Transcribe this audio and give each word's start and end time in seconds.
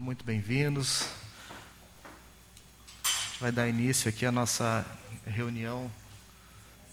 Muito 0.00 0.24
bem-vindos. 0.24 1.04
A 3.04 3.08
gente 3.08 3.38
vai 3.38 3.52
dar 3.52 3.68
início 3.68 4.08
aqui 4.08 4.24
à 4.24 4.32
nossa 4.32 4.82
reunião 5.26 5.92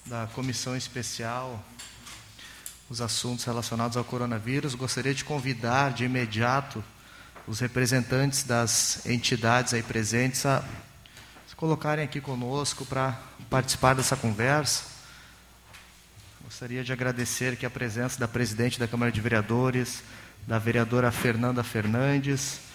da 0.06 0.28
comissão 0.36 0.76
especial, 0.76 1.64
os 2.90 3.00
assuntos 3.00 3.46
relacionados 3.46 3.96
ao 3.96 4.04
coronavírus. 4.04 4.76
Gostaria 4.76 5.14
de 5.14 5.24
convidar 5.24 5.94
de 5.94 6.04
imediato 6.04 6.84
os 7.48 7.62
representantes 7.62 8.44
das 8.44 9.06
entidades 9.06 9.74
aí 9.74 9.82
presentes 9.82 10.46
a 10.46 10.62
se 11.48 11.56
colocarem 11.56 12.04
aqui 12.04 12.20
conosco 12.20 12.86
para 12.86 13.18
participar 13.50 13.96
dessa 13.96 14.18
conversa. 14.18 14.84
Gostaria 16.44 16.84
de 16.84 16.92
agradecer 16.92 17.54
aqui 17.54 17.66
a 17.66 17.70
presença 17.70 18.20
da 18.20 18.28
presidente 18.28 18.78
da 18.78 18.86
Câmara 18.86 19.14
de 19.14 19.22
Vereadores, 19.22 20.04
da 20.46 20.60
vereadora 20.60 21.10
Fernanda 21.10 21.64
Fernandes, 21.64 22.67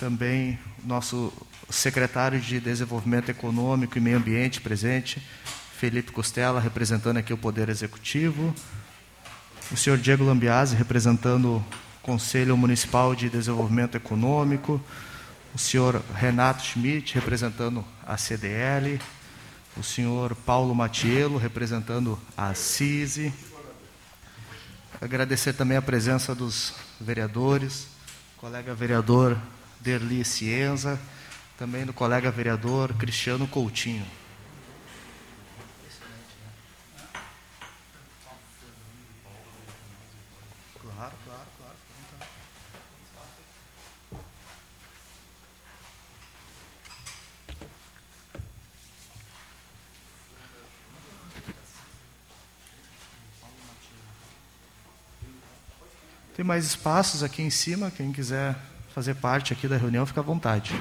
também 0.00 0.58
nosso 0.82 1.30
secretário 1.68 2.40
de 2.40 2.58
Desenvolvimento 2.58 3.28
Econômico 3.28 3.98
e 3.98 4.00
Meio 4.00 4.16
Ambiente 4.16 4.58
presente, 4.58 5.22
Felipe 5.76 6.10
Costela, 6.10 6.58
representando 6.58 7.18
aqui 7.18 7.34
o 7.34 7.38
Poder 7.38 7.68
Executivo, 7.68 8.54
o 9.70 9.76
senhor 9.76 9.98
Diego 9.98 10.24
Lambiase, 10.24 10.74
representando 10.74 11.56
o 11.56 11.64
Conselho 12.00 12.56
Municipal 12.56 13.14
de 13.14 13.28
Desenvolvimento 13.28 13.94
Econômico, 13.94 14.80
o 15.54 15.58
senhor 15.58 16.02
Renato 16.14 16.62
Schmidt, 16.62 17.14
representando 17.14 17.84
a 18.06 18.16
CDL, 18.16 18.98
o 19.76 19.82
senhor 19.82 20.34
Paulo 20.34 20.74
Matiello, 20.74 21.36
representando 21.36 22.18
a 22.34 22.54
CISI. 22.54 23.34
Agradecer 24.98 25.52
também 25.52 25.76
a 25.76 25.82
presença 25.82 26.34
dos 26.34 26.72
vereadores, 26.98 27.86
colega 28.38 28.74
vereador 28.74 29.36
Derli 29.80 30.24
Cienza, 30.24 31.00
também 31.58 31.84
do 31.84 31.92
colega 31.92 32.30
vereador 32.30 32.94
Cristiano 32.94 33.46
Coutinho. 33.46 34.06
Claro, 40.80 41.12
claro, 41.24 41.46
claro. 41.58 41.76
Tem 56.36 56.44
mais 56.44 56.64
espaços 56.64 57.22
aqui 57.22 57.42
em 57.42 57.50
cima, 57.50 57.90
quem 57.90 58.12
quiser 58.12 58.69
fazer 58.94 59.14
parte 59.14 59.52
aqui 59.52 59.68
da 59.68 59.76
reunião, 59.76 60.04
fica 60.04 60.20
à 60.20 60.22
vontade. 60.22 60.74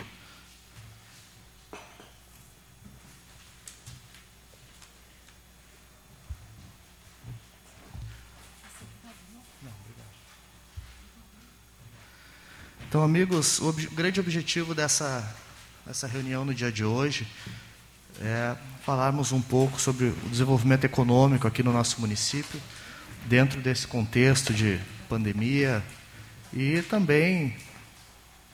Então, 12.88 13.04
amigos, 13.04 13.60
o 13.60 13.70
ob 13.70 13.86
grande 13.90 14.20
objetivo 14.20 14.74
dessa, 14.74 15.24
dessa 15.86 16.08
reunião 16.08 16.44
no 16.44 16.56
dia 16.56 16.72
de 16.72 16.84
hoje 16.84 17.28
é 18.20 18.56
falarmos 18.84 19.32
um 19.32 19.40
pouco 19.40 19.80
sobre 19.80 20.08
o 20.08 20.30
desenvolvimento 20.30 20.86
econômico 20.86 21.48
aqui 21.48 21.62
no 21.62 21.72
nosso 21.72 22.02
município, 22.02 22.60
dentro 23.28 23.62
desse 23.62 23.86
contexto 23.86 24.52
de 24.52 24.80
pandemia, 25.08 25.84
e 26.52 26.82
também 26.82 27.56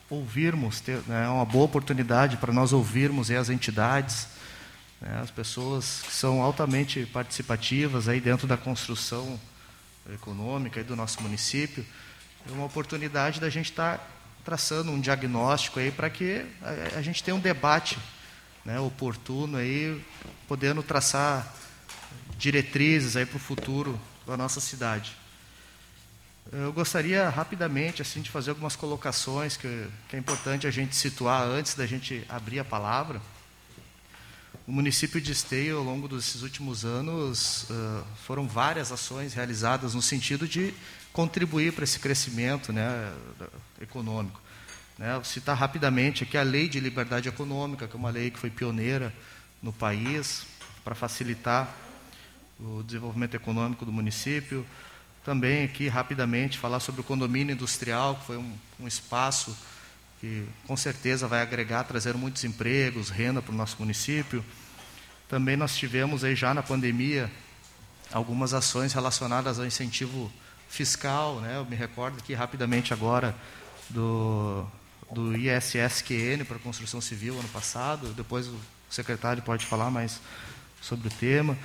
ouvirmos, 0.09 0.79
ter, 0.79 0.99
né, 1.07 1.25
é 1.25 1.27
uma 1.27 1.45
boa 1.45 1.65
oportunidade 1.65 2.37
para 2.37 2.53
nós 2.53 2.73
ouvirmos 2.73 3.31
as 3.31 3.49
entidades, 3.49 4.27
né, 5.01 5.19
as 5.21 5.31
pessoas 5.31 6.01
que 6.05 6.13
são 6.13 6.41
altamente 6.41 7.05
participativas 7.07 8.07
aí 8.07 8.19
dentro 8.19 8.47
da 8.47 8.57
construção 8.57 9.39
econômica 10.13 10.79
aí 10.79 10.83
do 10.83 10.95
nosso 10.95 11.21
município. 11.21 11.85
É 12.47 12.51
uma 12.51 12.65
oportunidade 12.65 13.39
da 13.39 13.49
gente 13.49 13.71
estar 13.71 13.97
tá 13.97 14.07
traçando 14.43 14.91
um 14.91 15.01
diagnóstico 15.01 15.79
aí 15.79 15.91
para 15.91 16.09
que 16.09 16.45
a, 16.61 16.99
a, 16.99 17.01
gente 17.01 17.23
tenha 17.23 17.35
um 17.35 17.39
debate 17.39 17.97
né, 18.63 18.79
oportuno 18.79 19.57
aí, 19.57 19.99
podendo 20.47 20.83
traçar 20.83 21.51
diretrizes 22.37 23.15
aí 23.15 23.25
para 23.25 23.37
o 23.37 23.39
futuro 23.39 23.99
da 24.25 24.37
nossa 24.37 24.59
cidade. 24.59 25.15
Eu 26.51 26.71
gostaria 26.71 27.27
rapidamente 27.27 28.03
assim 28.03 28.21
de 28.21 28.29
fazer 28.29 28.51
algumas 28.51 28.75
colocações 28.75 29.57
que, 29.57 29.87
que, 30.07 30.15
é 30.15 30.19
importante 30.19 30.67
a 30.67 30.71
gente 30.71 30.95
situar 30.95 31.41
antes 31.41 31.73
da 31.73 31.87
gente 31.87 32.23
abrir 32.29 32.59
a 32.59 32.63
palavra. 32.63 33.19
O 34.67 34.71
município 34.71 35.19
de 35.19 35.31
Esteio, 35.31 35.79
ao 35.79 35.83
longo 35.83 36.07
desses 36.07 36.43
últimos 36.43 36.85
anos, 36.85 37.67
foram 38.25 38.47
várias 38.47 38.91
ações 38.91 39.33
realizadas 39.33 39.95
no 39.95 40.03
sentido 40.03 40.47
de 40.47 40.71
contribuir 41.11 41.73
para 41.73 41.83
esse 41.83 41.97
crescimento 41.97 42.71
né, 42.71 43.11
econômico. 43.81 44.39
Né, 44.99 45.13
vou 45.15 45.23
citar 45.23 45.57
rapidamente 45.57 46.23
aqui 46.23 46.37
a 46.37 46.43
Lei 46.43 46.69
de 46.69 46.79
Liberdade 46.79 47.27
Econômica, 47.27 47.87
que 47.87 47.95
é 47.95 47.99
uma 47.99 48.11
lei 48.11 48.29
que 48.29 48.37
foi 48.37 48.51
pioneira 48.51 49.11
no 49.63 49.73
país 49.73 50.45
para 50.83 50.93
facilitar 50.93 51.75
o 52.59 52.83
desenvolvimento 52.83 53.33
econômico 53.33 53.83
do 53.83 53.91
município 53.91 54.65
também 55.25 55.63
aqui 55.63 55.87
rapidamente 55.87 56.59
falar 56.59 56.79
sobre 56.79 57.01
o 57.01 57.03
condomínio 57.03 57.53
industrial, 57.53 58.15
que 58.15 58.25
foi 58.25 58.37
um, 58.37 58.53
um 58.79 58.87
espaço 58.87 59.57
que 60.21 60.45
com 60.67 60.77
certeza 60.77 61.27
vai 61.27 61.41
agregar, 61.41 61.83
trazer 61.83 62.13
muitos 62.13 62.43
empregos, 62.43 63.09
renda 63.09 63.41
para 63.41 63.51
o 63.51 63.57
nosso 63.57 63.75
município. 63.79 64.45
Também 65.27 65.57
nós 65.57 65.75
tivemos 65.75 66.23
aí 66.23 66.35
já 66.35 66.53
na 66.53 66.61
pandemia 66.61 67.29
algumas 68.13 68.53
ações 68.53 68.93
relacionadas 68.93 69.59
ao 69.59 69.65
incentivo 69.65 70.31
fiscal, 70.69 71.41
né? 71.41 71.57
Eu 71.57 71.65
me 71.65 71.75
recordo 71.75 72.19
aqui 72.19 72.33
rapidamente 72.33 72.93
agora 72.93 73.35
do 73.89 74.65
do 75.11 75.37
ISSQN 75.37 76.43
para 76.47 76.57
construção 76.59 76.99
civil 76.99 77.37
ano 77.39 77.47
passado. 77.49 78.07
Depois 78.13 78.47
o 78.47 78.59
secretário 78.89 79.41
pode 79.43 79.65
falar 79.65 79.91
mais 79.91 80.19
sobre 80.81 81.07
o 81.07 81.11
tema. 81.11 81.57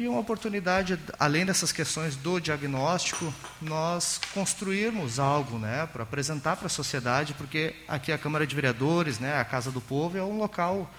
E 0.00 0.08
uma 0.08 0.20
oportunidade, 0.20 0.98
além 1.18 1.44
dessas 1.44 1.72
questões 1.72 2.16
do 2.16 2.40
diagnóstico, 2.40 3.34
nós 3.60 4.18
construirmos 4.32 5.18
algo 5.18 5.58
né, 5.58 5.86
para 5.92 6.04
apresentar 6.04 6.56
para 6.56 6.68
a 6.68 6.70
sociedade, 6.70 7.34
porque 7.34 7.74
aqui 7.86 8.10
a 8.10 8.16
Câmara 8.16 8.46
de 8.46 8.54
Vereadores, 8.54 9.18
né, 9.18 9.38
a 9.38 9.44
Casa 9.44 9.70
do 9.70 9.78
Povo, 9.78 10.16
é 10.16 10.22
um 10.22 10.38
local, 10.38 10.90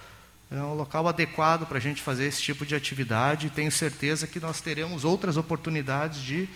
é 0.48 0.54
um 0.54 0.74
local 0.74 1.08
adequado 1.08 1.66
para 1.66 1.78
a 1.78 1.80
gente 1.80 2.00
fazer 2.00 2.26
esse 2.26 2.40
tipo 2.40 2.64
de 2.64 2.76
atividade. 2.76 3.48
E 3.48 3.50
tenho 3.50 3.72
certeza 3.72 4.24
que 4.24 4.38
nós 4.38 4.60
teremos 4.60 5.04
outras 5.04 5.36
oportunidades 5.36 6.20
de 6.22 6.48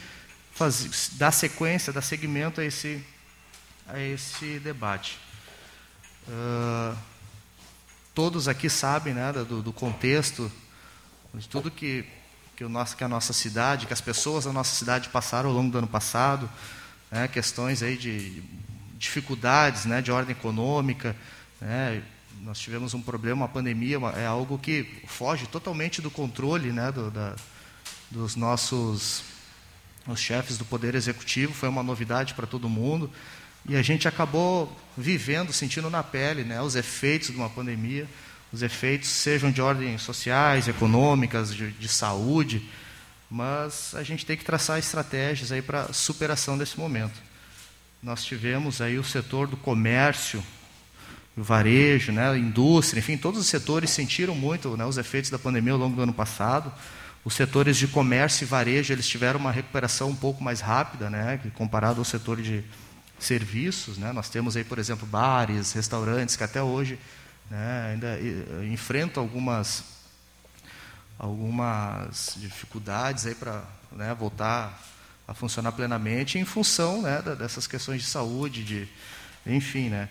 fazer, 0.53 0.89
dar 1.15 1.33
sequência, 1.33 1.93
dar 1.93 2.01
seguimento 2.01 2.61
a 2.61 2.65
esse, 2.65 3.05
a 3.89 3.99
esse 3.99 4.61
debate. 4.61 5.19
Uh, 6.29 6.97
todos 8.15 8.47
aqui 8.47 8.71
sabem 8.71 9.15
né, 9.15 9.33
do, 9.33 9.63
do 9.63 9.73
contexto 9.73 10.49
de 11.35 11.49
tudo 11.49 11.73
que 11.73 12.07
que, 12.57 12.65
o 12.65 12.69
nosso, 12.69 12.97
que 12.97 13.05
a 13.05 13.09
nossa 13.09 13.35
cidade, 13.35 13.87
que 13.87 13.93
as 13.93 14.01
pessoas 14.01 14.47
da 14.47 14.53
nossa 14.53 14.75
cidade 14.75 15.11
passaram 15.11 15.51
ao 15.51 15.55
longo 15.55 15.71
do 15.71 15.79
ano 15.79 15.87
passado, 15.87 16.49
né, 17.11 17.29
questões 17.29 17.83
aí 17.83 17.97
de 17.97 18.43
dificuldades 18.99 19.85
né, 19.85 20.01
de 20.01 20.11
ordem 20.11 20.33
econômica. 20.33 21.15
Né, 21.61 22.03
nós 22.41 22.59
tivemos 22.59 22.95
um 22.95 23.03
problema, 23.03 23.43
uma 23.43 23.49
pandemia, 23.49 23.99
é 24.17 24.25
algo 24.25 24.59
que 24.59 25.03
foge 25.07 25.47
totalmente 25.47 26.01
do 26.01 26.11
controle 26.11 26.73
né, 26.73 26.91
do, 26.91 27.11
da, 27.11 27.37
dos 28.11 28.35
nossos 28.37 29.23
os 30.07 30.21
chefes 30.21 30.57
do 30.57 30.65
Poder 30.65 30.95
Executivo, 30.95 31.53
foi 31.53 31.69
uma 31.69 31.83
novidade 31.83 32.33
para 32.33 32.47
todo 32.47 32.69
mundo. 32.69 33.11
E 33.69 33.75
a 33.75 33.83
gente 33.83 34.07
acabou 34.07 34.75
vivendo, 34.97 35.53
sentindo 35.53 35.91
na 35.91 36.03
pele 36.03 36.45
né, 36.45 36.63
os 36.63 36.77
efeitos 36.77 37.31
de 37.31 37.37
uma 37.37 37.51
pandemia 37.51 38.07
os 38.57 38.63
efeitos 38.63 39.11
sejam 39.11 39.51
de 39.51 39.61
ordem 39.61 39.99
sociais, 39.99 40.67
econômicas, 40.67 41.55
de, 41.55 41.73
de 41.73 41.89
saúde, 41.89 42.67
mas 43.31 43.95
a 43.95 44.03
gente 44.03 44.25
tem 44.25 44.35
que 44.35 44.47
traçar 44.47 44.79
estratégias 44.79 45.53
aí 45.53 45.61
para 45.61 45.93
superação 45.93 46.57
desse 46.57 46.79
momento. 46.79 47.21
Nós 48.03 48.25
tivemos 48.25 48.81
aí 48.81 48.99
o 48.99 49.05
setor 49.05 49.47
do 49.47 49.59
comércio, 49.59 50.43
o 51.37 51.43
varejo, 51.43 52.13
né, 52.13 52.39
indústria, 52.39 52.99
enfim, 52.99 53.19
todos 53.19 53.39
os 53.39 53.47
setores 53.47 53.91
sentiram 53.91 54.35
muito 54.35 54.75
né, 54.75 54.87
os 54.87 54.97
efeitos 54.97 55.29
da 55.29 55.39
pandemia 55.39 55.75
ao 55.75 55.79
longo 55.79 55.95
do 55.95 56.03
ano 56.03 56.15
passado. 56.15 56.73
Os 57.27 57.35
setores 57.35 57.77
de 57.77 57.87
comércio 57.87 58.45
e 58.45 58.47
varejo 58.47 58.91
eles 58.91 59.07
tiveram 59.07 59.39
uma 59.39 59.53
recuperação 59.53 60.09
um 60.09 60.17
pouco 60.17 60.43
mais 60.43 60.63
rápida, 60.63 61.11
né, 61.11 61.39
comparado 61.57 61.99
ao 61.99 62.07
setor 62.07 62.41
de 62.41 62.65
serviços. 63.19 63.99
Né. 63.99 64.13
Nós 64.15 64.31
temos 64.31 64.57
aí, 64.57 64.65
por 64.65 64.79
exemplo, 64.79 65.07
bares, 65.07 65.75
restaurantes 65.75 66.37
que 66.37 66.45
até 66.45 66.63
hoje 66.63 66.99
né, 67.51 67.93
ainda 67.93 68.19
enfrentam 68.65 69.23
algumas, 69.23 69.85
algumas 71.19 72.35
dificuldades 72.37 73.33
para 73.35 73.65
né, 73.93 74.15
voltar 74.15 74.83
a 75.27 75.35
funcionar 75.35 75.73
plenamente 75.73 76.39
em 76.39 76.45
função 76.45 77.03
né, 77.03 77.21
dessas 77.39 77.67
questões 77.67 78.03
de 78.03 78.09
saúde, 78.09 78.63
de, 78.63 78.89
enfim, 79.47 79.89
né? 79.89 80.09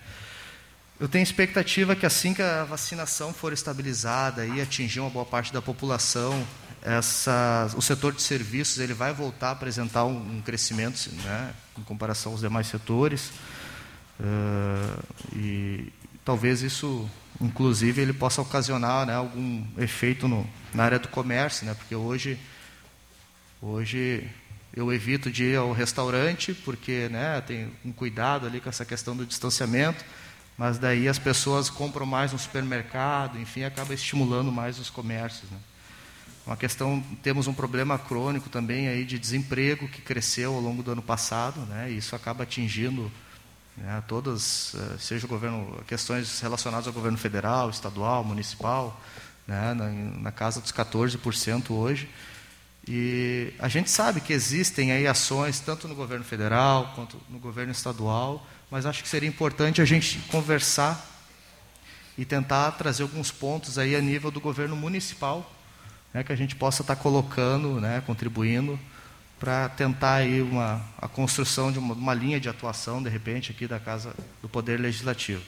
Eu 0.98 1.10
tenho 1.10 1.24
expectativa 1.24 1.94
que 1.94 2.06
assim 2.06 2.34
que 2.34 2.42
a 2.42 2.64
vacinação 2.64 3.34
for 3.34 3.52
estabilizada 3.52 4.46
e 4.46 4.62
atingir 4.62 5.02
uma 5.02 5.10
boa 5.10 5.26
parte 5.26 5.52
da 5.52 5.62
população, 5.62 6.46
essa, 6.82 7.70
o 7.76 7.82
setor 7.82 8.14
de 8.14 8.22
serviços 8.22 8.78
ele 8.78 8.94
vai 8.94 9.12
voltar 9.12 9.50
a 9.50 9.52
apresentar 9.52 10.06
um, 10.06 10.38
um 10.38 10.42
crescimento 10.42 11.10
né, 11.24 11.54
em 11.78 11.82
comparação 11.82 12.32
aos 12.32 12.42
demais 12.42 12.68
setores. 12.68 13.32
Uh, 14.20 15.04
e 15.36 15.94
talvez 16.24 16.62
isso, 16.62 17.10
inclusive, 17.42 18.02
ele 18.02 18.14
possa 18.14 18.42
ocasionar 18.42 19.06
né, 19.06 19.14
algum 19.14 19.66
efeito 19.78 20.28
no, 20.28 20.48
na 20.74 20.84
área 20.84 21.00
do 21.00 21.08
comércio, 21.08 21.66
né, 21.66 21.74
porque 21.74 21.96
hoje, 21.96 22.38
hoje 23.62 24.30
eu 24.74 24.92
evito 24.92 25.32
de 25.32 25.44
ir 25.46 25.58
ao 25.58 25.72
restaurante 25.72 26.54
porque 26.54 27.08
né, 27.10 27.42
tem 27.42 27.72
um 27.84 27.92
cuidado 27.92 28.46
ali 28.46 28.60
com 28.60 28.70
essa 28.70 28.86
questão 28.86 29.16
do 29.16 29.26
distanciamento, 29.26 30.04
mas 30.58 30.78
daí 30.78 31.08
as 31.08 31.20
pessoas 31.20 31.70
compram 31.70 32.06
mais 32.06 32.32
no 32.32 32.40
supermercado, 32.40 33.40
enfim, 33.40 33.64
acaba 33.64 33.94
estimulando 33.94 34.52
mais 34.52 34.80
os 34.80 34.90
comércios. 34.90 35.50
Né. 35.52 35.58
Uma 36.46 36.56
questão, 36.56 37.04
temos 37.24 37.48
um 37.48 37.54
problema 37.54 37.98
crônico 37.98 38.50
também 38.50 38.88
aí 38.88 39.04
de 39.04 39.18
desemprego 39.18 39.88
que 39.88 40.02
cresceu 40.02 40.54
ao 40.54 40.62
longo 40.62 40.84
do 40.84 40.92
ano 40.92 41.02
passado, 41.02 41.62
né? 41.62 41.92
E 41.92 41.98
isso 41.98 42.16
acaba 42.16 42.44
atingindo 42.44 43.12
né, 43.78 44.04
todas, 44.08 44.74
eh, 44.76 44.98
seja 45.00 45.26
o 45.26 45.30
governo, 45.30 45.84
questões 45.88 46.40
relacionadas 46.40 46.88
ao 46.88 46.94
governo 46.94 47.18
federal, 47.18 47.70
estadual, 47.70 48.24
municipal, 48.24 49.02
né, 49.46 49.74
na, 49.74 49.90
na 49.90 50.32
casa 50.32 50.62
dos 50.62 50.72
14% 50.72 51.72
hoje. 51.72 52.10
E 52.88 53.54
a 53.60 53.68
gente 53.68 53.90
sabe 53.90 54.22
que 54.22 54.32
existem 54.32 54.92
aí 54.92 55.08
ações 55.08 55.60
tanto 55.60 55.88
no 55.88 55.96
governo 55.96 56.24
federal 56.24 56.94
quanto 56.96 57.20
no 57.30 57.40
governo 57.40 57.72
estadual, 57.72 58.46
mas 58.70 58.86
acho 58.86 59.02
que 59.02 59.10
seria 59.10 59.28
importante 59.28 59.82
a 59.82 59.86
gente 59.86 60.20
conversar 60.30 61.14
e 62.18 62.24
tentar 62.24 62.72
trazer 62.72 63.04
alguns 63.04 63.32
pontos 63.32 63.78
aí 63.78 63.96
a 63.96 64.02
nível 64.02 64.32
do 64.32 64.40
governo 64.40 64.76
municipal 64.76 65.52
né, 66.16 66.24
que 66.24 66.32
a 66.32 66.36
gente 66.36 66.56
possa 66.56 66.82
estar 66.82 66.96
colocando, 66.96 67.82
né, 67.82 68.02
contribuindo 68.06 68.80
para 69.46 69.70
tentar 69.70 70.16
aí 70.16 70.42
uma, 70.42 70.84
a 70.98 71.08
construção 71.08 71.72
de 71.72 71.78
uma, 71.78 71.94
uma, 71.94 72.16
linha 72.16 72.40
de 72.40 72.50
atuação, 72.50 73.02
de 73.04 73.10
repente, 73.10 73.52
aqui 73.52 73.68
da 73.68 73.80
Casa 73.80 74.12
do 74.42 74.50
Poder 74.50 74.80
Legislativo. 74.80 75.44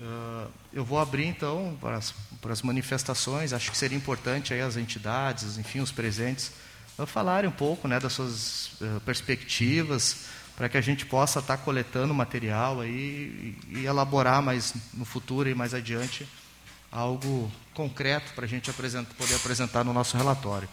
Uh, 0.00 0.48
eu 0.72 0.84
vou 0.84 0.96
abrir, 0.96 1.26
então, 1.26 1.76
para 1.80 1.96
as, 1.96 2.14
para 2.40 2.52
as, 2.52 2.62
manifestações. 2.62 3.52
Acho 3.52 3.68
que 3.68 3.76
seria 3.76 3.98
importante 3.98 4.54
aí 4.54 4.60
as 4.60 4.76
entidades, 4.76 5.58
enfim, 5.58 5.80
os 5.80 5.90
presentes, 5.90 6.52
uh, 6.96 7.04
falarem 7.04 7.50
um 7.50 7.52
pouco 7.52 7.88
né, 7.88 7.98
das 7.98 8.12
suas 8.12 8.74
uh, 8.80 9.00
perspectivas, 9.04 10.26
para 10.56 10.68
que 10.68 10.78
a 10.78 10.80
gente 10.80 11.04
possa 11.04 11.40
estar 11.40 11.56
coletando 11.56 12.14
material 12.14 12.80
aí 12.80 13.56
e, 13.72 13.80
e 13.80 13.86
elaborar 13.86 14.40
mais 14.40 14.72
no 14.94 15.04
futuro 15.04 15.48
e 15.48 15.54
mais 15.54 15.74
adiante 15.74 16.28
algo 16.92 17.50
concreto 17.74 18.32
para 18.34 18.44
a 18.44 18.48
gente 18.48 18.70
apresentar, 18.70 19.12
poder 19.14 19.34
apresentar 19.34 19.82
no 19.82 19.92
nosso 19.92 20.16
relatório. 20.16 20.68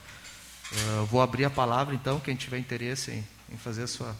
Uh, 0.71 1.05
vou 1.05 1.21
abrir 1.21 1.45
a 1.45 1.49
palavra, 1.49 1.95
então, 1.95 2.19
quem 2.19 2.35
tiver 2.35 2.57
interesse 2.57 3.11
em, 3.11 3.27
em 3.53 3.57
fazer 3.57 3.83
a 3.83 3.87
sua. 3.87 4.15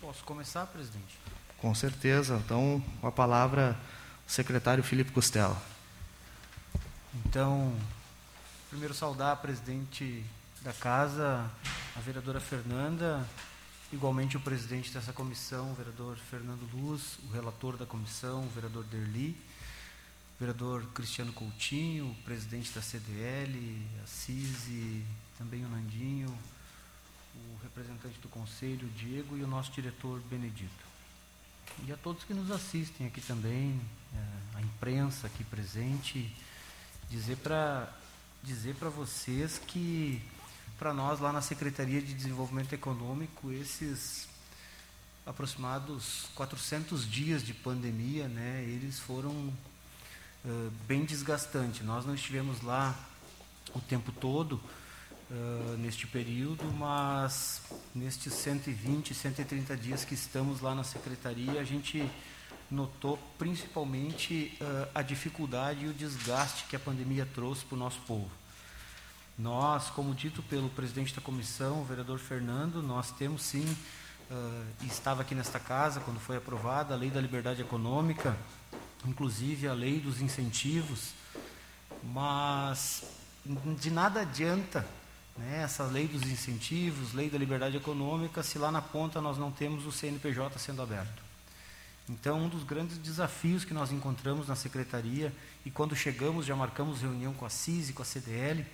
Posso 0.00 0.22
começar, 0.24 0.66
presidente? 0.66 1.18
Com 1.58 1.74
certeza. 1.74 2.40
Então, 2.44 2.82
com 3.00 3.06
a 3.06 3.12
palavra, 3.12 3.78
o 4.26 4.30
secretário 4.30 4.82
Felipe 4.82 5.10
Costela. 5.10 5.60
Então, 7.14 7.74
primeiro 8.68 8.94
saudar 8.94 9.32
a 9.32 9.36
presidente 9.36 10.24
da 10.62 10.72
casa, 10.72 11.50
a 11.96 12.00
vereadora 12.00 12.40
Fernanda, 12.40 13.26
igualmente 13.92 14.36
o 14.36 14.40
presidente 14.40 14.92
dessa 14.92 15.12
comissão, 15.12 15.72
o 15.72 15.74
vereador 15.74 16.16
Fernando 16.30 16.68
Luz, 16.72 17.18
o 17.28 17.32
relator 17.32 17.76
da 17.76 17.86
comissão, 17.86 18.44
o 18.44 18.50
vereador 18.50 18.84
Derli 18.84 19.36
vereador 20.40 20.86
Cristiano 20.94 21.34
Coutinho, 21.34 22.16
presidente 22.24 22.72
da 22.72 22.80
CDL, 22.80 23.86
a 24.02 24.06
CISI, 24.06 25.04
também 25.36 25.62
o 25.62 25.68
Nandinho, 25.68 26.34
o 27.36 27.62
representante 27.62 28.18
do 28.20 28.28
conselho, 28.30 28.88
o 28.88 28.90
Diego, 28.92 29.36
e 29.36 29.44
o 29.44 29.46
nosso 29.46 29.70
diretor 29.70 30.18
Benedito. 30.30 30.90
E 31.86 31.92
a 31.92 31.96
todos 31.98 32.24
que 32.24 32.32
nos 32.32 32.50
assistem 32.50 33.06
aqui 33.06 33.20
também, 33.20 33.78
é, 34.14 34.56
a 34.56 34.62
imprensa 34.62 35.26
aqui 35.26 35.44
presente, 35.44 36.34
dizer 37.10 37.36
para 37.36 37.92
dizer 38.42 38.74
para 38.76 38.88
vocês 38.88 39.60
que 39.66 40.22
para 40.78 40.94
nós 40.94 41.20
lá 41.20 41.30
na 41.30 41.42
Secretaria 41.42 42.00
de 42.00 42.14
Desenvolvimento 42.14 42.72
Econômico 42.72 43.52
esses 43.52 44.26
aproximados 45.26 46.30
400 46.34 47.06
dias 47.06 47.44
de 47.44 47.52
pandemia, 47.52 48.26
né, 48.26 48.64
eles 48.66 48.98
foram 48.98 49.52
bem 50.86 51.04
desgastante. 51.04 51.82
Nós 51.82 52.06
não 52.06 52.14
estivemos 52.14 52.62
lá 52.62 52.94
o 53.74 53.80
tempo 53.80 54.10
todo 54.12 54.60
uh, 55.30 55.76
neste 55.78 56.06
período, 56.06 56.64
mas 56.72 57.62
nestes 57.94 58.32
120, 58.32 59.14
130 59.14 59.76
dias 59.76 60.04
que 60.04 60.14
estamos 60.14 60.60
lá 60.60 60.74
na 60.74 60.84
secretaria, 60.84 61.60
a 61.60 61.64
gente 61.64 62.08
notou 62.70 63.18
principalmente 63.38 64.56
uh, 64.60 64.88
a 64.94 65.02
dificuldade 65.02 65.84
e 65.84 65.88
o 65.88 65.92
desgaste 65.92 66.64
que 66.64 66.76
a 66.76 66.80
pandemia 66.80 67.26
trouxe 67.34 67.64
para 67.64 67.76
o 67.76 67.78
nosso 67.78 68.00
povo. 68.00 68.30
Nós, 69.38 69.88
como 69.88 70.14
dito 70.14 70.42
pelo 70.42 70.68
presidente 70.68 71.14
da 71.14 71.20
comissão, 71.20 71.80
o 71.80 71.84
vereador 71.84 72.18
Fernando, 72.18 72.82
nós 72.82 73.10
temos 73.10 73.42
sim, 73.42 73.64
uh, 74.30 74.84
estava 74.84 75.22
aqui 75.22 75.34
nesta 75.34 75.58
casa 75.58 76.00
quando 76.00 76.20
foi 76.20 76.36
aprovada 76.36 76.94
a 76.94 76.96
Lei 76.96 77.10
da 77.10 77.20
Liberdade 77.20 77.62
Econômica, 77.62 78.36
inclusive 79.06 79.66
a 79.68 79.72
lei 79.72 80.00
dos 80.00 80.20
incentivos, 80.20 81.10
mas 82.02 83.04
de 83.78 83.90
nada 83.90 84.20
adianta 84.20 84.86
né, 85.36 85.62
essa 85.62 85.84
lei 85.84 86.06
dos 86.06 86.22
incentivos, 86.22 87.14
lei 87.14 87.30
da 87.30 87.38
liberdade 87.38 87.76
econômica, 87.76 88.42
se 88.42 88.58
lá 88.58 88.70
na 88.70 88.82
ponta 88.82 89.20
nós 89.20 89.38
não 89.38 89.50
temos 89.50 89.86
o 89.86 89.92
CNPJ 89.92 90.58
sendo 90.58 90.82
aberto. 90.82 91.22
Então, 92.08 92.40
um 92.40 92.48
dos 92.48 92.64
grandes 92.64 92.98
desafios 92.98 93.64
que 93.64 93.72
nós 93.72 93.92
encontramos 93.92 94.48
na 94.48 94.56
secretaria, 94.56 95.32
e 95.64 95.70
quando 95.70 95.94
chegamos 95.94 96.44
já 96.44 96.56
marcamos 96.56 97.00
reunião 97.00 97.32
com 97.32 97.46
a 97.46 97.50
CIS 97.50 97.90
e 97.90 97.92
com 97.92 98.02
a 98.02 98.04
CDL, 98.04 98.66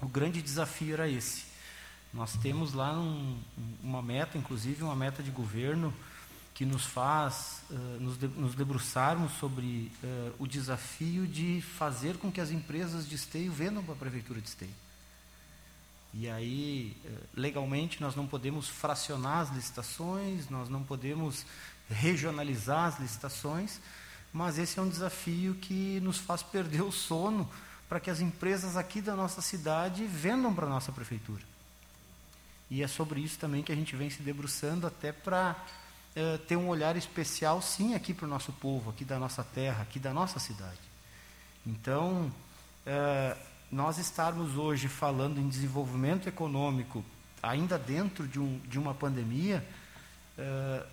o 0.00 0.08
grande 0.08 0.40
desafio 0.40 0.94
era 0.94 1.08
esse. 1.08 1.44
Nós 2.14 2.32
temos 2.36 2.72
lá 2.72 2.98
um, 2.98 3.38
uma 3.82 4.00
meta, 4.00 4.38
inclusive 4.38 4.82
uma 4.82 4.96
meta 4.96 5.22
de 5.22 5.30
governo, 5.30 5.92
que 6.58 6.66
nos 6.66 6.84
faz 6.84 7.62
uh, 7.70 7.74
nos, 8.00 8.18
de, 8.18 8.26
nos, 8.26 8.52
debruçarmos 8.56 9.30
sobre 9.34 9.92
uh, 10.02 10.34
o 10.40 10.46
desafio 10.48 11.24
de 11.24 11.62
fazer 11.62 12.16
com 12.16 12.32
que 12.32 12.40
as 12.40 12.50
empresas 12.50 13.08
de 13.08 13.14
esteio 13.14 13.52
vendam 13.52 13.80
para 13.80 13.94
a 13.94 13.96
prefeitura 13.96 14.40
de 14.40 14.48
esteio. 14.48 14.74
E 16.12 16.28
aí, 16.28 16.96
uh, 17.04 17.18
legalmente, 17.36 18.00
nós 18.00 18.16
não 18.16 18.26
podemos 18.26 18.66
fracionar 18.66 19.42
as 19.42 19.50
licitações, 19.50 20.50
nós 20.50 20.68
não 20.68 20.82
podemos 20.82 21.46
regionalizar 21.88 22.86
as 22.86 22.98
licitações, 22.98 23.78
mas 24.32 24.58
esse 24.58 24.80
é 24.80 24.82
um 24.82 24.88
desafio 24.88 25.54
que 25.54 26.00
nos 26.00 26.18
faz 26.18 26.42
perder 26.42 26.82
o 26.82 26.90
sono 26.90 27.48
para 27.88 28.00
que 28.00 28.10
as 28.10 28.18
empresas 28.18 28.76
aqui 28.76 29.00
da 29.00 29.14
nossa 29.14 29.40
cidade 29.40 30.04
vendam 30.06 30.52
para 30.52 30.66
a 30.66 30.70
nossa 30.70 30.90
prefeitura. 30.90 31.44
E 32.68 32.82
é 32.82 32.88
sobre 32.88 33.20
isso 33.20 33.38
também 33.38 33.62
que 33.62 33.70
a 33.70 33.76
gente 33.76 33.94
vem 33.94 34.10
se 34.10 34.22
debruçando 34.22 34.88
até 34.88 35.12
para 35.12 35.54
eh, 36.20 36.36
ter 36.48 36.56
um 36.56 36.66
olhar 36.68 36.96
especial, 36.96 37.62
sim, 37.62 37.94
aqui 37.94 38.12
para 38.12 38.26
o 38.26 38.28
nosso 38.28 38.52
povo, 38.52 38.90
aqui 38.90 39.04
da 39.04 39.20
nossa 39.20 39.44
terra, 39.44 39.82
aqui 39.82 40.00
da 40.00 40.12
nossa 40.12 40.40
cidade. 40.40 40.80
Então, 41.64 42.28
eh, 42.84 43.36
nós 43.70 43.98
estarmos 43.98 44.56
hoje 44.56 44.88
falando 44.88 45.38
em 45.38 45.48
desenvolvimento 45.48 46.28
econômico, 46.28 47.04
ainda 47.40 47.78
dentro 47.78 48.26
de, 48.26 48.40
um, 48.40 48.58
de 48.64 48.80
uma 48.80 48.92
pandemia, 48.92 49.64
eh, 50.36 50.86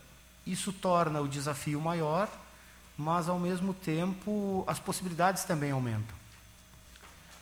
isso 0.45 0.71
torna 0.71 1.19
o 1.21 1.27
desafio 1.27 1.81
maior, 1.81 2.29
mas 2.95 3.27
ao 3.27 3.39
mesmo 3.39 3.73
tempo 3.73 4.63
as 4.67 4.77
possibilidades 4.77 5.43
também 5.43 5.71
aumentam. 5.71 6.15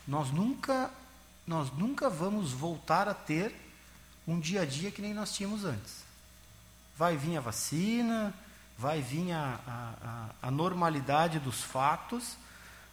Nós 0.08 0.30
nunca, 0.30 0.90
nós 1.46 1.70
nunca 1.70 2.08
vamos 2.08 2.50
voltar 2.50 3.10
a 3.10 3.14
ter 3.14 3.54
um 4.26 4.40
dia 4.40 4.62
a 4.62 4.64
dia 4.64 4.90
que 4.90 5.02
nem 5.02 5.12
nós 5.12 5.34
tínhamos 5.34 5.66
antes 5.66 6.03
vai 6.96 7.16
vir 7.16 7.36
a 7.36 7.40
vacina, 7.40 8.34
vai 8.78 9.00
vir 9.00 9.32
a, 9.32 9.58
a, 9.66 10.48
a, 10.48 10.50
normalidade 10.50 11.38
dos 11.38 11.62
fatos, 11.62 12.36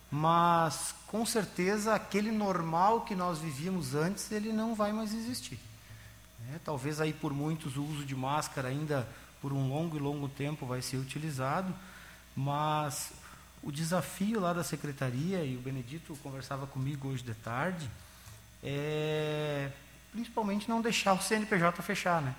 mas 0.09 0.93
com 1.07 1.25
certeza 1.25 1.95
aquele 1.95 2.31
normal 2.31 3.01
que 3.01 3.15
nós 3.15 3.39
vivíamos 3.39 3.95
antes, 3.95 4.31
ele 4.31 4.51
não 4.51 4.75
vai 4.75 4.91
mais 4.91 5.13
existir. 5.13 5.59
É, 6.53 6.59
talvez 6.63 6.99
aí 6.99 7.13
por 7.13 7.33
muitos 7.33 7.77
o 7.77 7.83
uso 7.83 8.05
de 8.05 8.15
máscara 8.15 8.67
ainda 8.67 9.07
por 9.41 9.53
um 9.53 9.69
longo 9.69 9.97
e 9.97 9.99
longo 9.99 10.27
tempo 10.27 10.65
vai 10.65 10.81
ser 10.81 10.97
utilizado, 10.97 11.73
mas 12.35 13.11
o 13.63 13.71
desafio 13.71 14.39
lá 14.39 14.53
da 14.53 14.63
secretaria, 14.63 15.43
e 15.43 15.55
o 15.55 15.61
Benedito 15.61 16.17
conversava 16.23 16.65
comigo 16.67 17.09
hoje 17.09 17.23
de 17.23 17.33
tarde, 17.33 17.89
é 18.63 19.71
principalmente 20.11 20.67
não 20.67 20.81
deixar 20.81 21.13
o 21.13 21.21
CNPJ 21.21 21.81
fechar, 21.81 22.21
né? 22.21 22.35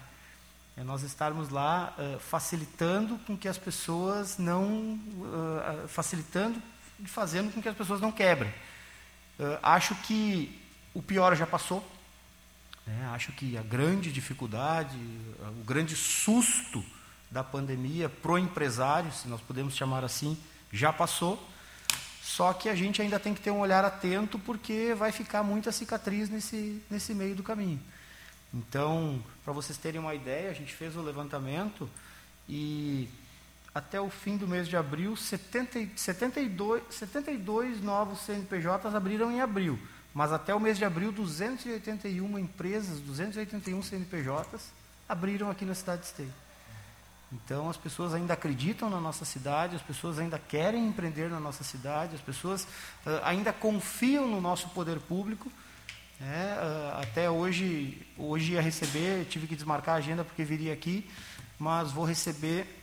É 0.77 0.83
nós 0.83 1.03
estarmos 1.03 1.51
lá 1.51 1.95
uh, 1.99 2.19
facilitando 2.19 3.19
com 3.27 3.37
que 3.37 3.47
as 3.47 3.59
pessoas 3.59 4.39
não. 4.39 4.95
Uh, 4.95 5.89
facilitando 5.89 6.61
e 6.99 7.07
fazendo 7.07 7.53
com 7.53 7.61
que 7.61 7.69
as 7.69 7.77
pessoas 7.77 8.01
não 8.01 8.11
quebrem. 8.11 8.51
Uh, 9.39 9.59
acho 9.63 9.95
que 9.97 10.59
o 10.95 11.03
pior 11.03 11.37
já 11.37 11.47
passou. 11.47 11.87
Né? 12.87 13.11
Acho 13.13 13.33
que 13.33 13.57
a 13.57 13.63
grande 13.63 14.11
dificuldade, 14.11 14.97
o 15.61 15.65
grande 15.65 15.95
susto 15.95 16.85
da 17.31 17.45
pandemia 17.45 18.09
pro 18.09 18.39
empresário, 18.39 19.13
se 19.13 19.29
nós 19.29 19.41
podemos 19.41 19.75
chamar 19.75 20.05
assim, 20.05 20.37
já 20.73 20.93
passou. 20.93 21.43
Só 22.23 22.53
que 22.53 22.69
a 22.69 22.75
gente 22.75 23.03
ainda 23.03 23.21
tem 23.21 23.35
que 23.35 23.41
ter 23.41 23.51
um 23.51 23.59
olhar 23.59 23.85
atento, 23.85 24.39
porque 24.39 24.95
vai 24.95 25.13
ficar 25.13 25.43
muita 25.43 25.71
cicatriz 25.71 26.31
nesse, 26.31 26.83
nesse 26.91 27.13
meio 27.13 27.35
do 27.35 27.43
caminho. 27.43 27.81
Então, 28.53 29.23
para 29.45 29.53
vocês 29.53 29.79
terem 29.79 30.01
uma 30.01 30.15
ideia, 30.15 30.51
a 30.51 30.53
gente 30.53 30.75
fez 30.75 30.97
o 30.97 31.01
levantamento 31.01 31.89
e 32.49 33.09
até 33.75 34.01
o 34.01 34.11
fim 34.11 34.37
do 34.37 34.47
mês 34.47 34.69
de 34.69 34.77
abril, 34.77 35.17
70, 35.17 35.97
72, 35.97 36.83
72 36.91 37.83
novos 37.83 38.21
CNPJs 38.21 38.95
abriram 38.95 39.31
em 39.31 39.41
abril. 39.41 39.79
Mas 40.13 40.31
até 40.31 40.55
o 40.55 40.61
mês 40.61 40.77
de 40.77 40.85
abril, 40.85 41.11
281 41.11 42.39
empresas, 42.39 43.01
281 43.01 43.83
CNPJs 43.83 44.71
abriram 45.09 45.51
aqui 45.51 45.65
na 45.65 45.75
cidade 45.75 46.03
de 46.03 46.09
Esteio. 46.09 46.33
Então, 47.33 47.71
as 47.71 47.79
pessoas 47.79 48.13
ainda 48.13 48.35
acreditam 48.35 48.91
na 48.91 49.01
nossa 49.01 49.25
cidade, 49.25 49.77
as 49.77 49.83
pessoas 49.83 50.19
ainda 50.19 50.39
querem 50.39 50.87
empreender 50.87 51.31
na 51.31 51.41
nossa 51.41 51.65
cidade, 51.65 52.15
as 52.15 52.21
pessoas 52.21 52.65
uh, 52.65 53.25
ainda 53.25 53.55
confiam 53.55 54.29
no 54.29 54.39
nosso 54.39 54.69
poder 54.71 55.01
público. 55.01 55.51
Né? 56.23 56.57
Uh, 56.57 57.01
até 57.01 57.29
hoje, 57.29 58.01
hoje 58.17 58.53
ia 58.53 58.63
receber, 58.63 59.25
tive 59.25 59.49
que 59.49 59.57
desmarcar 59.57 59.97
a 59.97 59.99
agenda 59.99 60.23
porque 60.23 60.45
viria 60.45 60.73
aqui, 60.73 61.11
mas 61.59 61.91
vou 61.91 62.05
receber 62.05 62.79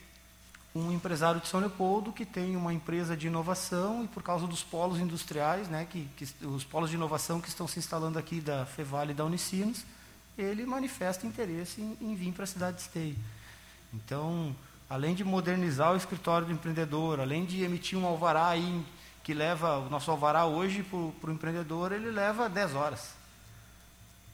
um 0.75 0.91
empresário 0.91 1.39
de 1.39 1.47
São 1.47 1.61
Leopoldo 1.61 2.11
que 2.11 2.25
tem 2.25 2.57
uma 2.57 2.73
empresa 2.73 3.15
de 3.15 3.27
inovação 3.27 4.03
e 4.03 4.09
por 4.09 4.21
causa 4.21 4.45
dos 4.45 4.61
polos 4.61 4.99
industriais, 4.99 5.69
né, 5.69 5.87
que, 5.89 6.05
que 6.17 6.45
os 6.45 6.65
polos 6.65 6.89
de 6.89 6.97
inovação 6.97 7.39
que 7.39 7.47
estão 7.47 7.65
se 7.65 7.79
instalando 7.79 8.19
aqui 8.19 8.41
da 8.41 8.65
Fevale 8.65 9.11
e 9.11 9.15
da 9.15 9.23
Unicinos, 9.23 9.85
ele 10.37 10.65
manifesta 10.65 11.25
interesse 11.25 11.79
em, 11.79 11.97
em 12.01 12.15
vir 12.15 12.33
para 12.33 12.43
a 12.43 12.47
cidade 12.47 12.75
de 12.75 12.83
Esteio. 12.83 13.15
Então, 13.93 14.53
além 14.89 15.15
de 15.15 15.23
modernizar 15.23 15.93
o 15.93 15.97
escritório 15.97 16.45
do 16.45 16.51
empreendedor, 16.51 17.21
além 17.21 17.45
de 17.45 17.63
emitir 17.63 17.97
um 17.97 18.05
alvará 18.05 18.49
aí, 18.49 18.85
que 19.23 19.33
leva, 19.33 19.77
o 19.77 19.89
nosso 19.89 20.11
alvará 20.11 20.45
hoje 20.45 20.83
para 20.83 21.29
o 21.29 21.33
empreendedor, 21.33 21.93
ele 21.93 22.11
leva 22.11 22.49
10 22.49 22.75
horas. 22.75 23.18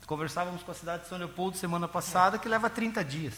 Conversávamos 0.06 0.64
com 0.64 0.72
a 0.72 0.76
cidade 0.76 1.04
de 1.04 1.10
São 1.10 1.18
Leopoldo 1.18 1.58
semana 1.58 1.88
passada, 1.88 2.38
que 2.38 2.48
leva 2.48 2.70
30 2.70 3.04
dias. 3.04 3.34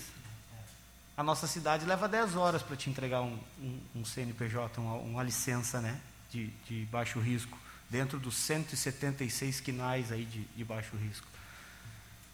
A 1.16 1.24
nossa 1.24 1.48
cidade 1.48 1.86
leva 1.86 2.08
10 2.08 2.36
horas 2.36 2.62
para 2.62 2.76
te 2.76 2.90
entregar 2.90 3.22
um, 3.22 3.40
um, 3.60 3.80
um 3.96 4.06
CNPJ, 4.06 4.80
uma, 4.80 4.94
uma, 4.96 5.24
licença 5.24 5.82
né, 5.82 6.00
de, 6.30 6.48
de, 6.68 6.86
baixo 6.86 7.20
risco, 7.20 7.58
dentro 7.90 8.20
dos 8.20 8.36
176 8.36 9.60
quinais 9.62 10.12
aí 10.12 10.26
de, 10.26 10.44
de 10.44 10.64
baixo 10.64 10.96
risco. 10.96 11.28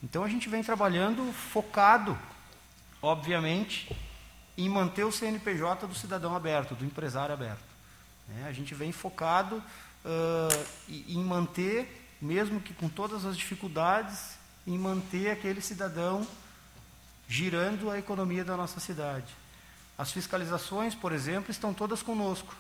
Então 0.02 0.24
a 0.24 0.28
gente 0.28 0.50
vem 0.50 0.64
trabalhando 0.64 1.32
focado 1.32 2.18
obviamente, 3.04 3.94
em 4.58 4.70
manter 4.70 5.04
o 5.04 5.12
CNPJ 5.12 5.86
do 5.86 5.94
cidadão 5.94 6.34
aberto, 6.34 6.74
do 6.74 6.86
empresário 6.86 7.34
aberto. 7.34 7.62
É, 8.40 8.48
a 8.48 8.54
gente 8.54 8.74
vem 8.74 8.94
focado 8.94 9.58
uh, 9.58 10.66
em 10.90 11.22
manter, 11.22 12.03
mesmo 12.24 12.62
que 12.62 12.74
com 12.74 12.88
todas 12.88 13.26
as 13.26 13.38
dificuldades, 13.38 14.38
em 14.66 14.78
manter 14.78 15.30
aquele 15.30 15.62
cidadão 15.62 16.26
girando 17.28 17.90
a 17.90 17.98
economia 17.98 18.44
da 18.44 18.56
nossa 18.56 18.80
cidade. 18.80 19.28
As 19.98 20.12
fiscalizações, 20.12 20.96
por 20.96 21.12
exemplo, 21.12 21.52
estão 21.52 21.74
todas 21.74 22.02
conosco. 22.02 22.56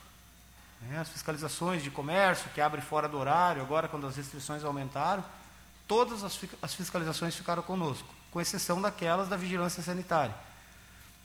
É, 0.92 0.98
as 0.98 1.10
fiscalizações 1.10 1.82
de 1.82 1.90
comércio, 1.90 2.50
que 2.54 2.60
abre 2.60 2.82
fora 2.82 3.08
do 3.08 3.18
horário, 3.18 3.62
agora 3.62 3.88
quando 3.88 4.06
as 4.06 4.18
restrições 4.18 4.64
aumentaram, 4.64 5.24
todas 5.88 6.24
as 6.62 6.74
fiscalizações 6.74 7.36
ficaram 7.36 7.64
conosco 7.64 8.08
com 8.34 8.42
exceção 8.42 8.82
daquelas 8.82 9.30
da 9.30 9.38
vigilância 9.38 9.84
sanitária. 9.84 10.34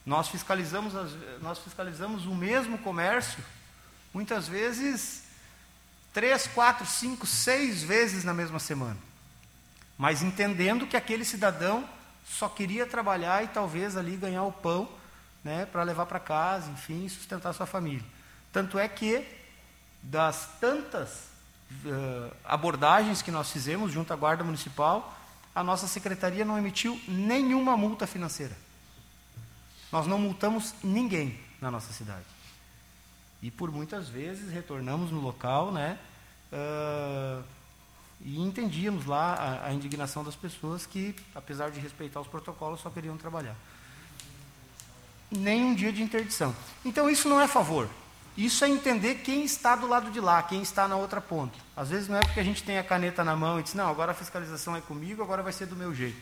Nós 0.05 0.27
fiscalizamos, 0.29 0.93
nós 1.41 1.57
fiscalizamos 1.57 2.27
o 2.27 2.35
mesmo 2.35 2.77
comércio, 2.77 3.43
muitas 4.13 4.47
vezes, 4.47 5.23
três, 6.13 6.47
quatro, 6.47 6.85
cinco, 6.85 7.25
seis 7.25 7.83
vezes 7.83 8.23
na 8.23 8.33
mesma 8.33 8.59
semana. 8.59 8.97
Mas 9.97 10.21
entendendo 10.21 10.87
que 10.87 10.97
aquele 10.97 11.25
cidadão 11.25 11.87
só 12.25 12.47
queria 12.47 12.85
trabalhar 12.85 13.43
e 13.43 13.47
talvez 13.47 13.97
ali 13.97 14.15
ganhar 14.15 14.43
o 14.43 14.51
pão 14.51 14.87
né, 15.43 15.65
para 15.65 15.83
levar 15.83 16.05
para 16.05 16.19
casa, 16.19 16.69
enfim, 16.71 17.07
sustentar 17.09 17.53
sua 17.53 17.65
família. 17.65 18.05
Tanto 18.51 18.77
é 18.77 18.87
que, 18.87 19.25
das 20.01 20.47
tantas 20.59 21.29
uh, 21.85 22.33
abordagens 22.45 23.21
que 23.21 23.31
nós 23.31 23.51
fizemos 23.51 23.91
junto 23.91 24.13
à 24.13 24.15
Guarda 24.15 24.43
Municipal, 24.43 25.15
a 25.53 25.63
nossa 25.63 25.87
secretaria 25.87 26.45
não 26.45 26.57
emitiu 26.57 26.99
nenhuma 27.07 27.75
multa 27.75 28.07
financeira. 28.07 28.55
Nós 29.91 30.07
não 30.07 30.19
multamos 30.19 30.75
ninguém 30.83 31.39
na 31.59 31.71
nossa 31.71 31.91
cidade. 31.91 32.25
E 33.41 33.49
por 33.49 33.71
muitas 33.71 34.09
vezes 34.09 34.51
retornamos 34.51 35.11
no 35.11 35.21
local, 35.21 35.71
né? 35.71 35.97
Uh, 36.51 37.43
e 38.21 38.39
entendíamos 38.39 39.05
lá 39.05 39.33
a, 39.33 39.67
a, 39.67 39.73
indignação 39.73 40.23
das 40.23 40.35
pessoas 40.35 40.85
que, 40.85 41.15
apesar 41.33 41.71
de 41.71 41.79
respeitar 41.79 42.19
os 42.19 42.27
protocolos, 42.27 42.81
só 42.81 42.89
queriam 42.89 43.15
trabalhar. 43.17 43.55
Nem 45.31 45.63
um 45.63 45.73
dia 45.73 45.93
de 45.93 46.03
interdição. 46.03 46.53
Então 46.83 47.09
isso 47.09 47.29
não 47.29 47.39
é 47.39 47.47
favor. 47.47 47.89
Isso 48.35 48.63
é 48.65 48.69
entender 48.69 49.15
quem 49.15 49.43
está 49.43 49.75
do 49.75 49.87
lado 49.87 50.11
de 50.11 50.19
lá, 50.19 50.41
quem 50.43 50.61
está 50.61 50.87
na 50.87 50.95
outra 50.95 51.21
ponta. 51.21 51.57
Às 51.75 51.89
vezes 51.89 52.09
não 52.09 52.17
é 52.17 52.21
porque 52.21 52.39
a 52.39 52.43
gente 52.43 52.63
tem 52.63 52.77
a 52.77 52.83
caneta 52.83 53.23
na 53.23 53.35
mão 53.35 53.59
e 53.59 53.63
diz, 53.63 53.73
não, 53.73 53.89
agora 53.89 54.11
a 54.11 54.15
fiscalização 54.15 54.75
é 54.75 54.81
comigo, 54.81 55.21
agora 55.21 55.43
vai 55.43 55.53
ser 55.53 55.65
do 55.65 55.75
meu 55.75 55.93
jeito. 55.93 56.17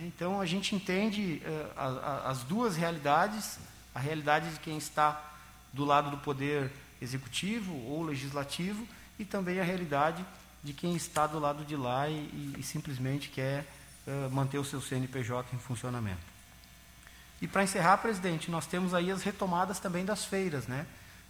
É, 0.00 0.06
então 0.06 0.40
a 0.40 0.46
gente 0.46 0.74
entende 0.74 1.42
uh, 1.44 1.72
a, 1.76 1.86
a, 1.86 2.30
as 2.30 2.42
duas 2.42 2.76
realidades, 2.76 3.58
a 3.94 4.00
realidade 4.00 4.50
de 4.50 4.60
quem 4.60 4.76
está 4.76 5.22
do 5.72 5.84
lado 5.84 6.10
do 6.10 6.18
poder 6.18 6.70
executivo 7.00 7.74
ou 7.86 8.02
legislativo 8.02 8.86
e 9.18 9.24
também 9.24 9.60
a 9.60 9.64
realidade 9.64 10.24
de 10.62 10.72
quem 10.72 10.96
está 10.96 11.26
do 11.26 11.38
lado 11.38 11.64
de 11.64 11.76
lá 11.76 12.08
e, 12.08 12.14
e, 12.14 12.54
e 12.58 12.62
simplesmente 12.62 13.28
quer 13.28 13.64
uh, 14.06 14.30
manter 14.30 14.58
o 14.58 14.64
seu 14.64 14.80
CNPJ 14.80 15.54
em 15.54 15.58
funcionamento. 15.58 16.38
E 17.40 17.46
para 17.46 17.62
encerrar, 17.62 17.98
presidente, 17.98 18.50
nós 18.50 18.66
temos 18.66 18.92
aí 18.92 19.10
as 19.10 19.22
retomadas 19.22 19.78
também 19.78 20.04
das 20.04 20.24
feiras, 20.24 20.66
né? 20.66 20.86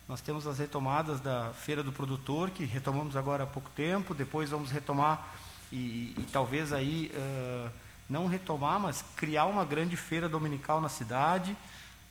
Nós 0.08 0.22
temos 0.22 0.46
as 0.46 0.58
retomadas 0.58 1.20
da 1.20 1.52
Feira 1.52 1.82
do 1.82 1.92
Produtor, 1.92 2.48
que 2.48 2.64
retomamos 2.64 3.14
agora 3.14 3.44
há 3.44 3.46
pouco 3.46 3.68
tempo, 3.70 4.14
depois 4.14 4.48
vamos 4.48 4.70
retomar 4.70 5.34
e, 5.70 6.14
e 6.16 6.26
talvez 6.32 6.72
aí 6.72 7.12
uh, 7.14 7.70
não 8.08 8.26
retomar, 8.26 8.80
mas 8.80 9.04
criar 9.16 9.44
uma 9.44 9.66
grande 9.66 9.96
feira 9.96 10.26
dominical 10.26 10.80
na 10.80 10.88
cidade, 10.88 11.54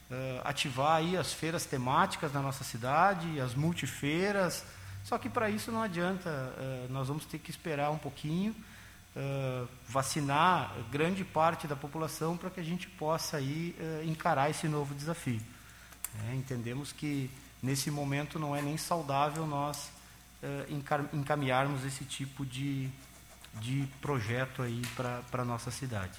uh, 0.10 0.42
ativar 0.44 0.98
aí 0.98 1.18
as 1.18 1.34
feiras 1.34 1.66
temáticas 1.66 2.32
da 2.32 2.42
nossa 2.42 2.64
cidade, 2.64 3.40
as 3.40 3.56
multifeiras. 3.56 4.66
Só 5.04 5.18
que 5.18 5.30
para 5.30 5.50
isso 5.50 5.72
não 5.72 5.82
adianta, 5.82 6.30
uh, 6.30 6.92
nós 6.92 7.08
vamos 7.08 7.26
ter 7.26 7.40
que 7.40 7.50
esperar 7.50 7.92
um 7.92 7.98
pouquinho, 7.98 8.56
vacinar 9.90 10.72
grande 10.92 11.24
parte 11.24 11.66
da 11.66 11.76
população 11.76 12.38
para 12.38 12.52
que 12.52 12.60
a 12.60 12.64
gente 12.64 12.88
possa 12.88 13.38
aí 13.38 13.76
encarar 14.06 14.52
esse 14.52 14.68
novo 14.68 14.94
desafio. 14.94 15.42
É, 16.30 16.36
entendemos 16.36 16.92
que 16.92 17.30
nesse 17.62 17.90
momento 17.92 18.40
não 18.40 18.56
é 18.56 18.62
nem 18.62 18.78
saudável 18.78 19.46
nós 19.46 19.90
uh, 20.44 21.16
encaminharmos 21.16 21.84
esse 21.86 22.04
tipo 22.06 22.46
de, 22.46 22.90
de 23.56 23.88
projeto 24.02 24.62
aí 24.62 24.82
para 24.96 25.42
a 25.42 25.46
nossa 25.46 25.72
cidade. 25.72 26.18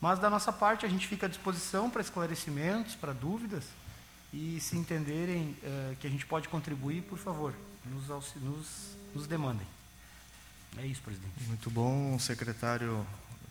Mas 0.00 0.18
da 0.18 0.30
nossa 0.30 0.52
parte 0.52 0.86
a 0.86 0.88
gente 0.88 1.06
fica 1.06 1.26
à 1.26 1.28
disposição 1.28 1.90
para 1.90 2.00
esclarecimentos, 2.00 2.94
para 2.94 3.12
dúvidas 3.12 3.64
e 4.32 4.58
se 4.60 4.76
entenderem 4.76 5.56
uh, 5.62 5.96
que 5.96 6.06
a 6.06 6.10
gente 6.10 6.24
pode 6.24 6.48
contribuir, 6.48 7.02
por 7.02 7.18
favor, 7.18 7.54
nos, 7.84 8.08
nos, 8.36 8.66
nos 9.14 9.26
demandem. 9.26 9.66
É 10.78 10.86
isso, 10.86 11.02
presidente. 11.02 11.32
Muito 11.46 11.70
bom, 11.70 12.18
secretário 12.18 13.04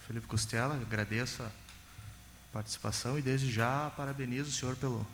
Felipe 0.07 0.25
Costela. 0.25 0.75
Agradeço 0.75 1.43
a 1.43 1.51
participação 2.51 3.19
e 3.19 3.21
desde 3.21 3.51
já 3.51 3.91
parabenizo 3.95 4.49
o 4.49 4.53
senhor 4.53 4.75
pelo 4.75 5.05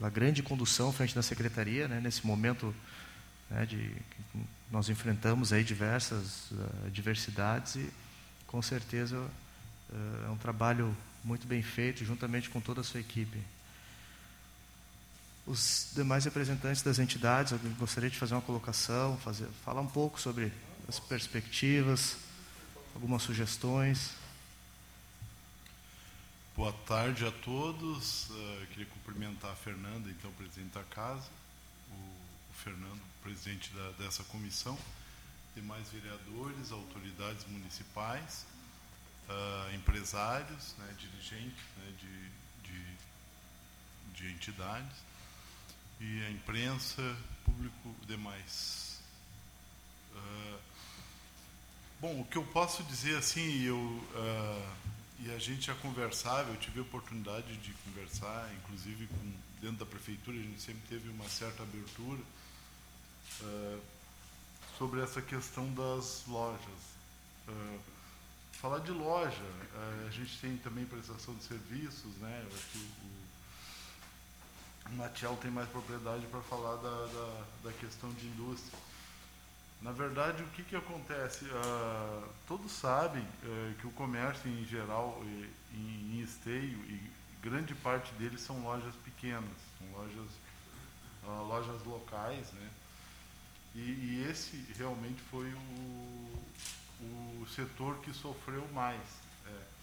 pela 0.00 0.08
grande 0.08 0.42
condução 0.42 0.90
frente 0.90 1.14
da 1.14 1.22
secretaria, 1.22 1.86
né, 1.86 2.00
nesse 2.00 2.26
momento 2.26 2.74
né, 3.50 3.66
de 3.66 3.94
nós 4.70 4.88
enfrentamos 4.88 5.52
aí 5.52 5.62
diversas 5.62 6.50
uh, 6.52 6.90
diversidades 6.90 7.74
e 7.74 7.90
com 8.46 8.62
certeza 8.62 9.28
é 10.26 10.30
um 10.30 10.36
trabalho 10.36 10.96
muito 11.24 11.46
bem 11.46 11.62
feito 11.62 12.04
juntamente 12.04 12.48
com 12.50 12.60
toda 12.60 12.80
a 12.80 12.84
sua 12.84 13.00
equipe. 13.00 13.38
Os 15.46 15.90
demais 15.94 16.24
representantes 16.24 16.82
das 16.82 16.98
entidades, 16.98 17.52
eu 17.52 17.58
gostaria 17.78 18.10
de 18.10 18.16
fazer 18.16 18.34
uma 18.34 18.42
colocação, 18.42 19.18
fazer, 19.18 19.46
falar 19.64 19.80
um 19.80 19.86
pouco 19.86 20.20
sobre 20.20 20.52
as 20.88 21.00
perspectivas, 21.00 22.16
algumas 22.94 23.22
sugestões. 23.22 24.10
boa 26.54 26.72
tarde 26.86 27.26
a 27.26 27.32
todos. 27.32 28.28
Uh, 28.30 28.66
queria 28.68 28.86
cumprimentar 28.86 29.50
a 29.50 29.56
Fernanda, 29.56 30.10
então, 30.10 30.30
presidente 30.32 30.72
da 30.74 30.84
casa, 30.84 31.26
o, 31.90 31.94
o 31.94 32.54
Fernando, 32.62 33.00
presidente 33.22 33.70
da, 33.72 34.04
dessa 34.04 34.22
comissão, 34.24 34.78
demais 35.54 35.88
vereadores, 35.88 36.70
autoridades 36.70 37.46
municipais, 37.48 38.44
uh, 39.30 39.74
empresários, 39.74 40.74
né, 40.78 40.94
dirigentes 40.98 41.62
né, 41.76 41.92
de, 41.98 42.30
de, 42.68 42.96
de 44.14 44.32
entidades 44.32 44.96
e 46.00 46.24
a 46.24 46.30
imprensa, 46.30 47.16
público 47.44 47.94
demais. 48.06 49.00
Uh, 50.12 50.58
bom, 52.00 52.20
o 52.20 52.24
que 52.24 52.36
eu 52.36 52.44
posso 52.44 52.82
dizer 52.84 53.16
assim, 53.16 53.62
eu 53.62 53.76
uh, 53.76 54.90
e 55.22 55.30
a 55.32 55.38
gente 55.38 55.66
já 55.66 55.74
conversava, 55.74 56.50
eu 56.50 56.56
tive 56.56 56.78
a 56.78 56.82
oportunidade 56.82 57.54
de 57.58 57.72
conversar, 57.84 58.50
inclusive 58.54 59.06
com, 59.06 59.32
dentro 59.60 59.76
da 59.76 59.86
prefeitura, 59.86 60.36
a 60.38 60.40
gente 60.40 60.62
sempre 60.62 60.80
teve 60.88 61.10
uma 61.10 61.28
certa 61.28 61.62
abertura 61.62 62.20
uh, 63.42 63.80
sobre 64.78 65.02
essa 65.02 65.20
questão 65.20 65.70
das 65.74 66.24
lojas. 66.26 66.90
Falar 68.60 68.80
de 68.80 68.90
loja, 68.90 69.42
a 70.06 70.10
gente 70.10 70.38
tem 70.38 70.58
também 70.58 70.84
prestação 70.84 71.34
de 71.34 71.42
serviços, 71.44 72.14
né? 72.16 72.42
Eu 72.42 72.48
acho 72.54 72.66
que 72.66 72.78
o, 72.78 72.90
o 74.92 74.96
Matiel 74.96 75.38
tem 75.40 75.50
mais 75.50 75.66
propriedade 75.70 76.26
para 76.26 76.42
falar 76.42 76.76
da, 76.76 77.06
da, 77.06 77.42
da, 77.64 77.72
questão 77.72 78.12
de 78.12 78.26
indústria. 78.26 78.78
Na 79.80 79.92
verdade, 79.92 80.42
o 80.42 80.46
que, 80.48 80.62
que 80.62 80.76
acontece? 80.76 81.46
Uh, 81.46 82.28
todos 82.46 82.70
sabem 82.70 83.22
uh, 83.22 83.74
que 83.80 83.86
o 83.86 83.90
comércio 83.92 84.50
em 84.50 84.66
geral, 84.66 85.22
em, 85.72 86.12
em 86.12 86.20
esteio, 86.20 86.78
e 86.84 87.10
grande 87.42 87.74
parte 87.76 88.12
deles 88.14 88.42
são 88.42 88.62
lojas 88.62 88.94
pequenas, 88.96 89.56
são 89.78 89.90
lojas, 89.92 90.28
uh, 91.24 91.46
lojas 91.46 91.82
locais, 91.86 92.52
né? 92.52 92.68
E, 93.74 93.78
e, 93.78 94.26
esse 94.28 94.66
realmente 94.76 95.22
foi 95.30 95.50
o, 95.50 96.44
o 97.02 97.46
setor 97.54 97.98
que 97.98 98.12
sofreu 98.12 98.66
mais. 98.72 99.00
É. 99.46 99.80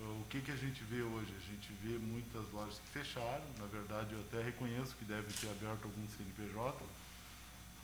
O 0.00 0.24
que, 0.30 0.40
que 0.40 0.50
a 0.50 0.56
gente 0.56 0.82
vê 0.84 1.02
hoje? 1.02 1.32
A 1.36 1.50
gente 1.50 1.72
vê 1.82 1.98
muitas 1.98 2.50
lojas 2.52 2.78
que 2.78 2.88
fecharam, 2.98 3.44
na 3.58 3.66
verdade 3.66 4.12
eu 4.12 4.20
até 4.20 4.42
reconheço 4.42 4.96
que 4.96 5.04
deve 5.04 5.32
ter 5.34 5.48
aberto 5.50 5.84
algum 5.84 6.08
CNPJ, 6.08 6.84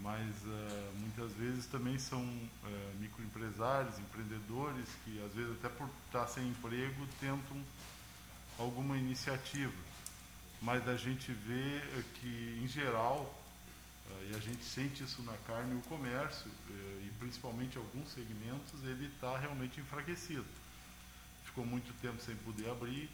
mas 0.00 0.28
uh, 0.44 0.92
muitas 0.96 1.32
vezes 1.32 1.66
também 1.66 1.98
são 1.98 2.22
uh, 2.22 2.96
microempresários, 2.98 3.98
empreendedores 3.98 4.86
que 5.04 5.22
às 5.24 5.32
vezes 5.32 5.52
até 5.58 5.68
por 5.68 5.88
estar 6.06 6.26
sem 6.28 6.48
emprego 6.48 7.06
tentam 7.20 7.62
alguma 8.58 8.96
iniciativa. 8.96 9.72
Mas 10.60 10.88
a 10.88 10.96
gente 10.96 11.32
vê 11.32 11.80
que 12.14 12.60
em 12.62 12.66
geral, 12.66 13.32
e 14.30 14.34
a 14.34 14.38
gente 14.38 14.64
sente 14.64 15.02
isso 15.02 15.22
na 15.22 15.36
carne, 15.46 15.74
o 15.74 15.82
comércio, 15.82 16.50
e 16.70 17.10
principalmente 17.18 17.76
alguns 17.78 18.10
segmentos, 18.10 18.82
ele 18.84 19.06
está 19.06 19.38
realmente 19.38 19.80
enfraquecido 19.80 20.46
ficou 21.58 21.66
muito 21.66 21.92
tempo 22.00 22.22
sem 22.22 22.36
poder 22.36 22.70
abrir, 22.70 23.10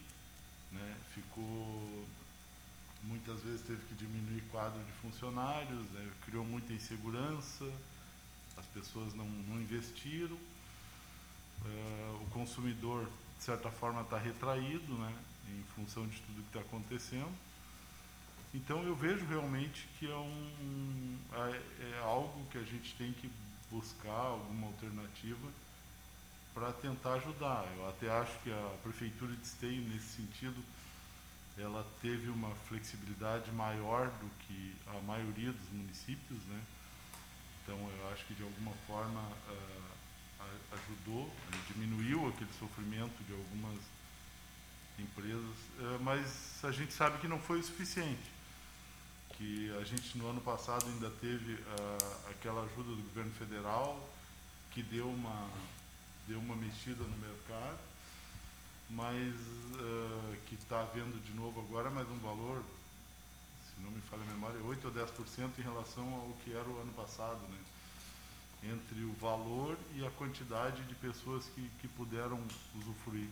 né? 0.71 0.97
ficou 1.15 2.07
muitas 3.05 3.41
vezes 3.41 3.63
teve 3.63 3.81
que 3.87 3.95
diminuir 3.95 4.43
quadro 4.51 4.83
de 4.83 4.93
funcionários, 4.93 5.87
né? 5.91 6.11
criou 6.27 6.45
muita 6.45 6.73
insegurança, 6.73 7.71
as 8.57 8.67
pessoas 8.67 9.15
não, 9.15 9.27
não 9.27 9.61
investiram, 9.61 10.37
uh, 10.37 12.23
o 12.23 12.27
consumidor 12.33 13.09
de 13.39 13.45
certa 13.45 13.71
forma 13.71 14.03
está 14.03 14.19
retraído, 14.19 14.93
né? 14.95 15.15
em 15.49 15.63
função 15.75 16.07
de 16.07 16.21
tudo 16.21 16.43
que 16.43 16.59
está 16.59 16.61
acontecendo. 16.61 17.33
Então 18.55 18.85
eu 18.85 18.95
vejo 18.95 19.27
realmente 19.27 19.89
que 19.99 20.09
é, 20.09 20.15
um, 20.15 21.19
é, 21.33 21.97
é 21.97 21.99
algo 22.03 22.47
que 22.53 22.59
a 22.59 22.63
gente 22.63 22.95
tem 22.95 23.13
que 23.13 23.29
buscar 23.69 24.13
alguma 24.13 24.69
alternativa 24.69 25.49
para 26.55 26.73
tentar 26.73 27.15
ajudar. 27.15 27.67
Eu 27.77 27.89
até 27.89 28.09
acho 28.09 28.33
que 28.45 28.53
a 28.53 28.77
prefeitura 28.85 29.35
de 29.35 29.43
Esteio, 29.43 29.83
nesse 29.89 30.17
sentido, 30.17 30.63
ela 31.59 31.85
teve 32.01 32.31
uma 32.31 32.55
flexibilidade 32.69 33.51
maior 33.51 34.07
do 34.07 34.31
que 34.47 34.77
a 34.87 35.01
maioria 35.03 35.53
dos 35.53 35.71
municípios, 35.73 36.39
né? 36.45 36.63
Então 37.63 37.77
eu 37.77 38.13
acho 38.13 38.25
que 38.27 38.35
de 38.35 38.43
alguma 38.45 38.73
forma 38.87 39.21
uh, 39.21 40.45
ajudou, 40.75 41.29
diminuiu 41.73 42.29
aquele 42.29 42.51
sofrimento 42.59 43.21
de 43.25 43.33
algumas 43.33 43.81
empresas, 44.99 45.57
uh, 45.81 45.99
mas 46.03 46.63
a 46.63 46.71
gente 46.71 46.93
sabe 46.93 47.19
que 47.19 47.27
não 47.27 47.41
foi 47.41 47.59
o 47.59 47.63
suficiente. 47.65 48.34
Que 49.37 49.75
a 49.81 49.85
gente 49.85 50.17
no 50.17 50.29
ano 50.29 50.41
passado 50.41 50.87
ainda 50.87 51.11
teve 51.21 51.55
uh, 51.55 52.31
aquela 52.31 52.63
ajuda 52.63 52.91
do 52.91 53.03
governo 53.03 53.33
federal 53.33 54.09
que 54.71 54.83
deu 54.83 55.09
uma 55.09 55.49
deu 56.27 56.39
uma 56.39 56.57
mexida 56.57 57.03
no 57.05 57.17
mercado, 57.19 57.79
mas 58.91 59.35
uh, 59.35 60.37
que 60.47 60.55
está 60.55 60.81
havendo 60.81 61.21
de 61.23 61.35
novo 61.35 61.61
agora 61.61 61.91
mais 61.91 62.09
um 62.09 62.19
valor, 62.19 62.63
se 63.69 63.83
não 63.83 63.91
me 63.91 64.01
falha 64.03 64.23
a 64.23 64.27
memória, 64.27 64.59
8 64.63 64.87
ou 64.87 64.95
10% 64.95 65.59
em 65.59 65.63
relação 65.63 66.15
ao 66.15 66.37
que 66.43 66.53
era 66.53 66.67
o 66.67 66.81
ano 66.81 66.93
passado, 66.93 67.41
né? 67.49 67.59
entre 68.63 69.05
o 69.05 69.13
valor 69.15 69.77
e 69.95 70.07
a 70.07 70.11
quantidade 70.13 70.83
de 70.85 70.95
pessoas 70.95 71.45
que, 71.55 71.69
que 71.81 71.89
puderam 71.89 72.41
usufruir. 72.75 73.29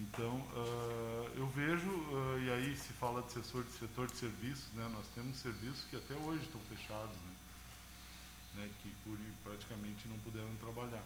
Então, 0.00 0.34
uh, 0.34 1.30
eu 1.36 1.46
vejo, 1.48 1.90
uh, 1.90 2.40
e 2.40 2.50
aí 2.50 2.76
se 2.76 2.92
fala 2.94 3.22
de 3.22 3.32
setor 3.32 3.64
de, 3.64 3.72
setor 3.72 4.06
de 4.06 4.16
serviços, 4.16 4.72
né, 4.72 4.88
nós 4.92 5.06
temos 5.14 5.36
serviços 5.36 5.84
que 5.90 5.96
até 5.96 6.14
hoje 6.14 6.42
estão 6.42 6.60
fechados, 6.62 7.16
né, 7.16 7.34
né, 8.54 8.70
que 8.82 8.90
por, 9.04 9.18
praticamente 9.44 10.08
não 10.08 10.18
puderam 10.20 10.54
trabalhar 10.56 11.04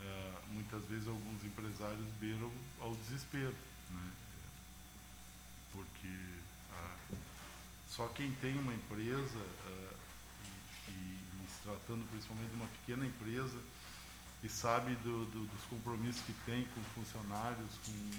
é, 0.00 0.32
muitas 0.52 0.82
vezes 0.84 1.08
alguns 1.08 1.44
empresários 1.44 2.06
beiram 2.20 2.50
ao 2.80 2.94
desespero, 2.94 3.54
né? 3.90 4.12
porque 5.72 6.16
só 7.88 8.08
quem 8.08 8.32
tem 8.34 8.58
uma 8.58 8.74
empresa, 8.74 9.38
e, 10.88 10.90
e, 10.90 11.18
se 11.48 11.62
tratando 11.62 12.08
principalmente 12.10 12.50
de 12.50 12.56
uma 12.56 12.66
pequena 12.66 13.06
empresa, 13.06 13.58
e 14.44 14.48
sabe 14.48 14.94
do, 14.96 15.24
do, 15.26 15.46
dos 15.46 15.64
compromissos 15.70 16.20
que 16.22 16.34
tem 16.44 16.64
com 16.74 16.82
funcionários, 16.94 17.70
com, 17.86 18.10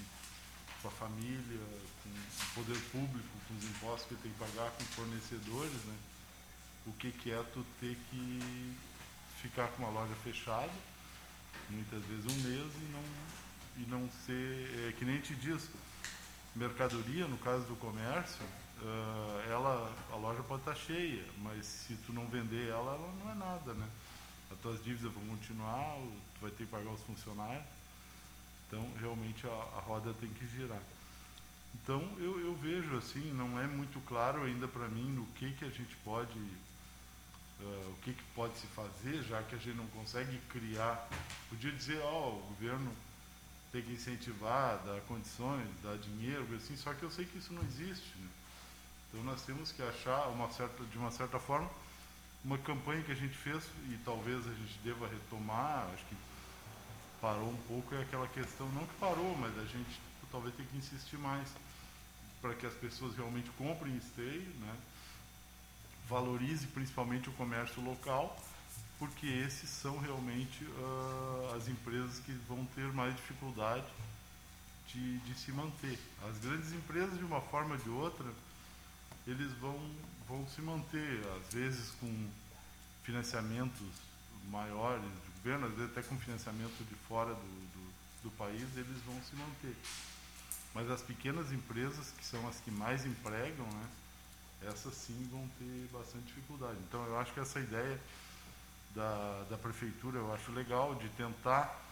com 0.82 0.88
a 0.88 0.90
família, 0.90 1.60
com 2.02 2.10
o 2.10 2.54
poder 2.54 2.78
público, 2.90 3.28
com 3.46 3.56
os 3.56 3.64
impostos 3.64 4.08
que 4.08 4.22
tem 4.22 4.32
que 4.32 4.38
pagar, 4.38 4.70
com 4.72 4.84
fornecedores, 4.84 5.84
né? 5.84 5.96
o 6.86 6.92
que, 6.92 7.12
que 7.12 7.30
é 7.30 7.42
tu 7.54 7.64
ter 7.80 7.96
que 8.10 8.76
ficar 9.40 9.68
com 9.68 9.84
uma 9.84 9.90
loja 9.90 10.14
fechada 10.24 10.72
muitas 11.70 12.02
vezes 12.04 12.24
um 12.24 12.48
mês 12.48 12.72
e 12.74 12.92
não, 12.92 13.04
e 13.78 13.86
não 13.90 14.10
ser, 14.24 14.88
é, 14.88 14.92
que 14.92 15.04
nem 15.04 15.20
te 15.20 15.34
diz, 15.34 15.68
mercadoria, 16.54 17.26
no 17.26 17.36
caso 17.38 17.64
do 17.64 17.76
comércio, 17.76 18.44
uh, 18.82 19.50
ela, 19.50 19.92
a 20.12 20.16
loja 20.16 20.42
pode 20.42 20.62
estar 20.62 20.74
cheia, 20.74 21.24
mas 21.38 21.66
se 21.66 21.94
tu 22.06 22.12
não 22.12 22.26
vender 22.28 22.68
ela, 22.68 22.94
ela 22.94 23.14
não 23.20 23.30
é 23.30 23.34
nada, 23.34 23.74
né? 23.74 23.88
As 24.50 24.58
tuas 24.58 24.82
dívidas 24.84 25.12
vão 25.12 25.26
continuar, 25.26 25.96
tu 26.34 26.40
vai 26.40 26.50
ter 26.50 26.64
que 26.64 26.70
pagar 26.70 26.90
os 26.90 27.02
funcionários, 27.02 27.64
então 28.66 28.86
realmente 29.00 29.46
a, 29.46 29.50
a 29.50 29.80
roda 29.80 30.14
tem 30.14 30.28
que 30.28 30.46
girar. 30.46 30.82
Então 31.74 32.00
eu, 32.18 32.40
eu 32.40 32.54
vejo 32.56 32.96
assim, 32.96 33.32
não 33.32 33.60
é 33.60 33.66
muito 33.66 34.00
claro 34.06 34.44
ainda 34.44 34.66
para 34.66 34.88
mim 34.88 35.10
no 35.10 35.26
que, 35.34 35.52
que 35.52 35.64
a 35.64 35.70
gente 35.70 35.94
pode 36.04 36.38
uh, 36.38 37.90
o 37.90 37.98
que, 38.02 38.12
que, 38.12 38.22
pode 38.34 38.56
se 38.58 38.66
fazer, 38.68 39.22
já 39.24 39.42
que 39.42 39.54
a 39.54 39.58
gente 39.58 39.76
não 39.76 39.86
consegue 39.88 40.38
criar. 40.48 41.08
Podia 41.48 41.72
dizer, 41.72 42.00
ó, 42.02 42.28
oh, 42.28 42.36
o 42.36 42.42
governo 42.48 42.92
tem 43.72 43.82
que 43.82 43.92
incentivar, 43.92 44.78
dar 44.84 45.00
condições, 45.02 45.68
dar 45.82 45.96
dinheiro, 45.98 46.46
assim, 46.56 46.76
só 46.76 46.94
que 46.94 47.02
eu 47.02 47.10
sei 47.10 47.24
que 47.24 47.38
isso 47.38 47.52
não 47.52 47.62
existe. 47.62 48.16
Né? 48.16 48.28
Então 49.08 49.24
nós 49.24 49.42
temos 49.42 49.72
que 49.72 49.82
achar, 49.82 50.28
uma 50.28 50.50
certa, 50.50 50.84
de 50.84 50.98
uma 50.98 51.10
certa 51.10 51.38
forma, 51.38 51.70
uma 52.46 52.56
campanha 52.58 53.02
que 53.02 53.10
a 53.10 53.16
gente 53.16 53.36
fez 53.36 53.64
e 53.90 53.98
talvez 54.04 54.38
a 54.46 54.54
gente 54.54 54.78
deva 54.84 55.08
retomar, 55.08 55.90
acho 55.92 56.04
que 56.04 56.16
parou 57.20 57.50
um 57.50 57.56
pouco, 57.68 57.92
é 57.96 58.02
aquela 58.02 58.28
questão, 58.28 58.68
não 58.68 58.86
que 58.86 58.94
parou, 58.94 59.36
mas 59.36 59.58
a 59.58 59.64
gente 59.64 60.00
talvez 60.30 60.54
tenha 60.54 60.68
que 60.68 60.76
insistir 60.76 61.18
mais 61.18 61.48
para 62.40 62.54
que 62.54 62.64
as 62.64 62.74
pessoas 62.74 63.16
realmente 63.16 63.50
comprem 63.58 63.96
esteio, 63.96 64.48
né? 64.60 64.76
valorize 66.08 66.68
principalmente 66.68 67.28
o 67.28 67.32
comércio 67.32 67.82
local, 67.82 68.38
porque 68.96 69.26
esses 69.26 69.68
são 69.68 69.98
realmente 69.98 70.64
uh, 70.64 71.54
as 71.56 71.66
empresas 71.66 72.20
que 72.20 72.32
vão 72.48 72.64
ter 72.76 72.92
mais 72.92 73.14
dificuldade 73.16 73.86
de, 74.92 75.18
de, 75.18 75.34
se 75.34 75.50
manter. 75.50 75.98
As 76.30 76.38
grandes 76.38 76.72
empresas, 76.72 77.18
de 77.18 77.24
uma 77.24 77.40
forma 77.40 77.74
ou 77.74 77.80
de 77.80 77.90
outra, 77.90 78.26
eles 79.26 79.52
vão, 79.58 79.78
vão 80.28 80.46
se 80.48 80.60
manter, 80.62 81.20
às 81.36 81.52
vezes 81.52 81.90
com 82.00 82.28
financiamentos 83.02 83.86
maiores 84.50 85.02
do 85.02 85.34
governo, 85.36 85.66
às 85.66 85.74
vezes 85.74 85.90
até 85.90 86.02
com 86.02 86.18
financiamento 86.18 86.84
de 86.84 86.94
fora 87.08 87.34
do, 87.34 87.40
do, 87.40 87.92
do 88.24 88.30
país, 88.32 88.62
eles 88.76 89.02
vão 89.04 89.20
se 89.22 89.34
manter. 89.36 89.76
Mas 90.74 90.90
as 90.90 91.02
pequenas 91.02 91.50
empresas, 91.52 92.12
que 92.18 92.24
são 92.24 92.46
as 92.48 92.60
que 92.60 92.70
mais 92.70 93.04
empregam, 93.04 93.66
né, 93.66 93.88
essas 94.68 94.94
sim 94.94 95.28
vão 95.30 95.48
ter 95.58 95.88
bastante 95.92 96.26
dificuldade. 96.26 96.78
Então, 96.88 97.04
eu 97.06 97.18
acho 97.18 97.32
que 97.32 97.40
essa 97.40 97.58
ideia 97.60 98.00
da, 98.94 99.44
da 99.50 99.58
prefeitura, 99.58 100.18
eu 100.18 100.32
acho 100.34 100.50
legal 100.52 100.94
de 100.94 101.08
tentar 101.10 101.82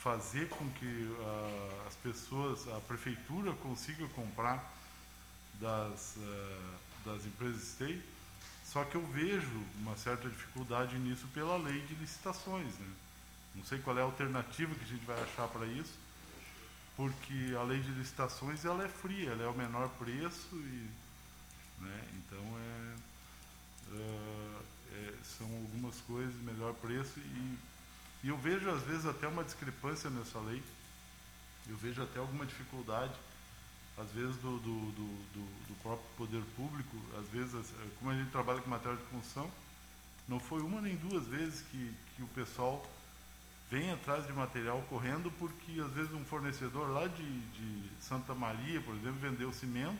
fazer 0.00 0.48
com 0.50 0.68
que 0.72 0.86
uh, 0.86 1.86
as 1.88 1.94
pessoas, 1.96 2.68
a 2.68 2.80
prefeitura 2.80 3.52
consiga 3.54 4.06
comprar 4.08 4.62
das, 5.60 6.16
uh, 6.16 6.74
das 7.04 7.24
empresas 7.24 7.62
state, 7.62 8.02
só 8.64 8.84
que 8.84 8.96
eu 8.96 9.06
vejo 9.08 9.62
uma 9.76 9.96
certa 9.96 10.28
dificuldade 10.28 10.98
nisso 10.98 11.26
pela 11.32 11.56
lei 11.56 11.80
de 11.82 11.94
licitações. 11.94 12.74
Né? 12.78 12.92
Não 13.54 13.64
sei 13.64 13.78
qual 13.78 13.96
é 13.96 14.00
a 14.00 14.04
alternativa 14.04 14.74
que 14.74 14.84
a 14.84 14.88
gente 14.88 15.04
vai 15.04 15.20
achar 15.22 15.46
para 15.48 15.66
isso, 15.66 15.94
porque 16.96 17.54
a 17.58 17.62
lei 17.62 17.80
de 17.80 17.90
licitações 17.90 18.64
ela 18.64 18.84
é 18.84 18.88
fria, 18.88 19.30
ela 19.30 19.42
é 19.44 19.48
o 19.48 19.54
menor 19.54 19.88
preço 19.90 20.54
e 20.54 20.88
né? 21.80 22.04
então 22.14 22.38
é, 22.58 22.96
uh, 23.92 24.62
é, 24.92 25.14
são 25.22 25.46
algumas 25.46 26.00
coisas 26.02 26.34
melhor 26.42 26.72
preço 26.74 27.18
e, 27.18 27.58
e 28.22 28.28
eu 28.28 28.38
vejo 28.38 28.70
às 28.70 28.82
vezes 28.82 29.06
até 29.06 29.26
uma 29.26 29.44
discrepância 29.44 30.08
nessa 30.08 30.38
lei 30.40 30.62
eu 31.68 31.76
vejo 31.76 32.02
até 32.02 32.18
alguma 32.18 32.46
dificuldade 32.46 33.14
às 33.98 34.10
vezes 34.10 34.36
do, 34.36 34.58
do, 34.58 34.92
do, 34.92 35.66
do, 35.68 35.74
próprio 35.82 36.06
poder 36.16 36.42
público, 36.56 36.96
às 37.18 37.28
vezes, 37.28 37.54
como 37.98 38.10
a 38.10 38.14
gente 38.14 38.30
trabalha 38.30 38.60
com 38.60 38.70
material 38.70 38.96
de 38.96 39.04
construção, 39.04 39.50
não 40.26 40.40
foi 40.40 40.62
uma 40.62 40.80
nem 40.80 40.96
duas 40.96 41.26
vezes 41.26 41.62
que, 41.70 41.94
que 42.16 42.22
o 42.22 42.26
pessoal 42.28 42.84
vem 43.70 43.90
atrás 43.92 44.26
de 44.26 44.32
material 44.32 44.82
correndo, 44.88 45.30
porque 45.38 45.80
às 45.80 45.92
vezes 45.92 46.12
um 46.12 46.24
fornecedor 46.24 46.90
lá 46.90 47.06
de, 47.06 47.40
de 47.40 47.90
Santa 48.00 48.34
Maria, 48.34 48.80
por 48.80 48.94
exemplo, 48.94 49.20
vendeu 49.20 49.52
cimento, 49.52 49.98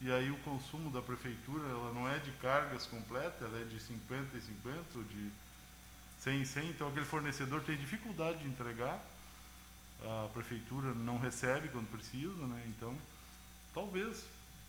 e 0.00 0.12
aí 0.12 0.30
o 0.30 0.38
consumo 0.38 0.90
da 0.90 1.02
prefeitura 1.02 1.68
ela 1.68 1.92
não 1.92 2.08
é 2.08 2.18
de 2.18 2.30
cargas 2.32 2.86
completas, 2.86 3.42
ela 3.42 3.60
é 3.60 3.64
de 3.64 3.80
50 3.80 4.36
e 4.36 4.40
50, 4.40 4.76
ou 4.94 5.02
de 5.02 5.30
100 6.20 6.42
e 6.42 6.46
100, 6.46 6.70
então 6.70 6.88
aquele 6.88 7.06
fornecedor 7.06 7.62
tem 7.62 7.76
dificuldade 7.76 8.38
de 8.38 8.48
entregar, 8.48 9.04
a 10.02 10.28
prefeitura 10.32 10.94
não 10.94 11.18
recebe 11.18 11.68
quando 11.68 11.90
precisa, 11.90 12.46
né? 12.46 12.64
Então, 12.68 12.96
talvez 13.74 14.24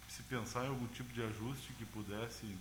se 0.09 0.23
pensar 0.23 0.65
em 0.65 0.69
algum 0.69 0.87
tipo 0.87 1.13
de 1.13 1.21
ajuste 1.21 1.71
que 1.73 1.85
pudesse. 1.85 2.57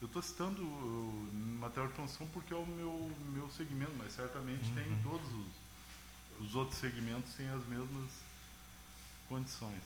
Eu 0.00 0.06
estou 0.06 0.20
citando 0.20 0.62
o 0.62 1.30
material 1.58 1.88
de 1.88 1.94
construção 1.94 2.26
porque 2.28 2.52
é 2.52 2.56
o 2.56 2.66
meu, 2.66 3.10
meu 3.32 3.50
segmento, 3.50 3.92
mas 3.96 4.12
certamente 4.12 4.68
uhum. 4.68 4.74
tem 4.74 5.02
todos 5.02 5.26
os, 5.32 6.46
os 6.46 6.54
outros 6.54 6.78
segmentos 6.78 7.32
sem 7.32 7.48
as 7.48 7.64
mesmas 7.66 8.10
condições. 9.28 9.80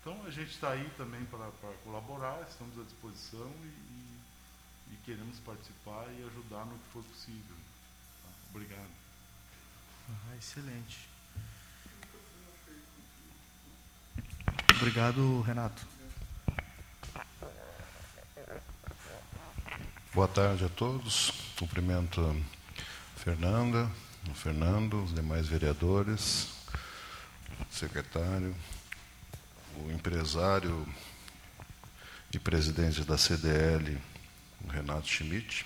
Então 0.00 0.22
a 0.26 0.30
gente 0.30 0.50
está 0.50 0.72
aí 0.72 0.90
também 0.98 1.24
para, 1.24 1.50
colaborar, 1.82 2.46
estamos 2.50 2.78
à 2.78 2.82
disposição 2.82 3.50
e, 3.62 3.66
e, 3.66 4.92
e, 4.92 4.96
queremos 5.06 5.38
participar 5.38 6.06
e 6.12 6.24
ajudar 6.26 6.66
no 6.66 6.78
que 6.78 6.88
for 6.92 7.02
possível. 7.04 7.56
Tá? 8.22 8.28
Obrigado. 8.50 8.90
Ah, 10.10 10.36
excelente. 10.36 11.08
Obrigado, 14.86 15.40
Renato. 15.40 15.82
Boa 20.12 20.28
tarde 20.28 20.66
a 20.66 20.68
todos. 20.68 21.32
Cumprimento 21.58 22.20
a 22.20 23.18
Fernanda, 23.18 23.90
o 24.30 24.34
Fernando, 24.34 25.02
os 25.02 25.14
demais 25.14 25.48
vereadores, 25.48 26.50
o 27.62 27.74
secretário, 27.74 28.54
o 29.78 29.90
empresário 29.90 30.86
e 32.30 32.38
presidente 32.38 33.04
da 33.04 33.16
CDL, 33.16 33.96
o 34.66 34.68
Renato 34.68 35.08
Schmidt. 35.08 35.64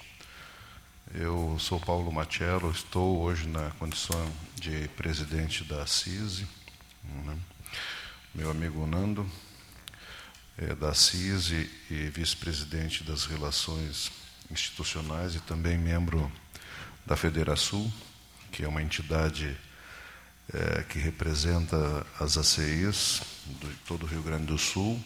Eu 1.12 1.56
sou 1.58 1.80
Paulo 1.80 2.12
Machello, 2.12 2.70
estou 2.70 3.20
hoje 3.20 3.48
na 3.48 3.72
condição 3.80 4.32
de 4.54 4.86
presidente 4.90 5.64
da 5.64 5.84
CISI. 5.88 6.46
Né? 7.02 7.36
Meu 8.34 8.50
amigo 8.50 8.86
Nando, 8.86 9.28
é, 10.58 10.74
da 10.74 10.92
CISI 10.92 11.70
e 11.90 12.08
vice-presidente 12.10 13.02
das 13.02 13.24
relações 13.24 14.12
institucionais 14.50 15.34
e 15.34 15.40
também 15.40 15.78
membro 15.78 16.30
da 17.06 17.16
Federação, 17.16 17.90
que 18.52 18.62
é 18.64 18.68
uma 18.68 18.82
entidade 18.82 19.56
é, 20.52 20.82
que 20.82 20.98
representa 20.98 22.06
as 22.20 22.36
ACIs 22.36 23.22
de 23.46 23.68
todo 23.86 24.04
o 24.04 24.06
Rio 24.06 24.22
Grande 24.22 24.46
do 24.46 24.58
Sul, 24.58 25.02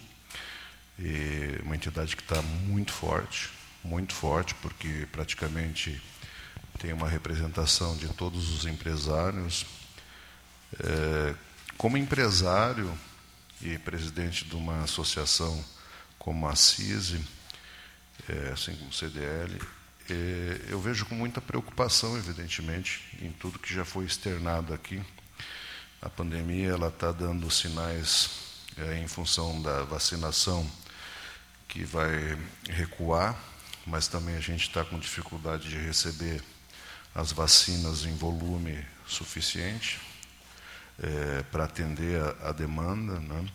e 0.99 1.61
uma 1.63 1.77
entidade 1.77 2.17
que 2.17 2.23
está 2.23 2.43
muito 2.43 2.93
forte, 2.93 3.49
muito 3.85 4.15
forte, 4.15 4.55
porque 4.57 5.07
praticamente 5.13 6.03
tem 6.79 6.93
uma 6.93 7.09
representação 7.09 7.97
de 7.97 8.09
todos 8.09 8.51
os 8.51 8.67
empresários. 8.67 9.65
É, 10.81 11.35
como 11.77 11.97
empresário, 11.97 12.93
e 13.63 13.79
presidente 13.79 14.45
de 14.45 14.57
uma 14.57 14.83
associação 14.83 15.65
como 16.19 16.49
a 16.49 16.55
CISI, 16.55 17.25
é, 18.29 18.51
assim 18.53 18.75
como 18.77 18.91
o 18.91 18.93
CDL, 18.93 19.61
é, 20.11 20.61
eu 20.69 20.81
vejo 20.81 21.07
com 21.07 21.15
muita 21.15 21.41
preocupação, 21.41 22.17
evidentemente, 22.17 23.03
em 23.21 23.31
tudo 23.31 23.59
que 23.59 23.73
já 23.73 23.85
foi 23.85 24.05
externado 24.05 24.75
aqui. 24.75 25.03
A 26.01 26.09
pandemia 26.09 26.71
ela 26.71 26.89
está 26.89 27.13
dando 27.13 27.51
sinais 27.51 28.31
é, 28.77 28.99
em 28.99 29.07
função 29.07 29.63
da 29.63 29.83
vacinação 29.85 30.69
que 31.69 31.85
vai 31.85 32.39
recuar, 32.69 33.39
mas 33.87 34.09
também 34.09 34.37
a 34.37 34.41
gente 34.41 34.69
está 34.69 34.85
com 34.85 34.99
dificuldade 34.99 35.69
de 35.69 35.79
receber 35.79 36.43
as 37.15 37.33
vacinas 37.33 38.05
em 38.05 38.15
volume 38.17 38.85
suficiente 39.07 40.12
é, 41.01 41.43
para 41.45 41.65
atender 41.65 42.21
a, 42.21 42.51
a 42.51 42.53
demanda. 42.53 43.19
Né? 43.21 43.47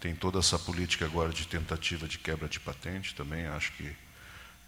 Tem 0.00 0.14
toda 0.14 0.38
essa 0.38 0.58
política 0.58 1.04
agora 1.04 1.32
de 1.32 1.46
tentativa 1.46 2.08
de 2.08 2.18
quebra 2.18 2.48
de 2.48 2.58
patente 2.58 3.14
também, 3.14 3.46
acho 3.46 3.72
que 3.72 3.94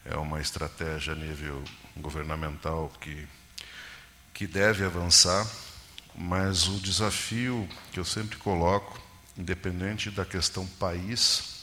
é 0.04 0.16
uma 0.16 0.40
estratégia 0.40 1.14
a 1.14 1.16
nível 1.16 1.64
governamental 1.96 2.92
que, 3.00 3.26
que 4.34 4.46
deve 4.46 4.84
avançar, 4.84 5.46
mas 6.14 6.68
o 6.68 6.78
desafio 6.78 7.68
que 7.90 7.98
eu 7.98 8.04
sempre 8.04 8.36
coloco, 8.36 9.00
independente 9.36 10.10
da 10.10 10.24
questão 10.24 10.66
país, 10.66 11.54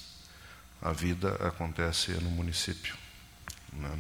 a 0.81 0.91
vida 0.91 1.35
acontece 1.47 2.11
no 2.13 2.31
município. 2.31 2.97
Né? 3.71 3.99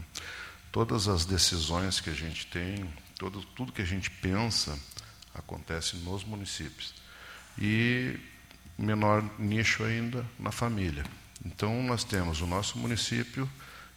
Todas 0.71 1.07
as 1.07 1.23
decisões 1.23 2.01
que 2.01 2.09
a 2.09 2.15
gente 2.15 2.47
tem, 2.47 2.91
todo, 3.17 3.43
tudo 3.55 3.71
que 3.71 3.81
a 3.81 3.85
gente 3.85 4.09
pensa, 4.09 4.77
acontece 5.33 5.95
nos 5.97 6.23
municípios. 6.23 6.93
E 7.57 8.19
menor 8.77 9.23
nicho 9.37 9.83
ainda 9.83 10.25
na 10.39 10.51
família. 10.51 11.05
Então, 11.45 11.81
nós 11.83 12.03
temos 12.03 12.41
o 12.41 12.47
nosso 12.47 12.77
município 12.77 13.49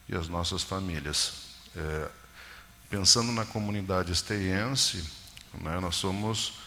e 0.08 0.14
as 0.14 0.28
nossas 0.28 0.62
famílias. 0.62 1.54
É, 1.76 2.08
pensando 2.88 3.32
na 3.32 3.44
comunidade 3.44 4.12
esteiense, 4.12 5.08
né, 5.60 5.78
nós 5.80 5.96
somos 5.96 6.60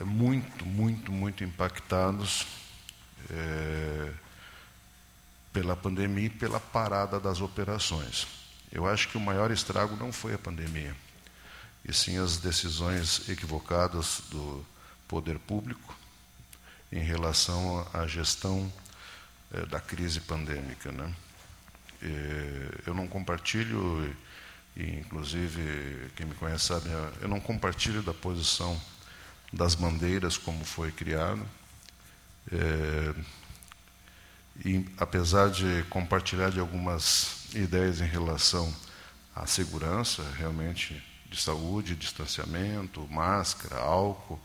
é, 0.00 0.04
muito, 0.04 0.64
muito, 0.64 1.12
muito 1.12 1.44
impactados 1.44 2.46
é, 3.30 4.12
pela 5.52 5.76
pandemia 5.76 6.26
e 6.26 6.30
pela 6.30 6.60
parada 6.60 7.20
das 7.20 7.40
operações. 7.40 8.26
Eu 8.70 8.86
acho 8.86 9.08
que 9.08 9.16
o 9.16 9.20
maior 9.20 9.50
estrago 9.50 9.96
não 9.96 10.12
foi 10.12 10.34
a 10.34 10.38
pandemia 10.38 10.94
e 11.84 11.92
sim 11.92 12.18
as 12.18 12.36
decisões 12.36 13.28
equivocadas 13.28 14.22
do 14.30 14.64
poder 15.08 15.38
público 15.38 15.96
em 16.90 17.00
relação 17.00 17.86
à 17.92 18.06
gestão 18.06 18.72
é, 19.52 19.66
da 19.66 19.80
crise 19.80 20.20
pandêmica. 20.20 20.92
Né? 20.92 21.14
E, 22.02 22.86
eu 22.86 22.94
não 22.94 23.08
compartilho, 23.08 24.14
e, 24.76 24.98
inclusive, 24.98 26.10
quem 26.16 26.26
me 26.26 26.34
conhece 26.34 26.66
sabe, 26.66 26.88
eu 27.20 27.28
não 27.28 27.40
compartilho 27.40 28.02
da 28.02 28.14
posição 28.14 28.80
das 29.52 29.74
bandeiras 29.74 30.38
como 30.38 30.64
foi 30.64 30.92
criado. 30.92 31.46
É, 32.50 33.14
e, 34.64 34.86
apesar 34.98 35.50
de 35.50 35.82
compartilhar 35.90 36.50
de 36.50 36.60
algumas 36.60 37.46
ideias 37.54 38.00
em 38.00 38.06
relação 38.06 38.74
à 39.34 39.46
segurança, 39.46 40.22
realmente 40.36 41.02
de 41.32 41.40
saúde, 41.40 41.96
distanciamento, 41.96 43.08
máscara, 43.10 43.80
álcool, 43.80 44.38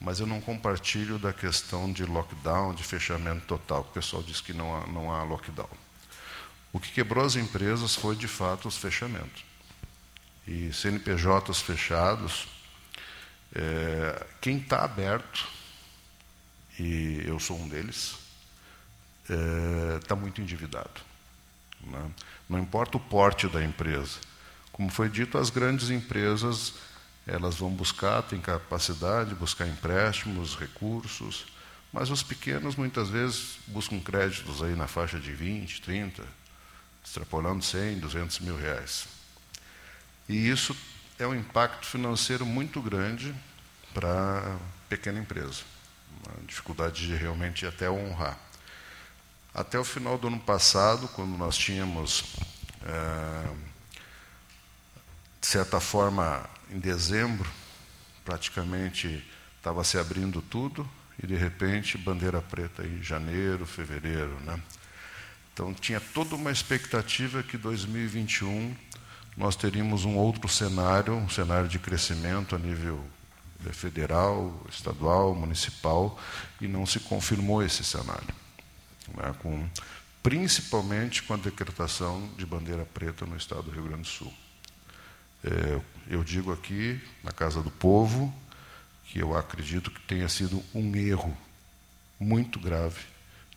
mas 0.00 0.20
eu 0.20 0.26
não 0.26 0.40
compartilho 0.40 1.18
da 1.18 1.32
questão 1.32 1.92
de 1.92 2.04
lockdown, 2.04 2.74
de 2.74 2.84
fechamento 2.84 3.46
total. 3.46 3.80
O 3.80 3.92
pessoal 3.92 4.22
diz 4.22 4.40
que 4.40 4.52
não 4.52 4.76
há, 4.76 4.86
não 4.86 5.12
há 5.12 5.24
lockdown. 5.24 5.68
O 6.72 6.78
que 6.78 6.92
quebrou 6.92 7.24
as 7.24 7.34
empresas 7.34 7.94
foi, 7.96 8.14
de 8.14 8.28
fato, 8.28 8.68
os 8.68 8.76
fechamentos. 8.76 9.44
E 10.46 10.72
CNPJs 10.72 11.60
fechados, 11.60 12.46
É, 13.54 14.26
quem 14.42 14.58
está 14.58 14.84
aberto, 14.84 15.48
e 16.78 17.22
eu 17.26 17.40
sou 17.40 17.58
um 17.58 17.66
deles, 17.66 18.14
está 19.22 20.14
é, 20.14 20.18
muito 20.18 20.42
endividado. 20.42 21.00
Né? 21.80 22.10
Não 22.46 22.58
importa 22.58 22.98
o 22.98 23.00
porte 23.00 23.48
da 23.48 23.64
empresa. 23.64 24.20
Como 24.78 24.90
foi 24.90 25.08
dito, 25.08 25.36
as 25.36 25.50
grandes 25.50 25.90
empresas 25.90 26.74
elas 27.26 27.56
vão 27.56 27.68
buscar, 27.68 28.22
têm 28.22 28.40
capacidade 28.40 29.30
de 29.30 29.34
buscar 29.34 29.66
empréstimos, 29.66 30.54
recursos, 30.54 31.46
mas 31.92 32.10
os 32.10 32.22
pequenos 32.22 32.76
muitas 32.76 33.08
vezes 33.08 33.58
buscam 33.66 33.98
créditos 33.98 34.62
aí 34.62 34.76
na 34.76 34.86
faixa 34.86 35.18
de 35.18 35.32
20, 35.32 35.82
30, 35.82 36.22
extrapolando 37.04 37.60
100, 37.60 37.98
200 37.98 38.38
mil 38.38 38.56
reais. 38.56 39.08
E 40.28 40.48
isso 40.48 40.76
é 41.18 41.26
um 41.26 41.34
impacto 41.34 41.84
financeiro 41.84 42.46
muito 42.46 42.80
grande 42.80 43.34
para 43.92 44.54
a 44.54 44.58
pequena 44.88 45.18
empresa, 45.18 45.62
uma 46.24 46.46
dificuldade 46.46 47.04
de 47.04 47.16
realmente 47.16 47.66
até 47.66 47.90
honrar. 47.90 48.38
Até 49.52 49.76
o 49.76 49.82
final 49.82 50.16
do 50.16 50.28
ano 50.28 50.38
passado, 50.38 51.08
quando 51.08 51.36
nós 51.36 51.56
tínhamos, 51.56 52.36
de 52.80 53.67
certa 55.48 55.80
forma, 55.80 56.44
em 56.70 56.78
dezembro, 56.78 57.50
praticamente 58.22 59.24
estava 59.56 59.82
se 59.82 59.96
abrindo 59.96 60.42
tudo, 60.42 60.86
e 61.22 61.26
de 61.26 61.36
repente 61.36 61.96
bandeira 61.96 62.42
preta 62.42 62.84
em 62.84 63.02
janeiro, 63.02 63.64
fevereiro. 63.64 64.38
Né? 64.40 64.60
Então 65.54 65.72
tinha 65.72 66.00
toda 66.00 66.34
uma 66.34 66.50
expectativa 66.50 67.42
que 67.42 67.56
2021 67.56 68.76
nós 69.38 69.56
teríamos 69.56 70.04
um 70.04 70.16
outro 70.16 70.46
cenário, 70.48 71.14
um 71.14 71.30
cenário 71.30 71.66
de 71.66 71.78
crescimento 71.78 72.54
a 72.54 72.58
nível 72.58 73.02
federal, 73.72 74.66
estadual, 74.70 75.34
municipal, 75.34 76.20
e 76.60 76.68
não 76.68 76.84
se 76.84 77.00
confirmou 77.00 77.62
esse 77.62 77.82
cenário. 77.82 78.34
Né? 79.16 79.34
Com, 79.38 79.66
principalmente 80.22 81.22
com 81.22 81.32
a 81.32 81.38
decretação 81.38 82.28
de 82.36 82.44
bandeira 82.44 82.84
preta 82.84 83.24
no 83.24 83.36
estado 83.36 83.62
do 83.62 83.70
Rio 83.70 83.84
Grande 83.84 84.02
do 84.02 84.08
Sul. 84.08 84.47
É, 85.44 85.80
eu 86.10 86.24
digo 86.24 86.52
aqui, 86.52 87.00
na 87.22 87.32
Casa 87.32 87.62
do 87.62 87.70
Povo, 87.70 88.34
que 89.04 89.18
eu 89.18 89.36
acredito 89.36 89.90
que 89.90 90.00
tenha 90.02 90.28
sido 90.28 90.62
um 90.74 90.94
erro 90.96 91.36
muito 92.18 92.58
grave 92.58 93.00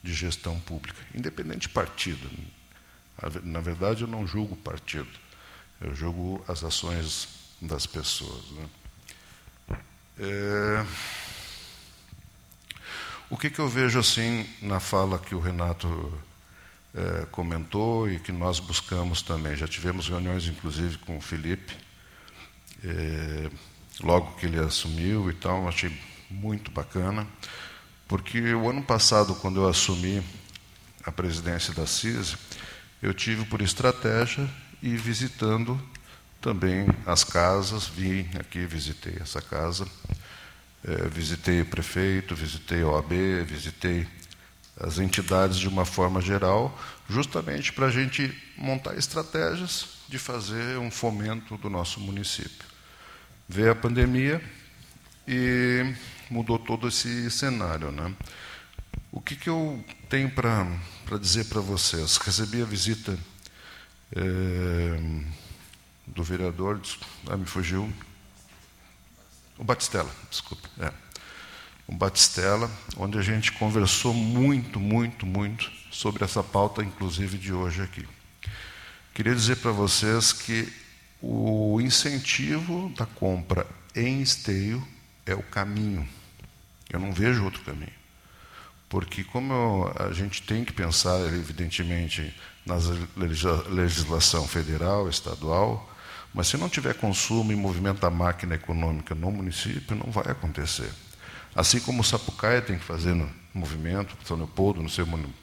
de 0.03 0.13
gestão 0.13 0.59
pública, 0.59 0.99
independente 1.13 1.61
de 1.61 1.69
partido. 1.69 2.29
Na 3.43 3.59
verdade, 3.59 4.03
eu 4.03 4.07
não 4.07 4.25
julgo 4.25 4.55
partido, 4.55 5.09
eu 5.79 5.93
julgo 5.93 6.43
as 6.47 6.63
ações 6.63 7.27
das 7.61 7.85
pessoas. 7.85 8.45
Né? 8.51 8.69
É... 10.19 10.85
O 13.29 13.37
que, 13.37 13.49
que, 13.49 13.59
eu 13.59 13.69
vejo 13.69 13.99
assim 13.99 14.45
na 14.61 14.79
fala 14.79 15.17
que 15.17 15.33
o 15.33 15.39
Renato 15.39 16.21
é, 16.93 17.25
comentou 17.31 18.09
e 18.09 18.19
que 18.19 18.31
nós 18.31 18.59
buscamos 18.59 19.21
também? 19.21 19.55
Já 19.55 19.67
tivemos 19.67 20.07
reuniões, 20.07 20.45
inclusive, 20.47 20.97
com 20.99 21.17
o 21.17 21.21
Felipe. 21.21 21.75
É, 22.83 23.49
logo 24.01 24.35
que 24.35 24.45
ele 24.45 24.59
assumiu 24.59 25.29
e 25.29 25.33
tal, 25.33 25.67
achei 25.67 25.91
muito 26.29 26.71
bacana, 26.71 27.27
porque 28.07 28.53
o 28.53 28.69
ano 28.69 28.81
passado, 28.81 29.35
quando 29.35 29.61
eu 29.61 29.67
assumi 29.67 30.23
a 31.03 31.11
presidência 31.11 31.73
da 31.73 31.85
CISI, 31.85 32.37
eu 33.01 33.13
tive 33.13 33.45
por 33.45 33.61
estratégia 33.61 34.47
e 34.81 34.95
visitando 34.95 35.79
também 36.39 36.87
as 37.05 37.23
casas, 37.23 37.87
vim 37.87 38.27
aqui, 38.39 38.65
visitei 38.65 39.17
essa 39.19 39.41
casa, 39.41 39.87
é, 40.83 41.07
visitei 41.07 41.61
o 41.61 41.65
prefeito, 41.65 42.35
visitei 42.35 42.81
a 42.81 42.87
OAB, 42.87 43.11
visitei 43.45 44.07
as 44.79 44.99
entidades 44.99 45.57
de 45.57 45.67
uma 45.67 45.85
forma 45.85 46.21
geral, 46.21 46.77
justamente 47.09 47.71
para 47.73 47.87
a 47.87 47.91
gente 47.91 48.35
montar 48.57 48.97
estratégias 48.97 49.89
de 50.07 50.17
fazer 50.17 50.77
um 50.77 50.89
fomento 50.89 51.57
do 51.57 51.69
nosso 51.69 51.99
município. 51.99 52.67
Veio 53.47 53.71
a 53.71 53.75
pandemia 53.75 54.41
e 55.27 55.93
mudou 56.29 56.57
todo 56.57 56.87
esse 56.87 57.29
cenário. 57.29 57.91
Né? 57.91 58.13
O 59.11 59.21
que, 59.21 59.35
que 59.35 59.49
eu 59.49 59.83
tenho 60.09 60.31
para 60.31 60.67
dizer 61.19 61.45
para 61.45 61.61
vocês? 61.61 62.17
Recebi 62.17 62.61
a 62.61 62.65
visita 62.65 63.17
é, 64.15 64.99
do 66.07 66.23
vereador, 66.23 66.79
ah, 67.27 67.37
me 67.37 67.45
fugiu, 67.45 67.91
o 69.57 69.63
Batistella, 69.63 70.09
desculpa. 70.29 70.67
É. 70.79 71.10
O 71.87 71.95
Batistella, 71.95 72.69
onde 72.97 73.17
a 73.17 73.21
gente 73.21 73.51
conversou 73.51 74.13
muito, 74.13 74.79
muito, 74.79 75.25
muito 75.25 75.71
sobre 75.91 76.23
essa 76.23 76.41
pauta, 76.41 76.83
inclusive 76.83 77.37
de 77.37 77.51
hoje 77.51 77.81
aqui. 77.81 78.07
Queria 79.13 79.35
dizer 79.35 79.57
para 79.57 79.71
vocês 79.71 80.31
que 80.31 80.71
o 81.21 81.79
incentivo 81.81 82.91
da 82.97 83.05
compra 83.05 83.67
em 83.95 84.21
esteio 84.21 84.85
é 85.25 85.35
o 85.35 85.43
caminho. 85.43 86.07
Eu 86.89 86.99
não 86.99 87.11
vejo 87.11 87.43
outro 87.43 87.61
caminho. 87.61 88.01
Porque, 88.89 89.23
como 89.23 89.53
eu, 89.53 89.95
a 90.07 90.11
gente 90.11 90.41
tem 90.43 90.65
que 90.65 90.73
pensar, 90.73 91.19
evidentemente, 91.33 92.33
na 92.65 92.75
legislação 93.67 94.47
federal, 94.47 95.07
estadual, 95.09 95.89
mas 96.33 96.47
se 96.47 96.57
não 96.57 96.69
tiver 96.69 96.95
consumo 96.95 97.51
e 97.51 97.55
movimento 97.55 97.99
da 97.99 98.09
máquina 98.09 98.55
econômica 98.55 99.15
no 99.15 99.31
município, 99.31 99.95
não 99.95 100.11
vai 100.11 100.31
acontecer. 100.31 100.91
Assim 101.55 101.79
como 101.79 102.01
o 102.01 102.03
Sapucaia 102.03 102.61
tem 102.61 102.77
que 102.77 102.83
fazer 102.83 103.13
no 103.13 103.29
movimento, 103.53 104.15
São 104.25 104.37
Leopoldo, 104.37 104.81
no 104.81 104.89
seu 104.89 105.05
município. 105.05 105.41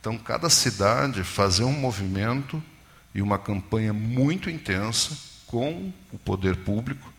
Então, 0.00 0.18
cada 0.18 0.50
cidade 0.50 1.22
fazer 1.22 1.64
um 1.64 1.72
movimento 1.72 2.62
e 3.14 3.22
uma 3.22 3.38
campanha 3.38 3.92
muito 3.92 4.50
intensa 4.50 5.16
com 5.46 5.92
o 6.10 6.18
poder 6.18 6.56
público, 6.56 7.12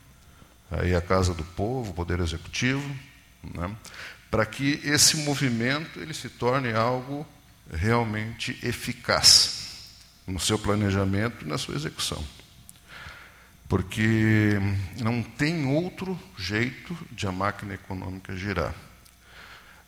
aí 0.71 0.95
a 0.95 1.01
Casa 1.01 1.33
do 1.33 1.43
Povo, 1.43 1.91
o 1.91 1.93
Poder 1.93 2.19
Executivo, 2.19 2.83
né, 3.43 3.73
para 4.29 4.45
que 4.45 4.81
esse 4.83 5.17
movimento 5.17 5.99
ele 5.99 6.13
se 6.13 6.27
torne 6.27 6.73
algo 6.73 7.25
realmente 7.71 8.57
eficaz 8.63 9.61
no 10.25 10.39
seu 10.39 10.57
planejamento 10.57 11.45
e 11.45 11.47
na 11.47 11.57
sua 11.57 11.75
execução. 11.75 12.23
Porque 13.73 14.59
não 15.01 15.23
tem 15.23 15.65
outro 15.65 16.15
jeito 16.37 16.95
de 17.09 17.25
a 17.25 17.31
máquina 17.31 17.73
econômica 17.73 18.35
girar. 18.35 18.71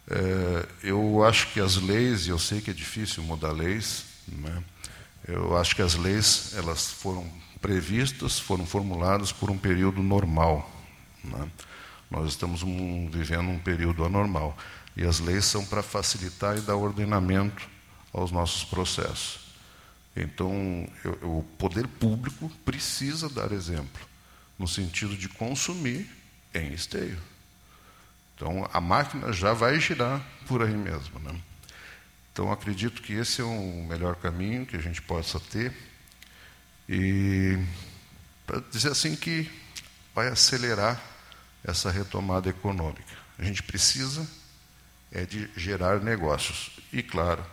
É, 0.09 0.67
eu 0.81 1.23
acho 1.23 1.53
que 1.53 1.59
as 1.59 1.75
leis, 1.75 2.25
e 2.25 2.31
eu 2.31 2.39
sei 2.39 2.61
que 2.61 2.71
é 2.71 2.73
difícil 2.73 3.21
mudar 3.21 3.51
leis, 3.51 4.05
né, 4.27 4.63
eu 5.27 5.55
acho 5.55 5.75
que 5.75 5.83
as 5.83 5.93
leis 5.93 6.55
elas 6.57 6.93
foram 6.93 7.31
previstas, 7.61 8.39
foram 8.39 8.65
formuladas 8.65 9.31
por 9.31 9.51
um 9.51 9.57
período 9.57 10.01
normal. 10.01 10.67
Né? 11.23 11.47
Nós 12.09 12.29
estamos 12.29 12.63
um, 12.63 13.07
vivendo 13.11 13.49
um 13.49 13.59
período 13.59 14.03
anormal. 14.03 14.57
E 14.97 15.03
as 15.03 15.19
leis 15.19 15.45
são 15.45 15.63
para 15.63 15.83
facilitar 15.83 16.57
e 16.57 16.61
dar 16.61 16.75
ordenamento 16.75 17.69
aos 18.11 18.31
nossos 18.31 18.63
processos. 18.63 19.44
Então, 20.15 20.87
eu, 21.03 21.39
o 21.39 21.43
poder 21.57 21.87
público 21.87 22.49
precisa 22.63 23.27
dar 23.29 23.51
exemplo, 23.51 24.01
no 24.57 24.67
sentido 24.67 25.15
de 25.17 25.27
consumir 25.27 26.09
em 26.53 26.73
esteio. 26.73 27.19
Então, 28.35 28.69
a 28.71 28.79
máquina 28.79 29.31
já 29.33 29.53
vai 29.53 29.79
girar 29.79 30.21
por 30.47 30.61
aí 30.61 30.75
mesmo. 30.75 31.19
Né? 31.19 31.39
Então, 32.31 32.51
acredito 32.51 33.01
que 33.01 33.13
esse 33.13 33.41
é 33.41 33.43
o 33.43 33.85
melhor 33.87 34.15
caminho 34.15 34.65
que 34.65 34.75
a 34.75 34.81
gente 34.81 35.01
possa 35.01 35.39
ter. 35.39 35.73
E 36.87 37.57
para 38.45 38.59
dizer 38.71 38.91
assim 38.91 39.15
que 39.15 39.49
vai 40.13 40.27
acelerar 40.27 41.01
essa 41.63 41.89
retomada 41.89 42.49
econômica. 42.49 43.15
A 43.37 43.43
gente 43.43 43.63
precisa 43.63 44.25
é 45.11 45.25
de 45.25 45.49
gerar 45.55 46.01
negócios. 46.01 46.71
E, 46.91 47.01
claro, 47.01 47.45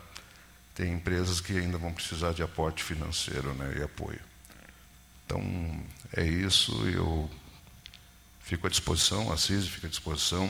tem 0.74 0.92
empresas 0.92 1.40
que 1.40 1.56
ainda 1.58 1.78
vão 1.78 1.92
precisar 1.92 2.32
de 2.32 2.42
aporte 2.42 2.82
financeiro 2.82 3.52
né, 3.54 3.78
e 3.78 3.82
apoio. 3.82 4.20
Então, 5.26 5.42
é 6.16 6.24
isso. 6.24 6.72
Eu 6.88 7.30
fico 8.40 8.66
à 8.66 8.70
disposição, 8.70 9.32
a 9.32 9.37
CIS 9.37 9.68
fica 9.68 9.87
à 9.87 9.90
disposição 9.90 10.48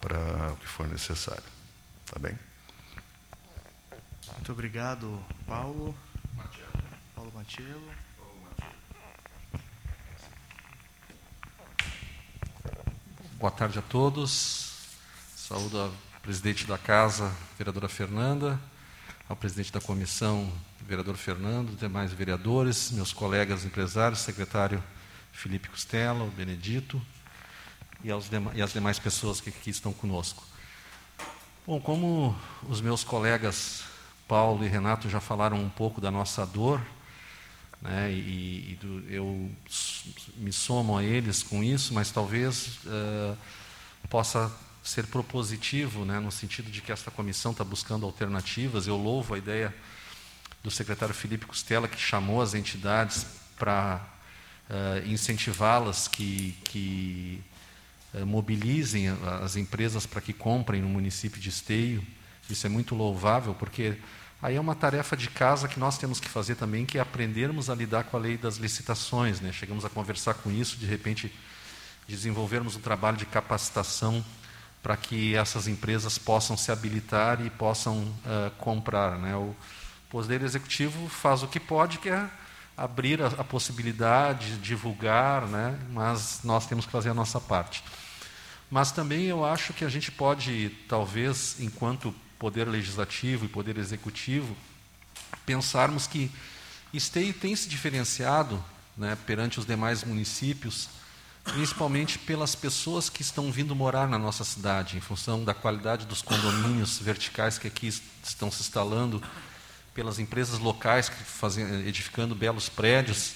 para 0.00 0.52
o 0.52 0.56
que 0.56 0.66
for 0.66 0.86
necessário. 0.86 1.42
Tá 2.06 2.18
bem? 2.18 2.38
Muito 4.32 4.52
obrigado, 4.52 5.22
Paulo. 5.46 5.94
Paulo 7.14 7.32
Matiello. 7.34 7.90
Boa 13.38 13.50
tarde 13.50 13.78
a 13.78 13.82
todos. 13.82 14.72
Saúdo 15.36 15.80
a 15.80 15.90
presidente 16.20 16.66
da 16.66 16.78
casa, 16.78 17.30
vereadora 17.58 17.88
Fernanda, 17.88 18.58
ao 19.28 19.36
presidente 19.36 19.72
da 19.72 19.80
comissão, 19.80 20.52
vereador 20.86 21.16
Fernando, 21.16 21.76
demais 21.76 22.12
vereadores, 22.12 22.90
meus 22.90 23.12
colegas 23.12 23.64
empresários, 23.64 24.20
secretário 24.20 24.82
Felipe 25.32 25.68
Costela, 25.68 26.24
o 26.24 26.30
Benedito, 26.30 27.00
e, 28.02 28.10
aos 28.10 28.28
e 28.54 28.62
às 28.62 28.72
demais 28.72 28.98
pessoas 28.98 29.40
que 29.40 29.48
aqui 29.48 29.70
estão 29.70 29.92
conosco. 29.92 30.44
Bom, 31.66 31.80
como 31.80 32.36
os 32.68 32.82
meus 32.82 33.02
colegas 33.02 33.84
Paulo 34.28 34.64
e 34.64 34.68
Renato 34.68 35.08
já 35.08 35.20
falaram 35.20 35.58
um 35.58 35.70
pouco 35.70 36.00
da 36.00 36.10
nossa 36.10 36.44
dor, 36.44 36.80
né, 37.80 38.10
e, 38.12 38.72
e 38.72 38.78
do, 38.80 39.10
eu 39.10 39.50
me 40.36 40.52
somo 40.52 40.98
a 40.98 41.02
eles 41.02 41.42
com 41.42 41.64
isso, 41.64 41.94
mas 41.94 42.10
talvez 42.10 42.78
uh, 42.84 43.36
possa 44.08 44.52
ser 44.84 45.06
propositivo, 45.06 46.04
né, 46.04 46.20
no 46.20 46.30
sentido 46.30 46.70
de 46.70 46.82
que 46.82 46.92
esta 46.92 47.10
comissão 47.10 47.52
está 47.52 47.64
buscando 47.64 48.04
alternativas. 48.04 48.86
Eu 48.86 48.98
louvo 48.98 49.34
a 49.34 49.38
ideia 49.38 49.74
do 50.62 50.70
secretário 50.70 51.14
Felipe 51.14 51.46
Costela, 51.46 51.88
que 51.88 51.98
chamou 51.98 52.42
as 52.42 52.52
entidades 52.52 53.26
para 53.56 54.06
uh, 54.68 55.08
incentivá-las 55.08 56.06
que, 56.06 56.54
que 56.64 57.42
uh, 58.12 58.26
mobilizem 58.26 59.08
as 59.42 59.56
empresas 59.56 60.04
para 60.04 60.20
que 60.20 60.34
comprem 60.34 60.82
no 60.82 60.88
município 60.88 61.40
de 61.40 61.48
Esteio. 61.48 62.06
Isso 62.50 62.66
é 62.66 62.70
muito 62.70 62.94
louvável, 62.94 63.54
porque 63.54 63.96
aí 64.42 64.56
é 64.56 64.60
uma 64.60 64.74
tarefa 64.74 65.16
de 65.16 65.30
casa 65.30 65.66
que 65.66 65.80
nós 65.80 65.96
temos 65.96 66.20
que 66.20 66.28
fazer 66.28 66.56
também, 66.56 66.84
que 66.84 66.98
é 66.98 67.00
aprendermos 67.00 67.70
a 67.70 67.74
lidar 67.74 68.04
com 68.04 68.18
a 68.18 68.20
lei 68.20 68.36
das 68.36 68.56
licitações. 68.56 69.40
Né? 69.40 69.50
Chegamos 69.50 69.82
a 69.82 69.88
conversar 69.88 70.34
com 70.34 70.50
isso, 70.50 70.76
de 70.76 70.84
repente 70.84 71.32
desenvolvermos 72.06 72.76
um 72.76 72.80
trabalho 72.80 73.16
de 73.16 73.24
capacitação 73.24 74.22
para 74.84 74.98
que 74.98 75.34
essas 75.34 75.66
empresas 75.66 76.18
possam 76.18 76.58
se 76.58 76.70
habilitar 76.70 77.40
e 77.40 77.48
possam 77.48 78.02
uh, 78.02 78.50
comprar. 78.58 79.18
Né? 79.18 79.34
O 79.34 79.56
Poder 80.10 80.42
Executivo 80.42 81.08
faz 81.08 81.42
o 81.42 81.48
que 81.48 81.58
pode, 81.58 81.96
que 81.96 82.10
é 82.10 82.28
abrir 82.76 83.22
a, 83.22 83.28
a 83.28 83.44
possibilidade, 83.44 84.58
divulgar, 84.58 85.46
né? 85.46 85.78
mas 85.90 86.40
nós 86.44 86.66
temos 86.66 86.84
que 86.84 86.92
fazer 86.92 87.08
a 87.08 87.14
nossa 87.14 87.40
parte. 87.40 87.82
Mas 88.70 88.92
também 88.92 89.24
eu 89.24 89.42
acho 89.42 89.72
que 89.72 89.86
a 89.86 89.88
gente 89.88 90.12
pode, 90.12 90.68
talvez, 90.86 91.56
enquanto 91.60 92.14
poder 92.38 92.68
legislativo 92.68 93.46
e 93.46 93.48
poder 93.48 93.78
executivo, 93.78 94.54
pensarmos 95.46 96.06
que 96.06 96.30
Esteio 96.92 97.32
tem 97.32 97.56
se 97.56 97.70
diferenciado 97.70 98.62
né, 98.98 99.16
perante 99.26 99.58
os 99.58 99.64
demais 99.64 100.04
municípios, 100.04 100.90
principalmente 101.44 102.18
pelas 102.18 102.54
pessoas 102.54 103.10
que 103.10 103.22
estão 103.22 103.52
vindo 103.52 103.76
morar 103.76 104.08
na 104.08 104.18
nossa 104.18 104.44
cidade, 104.44 104.96
em 104.96 105.00
função 105.00 105.44
da 105.44 105.52
qualidade 105.52 106.06
dos 106.06 106.22
condomínios 106.22 106.98
verticais 106.98 107.58
que 107.58 107.68
aqui 107.68 107.86
estão 108.22 108.50
se 108.50 108.62
instalando, 108.62 109.22
pelas 109.92 110.18
empresas 110.18 110.58
locais 110.58 111.08
que 111.08 111.22
fazem, 111.22 111.64
edificando 111.86 112.34
belos 112.34 112.68
prédios, 112.68 113.34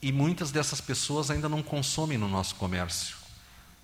e 0.00 0.12
muitas 0.12 0.50
dessas 0.50 0.80
pessoas 0.80 1.30
ainda 1.30 1.48
não 1.48 1.62
consomem 1.62 2.18
no 2.18 2.28
nosso 2.28 2.54
comércio. 2.54 3.16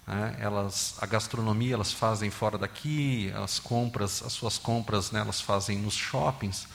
Né? 0.07 0.37
Elas, 0.39 0.95
a 1.01 1.07
gastronomia 1.07 1.75
elas 1.75 1.93
fazem 1.93 2.31
fora 2.31 2.59
daqui, 2.59 3.33
as 3.35 3.59
compras, 3.59 4.23
as 4.23 4.33
suas 4.33 4.59
compras 4.59 5.11
né, 5.11 5.21
elas 5.21 5.41
fazem 5.41 5.79
nos 5.79 5.95
shoppings. 5.95 6.69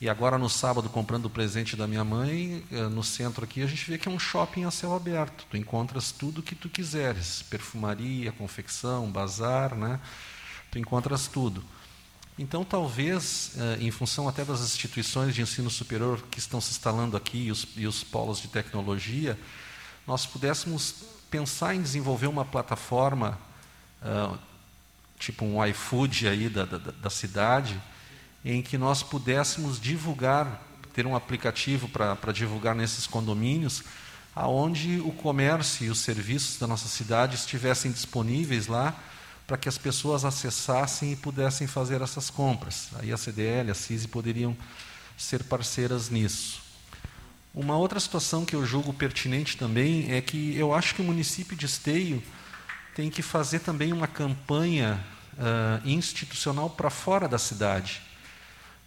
E 0.00 0.08
agora 0.08 0.38
no 0.38 0.48
sábado, 0.48 0.88
comprando 0.88 1.26
o 1.26 1.30
presente 1.30 1.76
da 1.76 1.86
minha 1.86 2.02
mãe, 2.02 2.64
eh, 2.72 2.88
no 2.88 3.04
centro 3.04 3.44
aqui, 3.44 3.62
a 3.62 3.66
gente 3.66 3.90
vê 3.90 3.98
que 3.98 4.08
é 4.08 4.10
um 4.10 4.18
shopping 4.18 4.64
a 4.64 4.70
céu 4.70 4.94
aberto. 4.94 5.44
Tu 5.50 5.58
encontras 5.58 6.10
tudo 6.10 6.42
que 6.42 6.54
tu 6.54 6.70
quiseres: 6.70 7.42
perfumaria, 7.42 8.32
confecção, 8.32 9.10
bazar, 9.10 9.74
né? 9.74 10.00
Tu 10.70 10.78
encontras 10.78 11.26
tudo. 11.26 11.62
Então, 12.38 12.64
talvez, 12.64 13.52
eh, 13.58 13.78
em 13.82 13.90
função 13.90 14.26
até 14.26 14.42
das 14.42 14.62
instituições 14.62 15.34
de 15.34 15.42
ensino 15.42 15.68
superior 15.68 16.22
que 16.30 16.38
estão 16.38 16.58
se 16.58 16.70
instalando 16.70 17.14
aqui 17.14 17.48
e 17.48 17.50
os, 17.50 17.66
e 17.76 17.86
os 17.86 18.02
polos 18.02 18.40
de 18.40 18.48
tecnologia, 18.48 19.38
nós 20.06 20.24
pudéssemos 20.24 20.94
pensar 21.30 21.74
em 21.74 21.82
desenvolver 21.82 22.26
uma 22.26 22.44
plataforma, 22.44 23.38
uh, 24.02 24.38
tipo 25.18 25.44
um 25.44 25.64
iFood 25.66 26.26
aí 26.26 26.48
da, 26.48 26.64
da, 26.64 26.78
da, 26.78 27.10
cidade, 27.10 27.80
em 28.44 28.62
que 28.62 28.78
nós 28.78 29.02
pudéssemos 29.02 29.80
divulgar, 29.80 30.62
ter 30.92 31.06
um 31.06 31.14
aplicativo 31.14 31.88
para 31.88 32.32
divulgar 32.32 32.74
nesses 32.74 33.06
condomínios, 33.06 33.82
aonde 34.34 35.00
o 35.00 35.12
comércio 35.12 35.86
e 35.86 35.90
os 35.90 35.98
serviços 35.98 36.58
da 36.58 36.66
nossa 36.66 36.88
cidade 36.88 37.36
estivessem 37.36 37.90
disponíveis 37.90 38.66
lá 38.66 38.96
para 39.46 39.56
que 39.56 39.68
as 39.68 39.76
pessoas 39.76 40.24
acessassem 40.24 41.12
e 41.12 41.16
pudessem 41.16 41.66
fazer 41.66 42.00
essas 42.00 42.30
compras. 42.30 42.88
Aí 43.00 43.12
a 43.12 43.16
CDL, 43.16 43.70
a 43.70 43.74
CISI 43.74 44.06
poderiam 44.06 44.56
ser 45.18 45.42
parceiras 45.42 46.08
nisso. 46.08 46.62
Uma 47.52 47.76
outra 47.76 47.98
situação 47.98 48.44
que 48.44 48.54
eu 48.54 48.64
julgo 48.64 48.92
pertinente 48.92 49.56
também 49.56 50.12
é 50.12 50.20
que 50.20 50.56
eu 50.56 50.72
acho 50.72 50.94
que 50.94 51.02
o 51.02 51.04
município 51.04 51.56
de 51.56 51.66
Esteio 51.66 52.22
tem 52.94 53.10
que 53.10 53.22
fazer 53.22 53.58
também 53.58 53.92
uma 53.92 54.06
campanha 54.06 55.04
uh, 55.34 55.88
institucional 55.88 56.70
para 56.70 56.90
fora 56.90 57.26
da 57.26 57.38
cidade, 57.38 58.00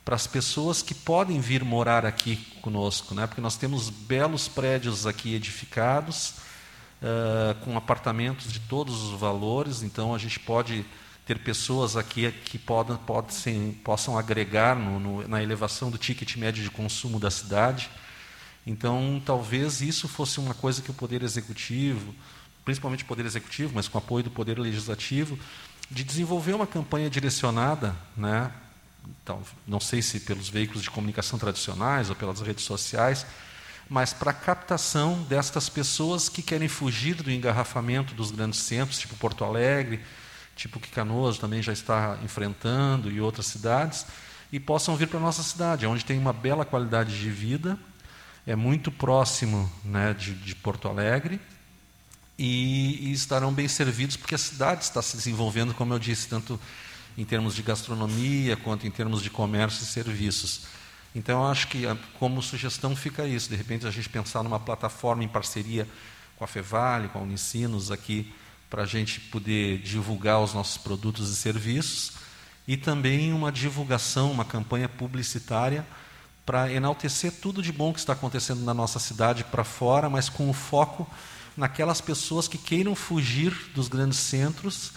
para 0.04 0.16
as 0.16 0.28
pessoas 0.28 0.82
que 0.82 0.94
podem 0.94 1.39
vir 1.39 1.63
morar 1.63 2.06
aqui 2.06 2.36
conosco, 2.62 3.16
né? 3.16 3.26
porque 3.26 3.42
nós 3.42 3.56
temos 3.56 3.89
belos 3.89 4.48
prédios 4.48 5.08
aqui 5.08 5.34
edificados, 5.34 6.36
uh, 7.02 7.56
com 7.63 7.78
apartamentos 7.78 8.52
de 8.52 8.60
todos 8.60 9.02
os 9.02 9.20
valores, 9.20 9.82
então 9.82 10.13
a 10.13 10.18
gente 10.18 10.39
pode 10.39 10.86
ter 11.26 11.39
pessoas 11.39 11.96
aqui 11.96 12.30
que 12.32 12.58
podem, 12.58 12.98
podem, 12.98 13.72
possam 13.84 14.18
agregar 14.18 14.76
no, 14.76 15.00
no, 15.00 15.28
na 15.28 15.42
elevação 15.42 15.89
do 15.89 15.98
ticket 15.98 16.36
médio 16.36 16.62
de 16.62 16.70
consumo 16.70 17.18
da 17.18 17.32
cidade. 17.32 17.89
Então, 18.68 19.22
talvez 19.26 19.82
isso 19.82 20.08
fosse 20.08 20.39
uma 20.39 20.54
coisa 20.54 20.82
que 20.82 20.92
o 20.92 20.94
Poder 20.94 21.24
Executivo, 21.24 22.13
principalmente 22.66 23.04
o 23.04 23.08
Poder 23.08 23.26
Executivo, 23.26 23.72
mas 23.74 23.88
com 23.88 23.98
apoio 23.98 24.26
do 24.26 24.32
Poder 24.32 24.60
Legislativo, 24.60 25.39
de 25.89 26.04
desenvolver 26.04 26.54
uma 26.54 26.68
campanha 26.68 27.10
direcionada, 27.10 27.96
né, 28.18 28.52
então, 29.22 29.42
não 29.68 29.80
sei 29.80 30.02
se 30.02 30.20
pelos 30.22 30.50
veículos 30.50 30.84
de 30.84 30.89
comunicação 30.89 31.39
tradicionais 31.39 32.10
ou 32.10 32.16
pelas 32.16 32.42
redes 32.42 32.66
sociais, 32.66 33.26
mas 33.89 34.13
para 34.13 34.32
a 34.32 34.34
captação 34.34 35.24
destas 35.24 35.70
pessoas 35.70 36.30
que 36.30 36.42
querem 36.42 36.68
fugir 36.68 37.16
do 37.16 37.32
engarrafamento 37.32 38.13
dos 38.13 38.32
grandes 38.32 38.60
centros, 38.60 39.00
tipo 39.00 39.16
Porto 39.16 39.44
Alegre, 39.44 40.02
tipo 40.56 40.80
que 40.80 40.89
Canoas 40.89 41.38
também 41.38 41.62
já 41.62 41.74
está 41.74 42.18
enfrentando 42.24 43.12
e 43.12 43.20
outras 43.20 43.48
cidades, 43.48 44.06
e 44.52 44.60
possam 44.60 44.96
vir 44.96 45.08
para 45.08 45.20
a 45.20 45.22
nossa 45.22 45.42
cidade, 45.42 45.86
onde 45.86 46.06
tem 46.06 46.18
uma 46.18 46.34
bela 46.34 46.63
qualidade 46.63 47.20
de 47.20 47.30
vida, 47.30 47.78
é 48.46 48.56
muito 48.56 48.92
próximo 48.92 49.72
né, 49.84 50.13
de, 50.13 50.34
de 50.34 50.54
Porto 50.54 50.88
Alegre 50.88 51.39
e, 52.38 53.10
e, 53.10 53.13
estarão 53.13 53.54
bem 53.54 53.68
servidos 53.68 54.18
porque 54.18 54.36
a 54.36 54.39
cidade 54.39 54.84
está 54.84 55.02
se 55.02 55.16
desenvolvendo, 55.16 55.74
como 55.74 55.94
eu 55.94 56.00
disse, 56.00 56.28
tanto 56.28 56.60
em 57.17 57.26
termos 57.26 57.56
de 57.56 57.62
gastronomia 57.62 58.58
quanto 58.58 58.88
em 58.88 58.91
termos 58.91 59.21
de 59.21 59.30
comércio 59.30 59.84
e 59.84 59.86
serviços. 59.86 60.62
Então, 61.15 61.43
eu 61.43 61.47
acho 61.47 61.67
que 61.67 61.84
como 62.17 62.41
sugestão 62.41 62.95
fica 62.95 63.28
isso, 63.28 63.49
de 63.49 63.56
repente 63.56 63.86
a 63.86 63.91
gente 63.91 64.10
pensar 64.10 64.41
numa 64.41 64.60
plataforma 64.60 65.23
em 65.23 65.28
parceria 65.28 65.88
com 66.36 66.43
a 66.43 66.47
Fevale, 66.47 67.08
com 67.10 67.19
a 67.19 67.21
Unicinos 67.21 67.91
aqui, 67.91 68.34
para 68.69 68.84
a 68.84 68.86
gente 68.88 69.19
poder 69.19 69.78
divulgar 69.80 70.41
os 70.41 70.54
nossos 70.54 70.78
produtos 70.78 71.30
e 71.30 71.36
serviços, 71.36 72.13
e 72.67 72.76
também 72.76 73.32
uma 73.32 73.52
divulgação, 73.52 74.32
uma 74.32 74.43
campanha 74.43 74.89
publicitária 74.89 75.86
para 76.45 76.71
enaltecer 76.71 77.32
tudo 77.41 77.62
de 77.62 77.71
bom 77.71 77.93
que 77.93 77.99
está 77.99 78.13
acontecendo 78.13 78.63
na 78.63 78.73
nossa 78.73 78.99
cidade 78.99 79.43
para 79.43 79.63
fora, 79.63 80.10
mas 80.10 80.30
com 80.30 80.49
o 80.49 80.54
foco 80.54 81.08
naquelas 81.56 82.02
pessoas 82.02 82.47
que 82.47 82.58
queiram 82.58 82.95
fugir 82.95 83.54
dos 83.76 83.88
grandes 83.88 84.17
centros, 84.17 84.91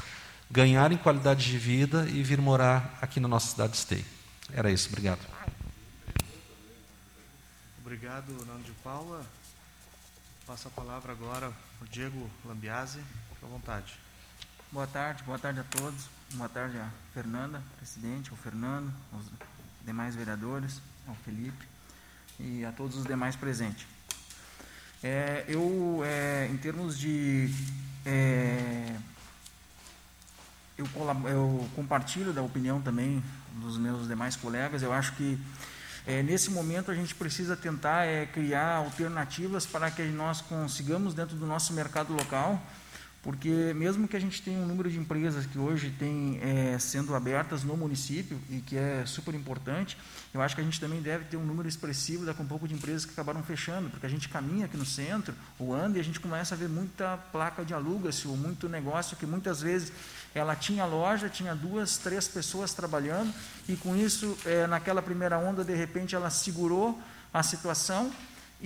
ganharem 0.51 0.99
qualidade 0.99 1.45
de 1.45 1.59
vida 1.59 2.07
e 2.09 2.23
vir 2.23 2.41
morar 2.41 2.99
aqui 3.01 3.21
na 3.21 3.29
nossa 3.29 3.49
cidade 3.49 3.73
de 3.73 3.79
Esteio. 3.79 4.05
Era 4.53 4.71
isso, 4.71 4.89
obrigado. 4.89 5.21
Obrigado, 7.81 8.33
Nando 8.47 8.63
de 8.63 8.73
Paula. 8.83 9.25
Passo 10.47 10.69
a 10.69 10.71
palavra 10.71 11.13
agora 11.13 11.47
ao 11.81 11.87
Diego 11.89 12.31
Lambiase. 12.45 13.01
Fique 13.31 13.45
à 13.45 13.49
vontade. 13.49 13.95
Boa 14.71 14.87
tarde, 14.87 15.23
boa 15.25 15.39
tarde 15.39 15.61
a 15.61 15.65
todos. 15.65 16.09
Boa 16.33 16.49
tarde 16.49 16.77
a 16.79 16.91
Fernanda, 17.15 17.63
presidente, 17.79 18.31
ao 18.31 18.37
Fernando, 18.37 18.93
aos 19.13 19.25
demais 19.85 20.15
vereadores 20.15 20.81
ao 21.07 21.15
Felipe 21.17 21.67
e 22.39 22.65
a 22.65 22.73
todos 22.73 22.97
os 22.97 23.05
demais 23.05 23.37
presentes. 23.37 23.87
É, 25.03 25.45
eu, 25.49 26.03
é, 26.05 26.49
em 26.51 26.57
termos 26.57 26.99
de. 26.99 27.49
É, 28.05 28.97
eu, 30.79 30.87
eu, 31.29 31.69
compartilho 31.75 32.33
da 32.33 32.43
opinião 32.43 32.81
também 32.81 33.23
dos 33.55 33.79
meus 33.79 34.07
demais 34.07 34.37
colegas. 34.37 34.83
Eu 34.83 34.93
acho 34.93 35.13
que 35.13 35.39
é, 36.07 36.23
nesse 36.23 36.51
momento 36.51 36.91
a 36.91 36.95
gente 36.95 37.15
precisa 37.15 37.57
tentar 37.57 38.05
é, 38.05 38.27
criar 38.27 38.77
alternativas 38.77 39.67
para 39.67 39.91
que 39.91 40.03
nós 40.03 40.41
consigamos, 40.41 41.15
dentro 41.15 41.37
do 41.37 41.47
nosso 41.47 41.73
mercado 41.73 42.13
local, 42.13 42.61
porque 43.27 43.75
mesmo 43.75 44.07
que 44.07 44.17
a 44.17 44.21
gente 44.21 44.41
tenha 44.41 44.57
um 44.61 44.67
número 44.67 44.89
de 44.89 45.01
empresas 45.01 45.47
que 45.47 45.59
hoje 45.59 45.93
tem 45.99 46.39
é, 46.41 46.79
sendo 46.79 47.13
abertas 47.13 47.65
no 47.65 47.77
município 47.77 48.39
e 48.49 48.61
que 48.61 48.77
é 48.77 49.05
super 49.05 49.35
importante, 49.35 49.99
eu 50.33 50.41
acho 50.41 50.55
que 50.55 50.61
a 50.61 50.65
gente 50.65 50.79
também 50.79 51.03
deve 51.03 51.25
ter 51.25 51.37
um 51.37 51.45
número 51.45 51.69
expressivo 51.69 52.25
daqui 52.25 52.41
um 52.41 52.47
pouco 52.47 52.69
de 52.69 52.75
empresas 52.75 53.05
que 53.05 53.11
acabaram 53.11 53.43
fechando, 53.43 53.91
porque 53.91 54.07
a 54.07 54.09
gente 54.09 54.29
caminha 54.29 54.67
aqui 54.67 54.77
no 54.77 54.87
centro, 54.87 55.35
ou 55.59 55.75
anda 55.75 55.99
e 55.99 56.01
a 56.01 56.05
gente 56.05 56.21
começa 56.21 56.55
a 56.55 56.57
ver 56.57 56.69
muita 56.69 57.17
placa 57.17 57.65
de 57.65 57.75
aluga-se 57.75 58.29
ou 58.29 58.37
muito 58.37 58.69
negócio 58.69 59.17
que 59.17 59.27
muitas 59.27 59.61
vezes 59.61 59.93
ela 60.33 60.55
tinha 60.55 60.85
loja, 60.85 61.29
tinha 61.29 61.53
duas, 61.53 61.99
três 61.99 62.29
pessoas 62.29 62.75
trabalhando 62.75 63.35
e 63.69 63.75
com 63.75 63.97
isso, 63.97 64.39
é, 64.47 64.69
naquela 64.69 65.03
primeira 65.03 65.37
onda, 65.37 65.65
de 65.65 65.75
repente 65.75 66.15
ela 66.15 66.31
segurou 66.31 66.97
a 67.35 67.43
situação 67.43 68.13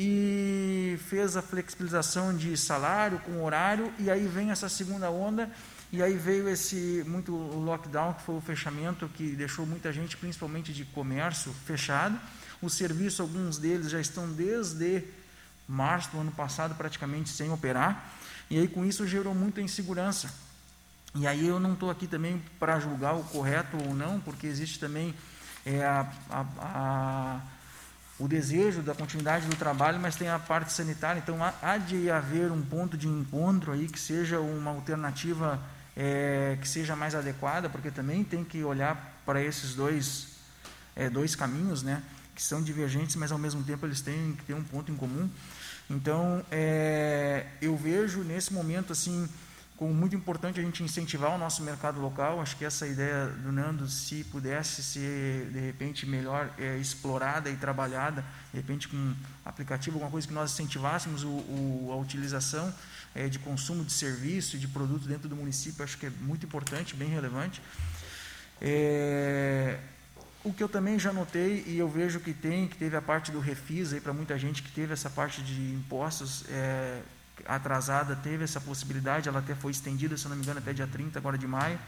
e 0.03 0.98
fez 1.11 1.36
a 1.36 1.42
flexibilização 1.42 2.34
de 2.34 2.57
salário 2.57 3.18
com 3.18 3.44
horário 3.44 3.92
e 3.98 4.11
aí 4.11 4.26
vem 4.26 4.51
essa 4.51 4.66
segunda 4.66 5.11
onda 5.11 5.51
e 5.92 6.03
aí 6.03 6.16
veio 6.16 6.48
esse 6.48 7.05
muito 7.07 7.34
o 7.34 7.62
lockdown 7.62 8.14
que 8.14 8.22
foi 8.22 8.34
o 8.36 8.40
fechamento 8.40 9.07
que 9.11 9.36
deixou 9.36 9.66
muita 9.66 9.92
gente 9.92 10.16
principalmente 10.16 10.72
de 10.72 10.86
comércio 10.86 11.53
fechado. 11.66 12.18
Os 12.62 12.72
serviços 12.72 13.20
alguns 13.20 13.59
deles 13.59 13.90
já 13.90 14.01
estão 14.01 14.32
desde 14.32 15.05
março 15.68 16.12
do 16.12 16.20
ano 16.20 16.32
passado 16.32 16.74
praticamente 16.74 17.28
sem 17.28 17.53
operar 17.53 18.14
e 18.48 18.59
aí 18.59 18.68
com 18.68 18.86
isso 18.86 19.07
gerou 19.07 19.34
muita 19.34 19.61
insegurança. 19.61 20.32
E 21.14 21.26
aí 21.26 21.46
eu 21.46 21.61
não 21.61 21.74
estou 21.74 21.90
aqui 21.90 22.07
também 22.07 22.42
para 22.59 22.80
julgar 22.80 23.16
o 23.16 23.24
correto 23.24 23.76
ou 23.76 23.94
não 23.94 24.18
porque 24.18 24.46
existe 24.46 24.78
também 24.78 25.14
é, 25.66 25.84
a, 25.84 26.11
a, 26.30 26.46
a 26.62 27.40
o 28.21 28.29
desejo 28.29 28.83
da 28.83 28.95
continuidade 28.95 29.47
do 29.47 29.57
trabalho, 29.57 29.99
mas 29.99 30.14
tem 30.14 30.29
a 30.29 30.39
parte 30.39 30.73
sanitária. 30.73 31.18
Então, 31.18 31.39
há 31.43 31.79
de 31.79 32.11
haver 32.11 32.53
um 32.53 32.61
ponto 32.61 32.97
de 32.97 33.09
encontro 33.09 33.73
aí 33.73 33.89
que 33.89 33.99
seja 33.99 34.39
uma 34.39 34.71
alternativa 34.71 35.59
é, 35.97 36.59
que 36.61 36.68
seja 36.68 36.95
mais 36.95 37.14
adequada, 37.14 37.71
porque 37.71 37.91
também 37.91 38.23
tem 38.23 38.45
que 38.45 38.62
olhar 38.62 39.21
para 39.25 39.43
esses 39.43 39.75
dois, 39.75 40.29
é, 40.95 41.09
dois 41.09 41.35
caminhos, 41.35 41.83
né, 41.83 42.03
que 42.35 42.43
são 42.43 42.62
divergentes, 42.62 43.16
mas 43.16 43.33
ao 43.33 43.39
mesmo 43.39 43.62
tempo 43.64 43.87
eles 43.87 44.03
têm 44.03 44.35
que 44.35 44.45
ter 44.45 44.55
um 44.55 44.62
ponto 44.62 44.93
em 44.93 44.97
comum. 44.97 45.29
Então, 45.89 46.45
é, 46.51 47.47
eu 47.61 47.77
vejo 47.77 48.23
nesse 48.23 48.53
momento 48.53 48.93
assim 48.93 49.29
como 49.81 49.95
muito 49.95 50.14
importante 50.14 50.61
a 50.61 50.62
gente 50.62 50.83
incentivar 50.83 51.35
o 51.35 51.39
nosso 51.39 51.62
mercado 51.62 51.99
local. 52.03 52.39
Acho 52.43 52.55
que 52.55 52.66
essa 52.66 52.87
ideia 52.87 53.28
do 53.28 53.51
Nando, 53.51 53.89
se 53.89 54.22
pudesse 54.24 54.83
ser 54.83 55.47
de 55.51 55.59
repente 55.59 56.05
melhor 56.05 56.51
é, 56.59 56.76
explorada 56.76 57.49
e 57.49 57.57
trabalhada, 57.57 58.22
de 58.53 58.61
repente 58.61 58.87
com 58.87 59.14
aplicativo, 59.43 59.97
alguma 59.97 60.11
coisa 60.11 60.28
que 60.28 60.35
nós 60.35 60.53
incentivássemos 60.53 61.24
o, 61.24 61.28
o, 61.28 61.89
a 61.95 61.97
utilização 61.97 62.70
é, 63.14 63.26
de 63.26 63.39
consumo 63.39 63.83
de 63.83 63.95
serviço 63.95 64.57
e 64.57 64.59
de 64.59 64.68
produto 64.68 65.09
dentro 65.09 65.31
do 65.31 65.35
município, 65.35 65.83
acho 65.83 65.97
que 65.97 66.05
é 66.05 66.11
muito 66.11 66.45
importante, 66.45 66.95
bem 66.95 67.09
relevante. 67.09 67.62
É, 68.61 69.78
o 70.45 70.53
que 70.53 70.62
eu 70.62 70.68
também 70.68 70.99
já 70.99 71.11
notei 71.11 71.64
e 71.66 71.78
eu 71.78 71.89
vejo 71.89 72.20
que 72.20 72.35
tem, 72.35 72.68
que 72.68 72.76
teve 72.76 72.97
a 72.97 73.01
parte 73.01 73.33
do 73.33 73.41
refis 73.41 73.95
aí 73.95 74.01
para 74.03 74.12
muita 74.12 74.39
gente 74.39 74.62
que 74.62 74.70
teve 74.72 74.93
essa 74.93 75.09
parte 75.09 75.41
de 75.41 75.72
impostos, 75.72 76.45
é, 76.51 77.01
atrasada 77.47 78.16
teve 78.16 78.45
essa 78.45 78.61
possibilidade, 78.61 79.28
ela 79.28 79.38
até 79.38 79.55
foi 79.55 79.72
estendida, 79.72 80.16
se 80.16 80.28
não 80.28 80.36
me 80.36 80.43
engano, 80.43 80.59
até 80.59 80.72
dia 80.72 80.86
30 80.86 81.18
agora 81.18 81.36
de 81.36 81.47
maio. 81.47 81.78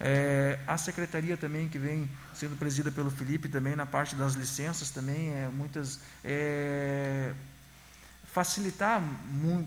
É, 0.00 0.58
a 0.66 0.78
secretaria 0.78 1.36
também, 1.36 1.68
que 1.68 1.78
vem 1.78 2.08
sendo 2.34 2.56
presidida 2.56 2.90
pelo 2.92 3.10
Felipe, 3.10 3.48
também 3.48 3.74
na 3.74 3.86
parte 3.86 4.14
das 4.14 4.34
licenças, 4.34 4.90
também 4.90 5.32
é, 5.32 5.48
muitas. 5.48 6.00
É, 6.24 7.32
facilitar 8.32 9.02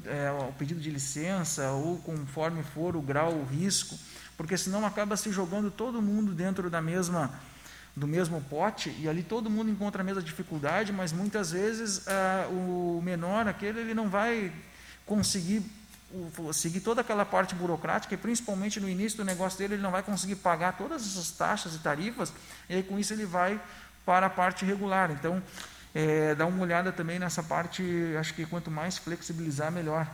é, 0.05 0.31
o 0.31 0.53
pedido 0.53 0.79
de 0.79 0.89
licença, 0.89 1.71
ou 1.71 1.97
conforme 1.97 2.63
for 2.63 2.95
o 2.95 3.01
grau, 3.01 3.33
o 3.33 3.43
risco, 3.43 3.97
porque 4.37 4.57
senão 4.57 4.85
acaba 4.85 5.17
se 5.17 5.31
jogando 5.31 5.69
todo 5.69 6.01
mundo 6.01 6.33
dentro 6.33 6.69
da 6.69 6.81
mesma 6.81 7.31
do 7.93 8.07
mesmo 8.07 8.41
pote 8.49 8.95
e 9.01 9.09
ali 9.09 9.21
todo 9.21 9.49
mundo 9.49 9.69
encontra 9.69 10.01
a 10.01 10.05
mesma 10.05 10.21
dificuldade, 10.21 10.93
mas 10.93 11.11
muitas 11.11 11.51
vezes 11.51 12.07
ah, 12.07 12.47
o 12.49 13.01
menor, 13.03 13.47
aquele, 13.47 13.81
ele 13.81 13.93
não 13.93 14.07
vai 14.07 14.49
conseguir 15.05 15.63
seguir 16.53 16.81
toda 16.81 17.01
aquela 17.01 17.25
parte 17.25 17.55
burocrática 17.55 18.13
e 18.13 18.17
principalmente 18.17 18.79
no 18.79 18.89
início 18.89 19.17
do 19.17 19.25
negócio 19.25 19.57
dele 19.57 19.75
ele 19.75 19.81
não 19.81 19.91
vai 19.91 20.03
conseguir 20.03 20.35
pagar 20.35 20.77
todas 20.77 21.03
essas 21.03 21.31
taxas 21.31 21.75
e 21.75 21.79
tarifas 21.79 22.33
e 22.69 22.75
aí 22.75 22.83
com 22.83 22.99
isso 22.99 23.13
ele 23.13 23.25
vai 23.25 23.59
para 24.05 24.25
a 24.25 24.29
parte 24.29 24.65
regular. 24.65 25.11
Então 25.11 25.41
é, 25.93 26.35
dá 26.35 26.45
uma 26.45 26.61
olhada 26.61 26.91
também 26.91 27.19
nessa 27.19 27.41
parte 27.41 27.83
acho 28.19 28.33
que 28.33 28.45
quanto 28.45 28.69
mais 28.69 28.97
flexibilizar 28.97 29.71
melhor. 29.71 30.07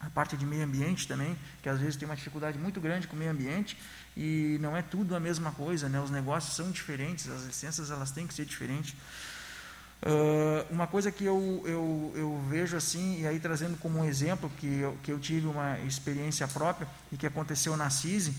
A 0.00 0.10
parte 0.10 0.36
de 0.36 0.44
meio 0.44 0.64
ambiente 0.64 1.06
também 1.06 1.36
que 1.62 1.68
às 1.68 1.78
vezes 1.78 1.96
tem 1.96 2.06
uma 2.06 2.16
dificuldade 2.16 2.58
muito 2.58 2.80
grande 2.80 3.06
com 3.06 3.14
o 3.14 3.18
meio 3.18 3.30
ambiente 3.30 3.78
e 4.16 4.58
não 4.60 4.76
é 4.76 4.82
tudo 4.82 5.14
a 5.14 5.20
mesma 5.20 5.52
coisa 5.52 5.88
né? 5.88 6.00
Os 6.00 6.10
negócios 6.10 6.56
são 6.56 6.70
diferentes 6.72 7.28
as 7.28 7.44
licenças 7.44 7.90
elas 7.90 8.10
têm 8.10 8.26
que 8.26 8.34
ser 8.34 8.44
diferentes 8.44 8.96
Uh, 10.04 10.66
uma 10.68 10.88
coisa 10.88 11.12
que 11.12 11.24
eu, 11.24 11.62
eu, 11.64 12.12
eu, 12.16 12.40
vejo 12.48 12.76
assim, 12.76 13.20
e 13.20 13.26
aí 13.26 13.38
trazendo 13.38 13.78
como 13.78 14.00
um 14.00 14.04
exemplo, 14.04 14.50
que 14.58 14.80
eu, 14.80 14.98
que 15.00 15.12
eu 15.12 15.18
tive 15.20 15.46
uma 15.46 15.78
experiência 15.80 16.48
própria 16.48 16.88
e 17.12 17.16
que 17.16 17.24
aconteceu 17.24 17.76
na 17.76 17.88
CISI, 17.88 18.34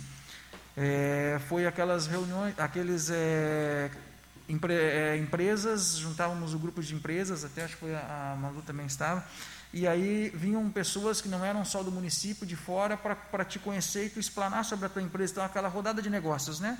é, 0.75 1.39
foi 1.47 1.65
aquelas 1.65 2.05
reuniões, 2.05 2.53
aqueles 2.57 3.09
é, 3.09 3.89
empre, 4.49 4.73
é, 4.73 5.15
empresas, 5.15 5.95
juntávamos 5.95 6.53
o 6.53 6.59
grupo 6.59 6.81
de 6.81 6.93
empresas, 6.95 7.45
até 7.45 7.63
acho 7.63 7.75
que 7.75 7.79
foi 7.79 7.95
a, 7.95 8.33
a 8.33 8.35
Malu 8.35 8.61
também 8.63 8.85
estava, 8.85 9.25
e 9.73 9.87
aí 9.87 10.31
vinham 10.35 10.69
pessoas 10.69 11.21
que 11.21 11.29
não 11.29 11.45
eram 11.45 11.63
só 11.63 11.81
do 11.81 11.91
município, 11.91 12.45
de 12.45 12.55
fora, 12.55 12.97
para 12.97 13.45
te 13.45 13.57
conhecer 13.57 14.05
e 14.07 14.09
tu 14.09 14.19
explanar 14.19 14.65
sobre 14.65 14.85
a 14.85 14.89
tua 14.89 15.01
empresa. 15.01 15.31
Então, 15.31 15.43
aquela 15.43 15.67
rodada 15.67 15.99
de 15.99 16.11
negócios, 16.11 16.59
né? 16.59 16.77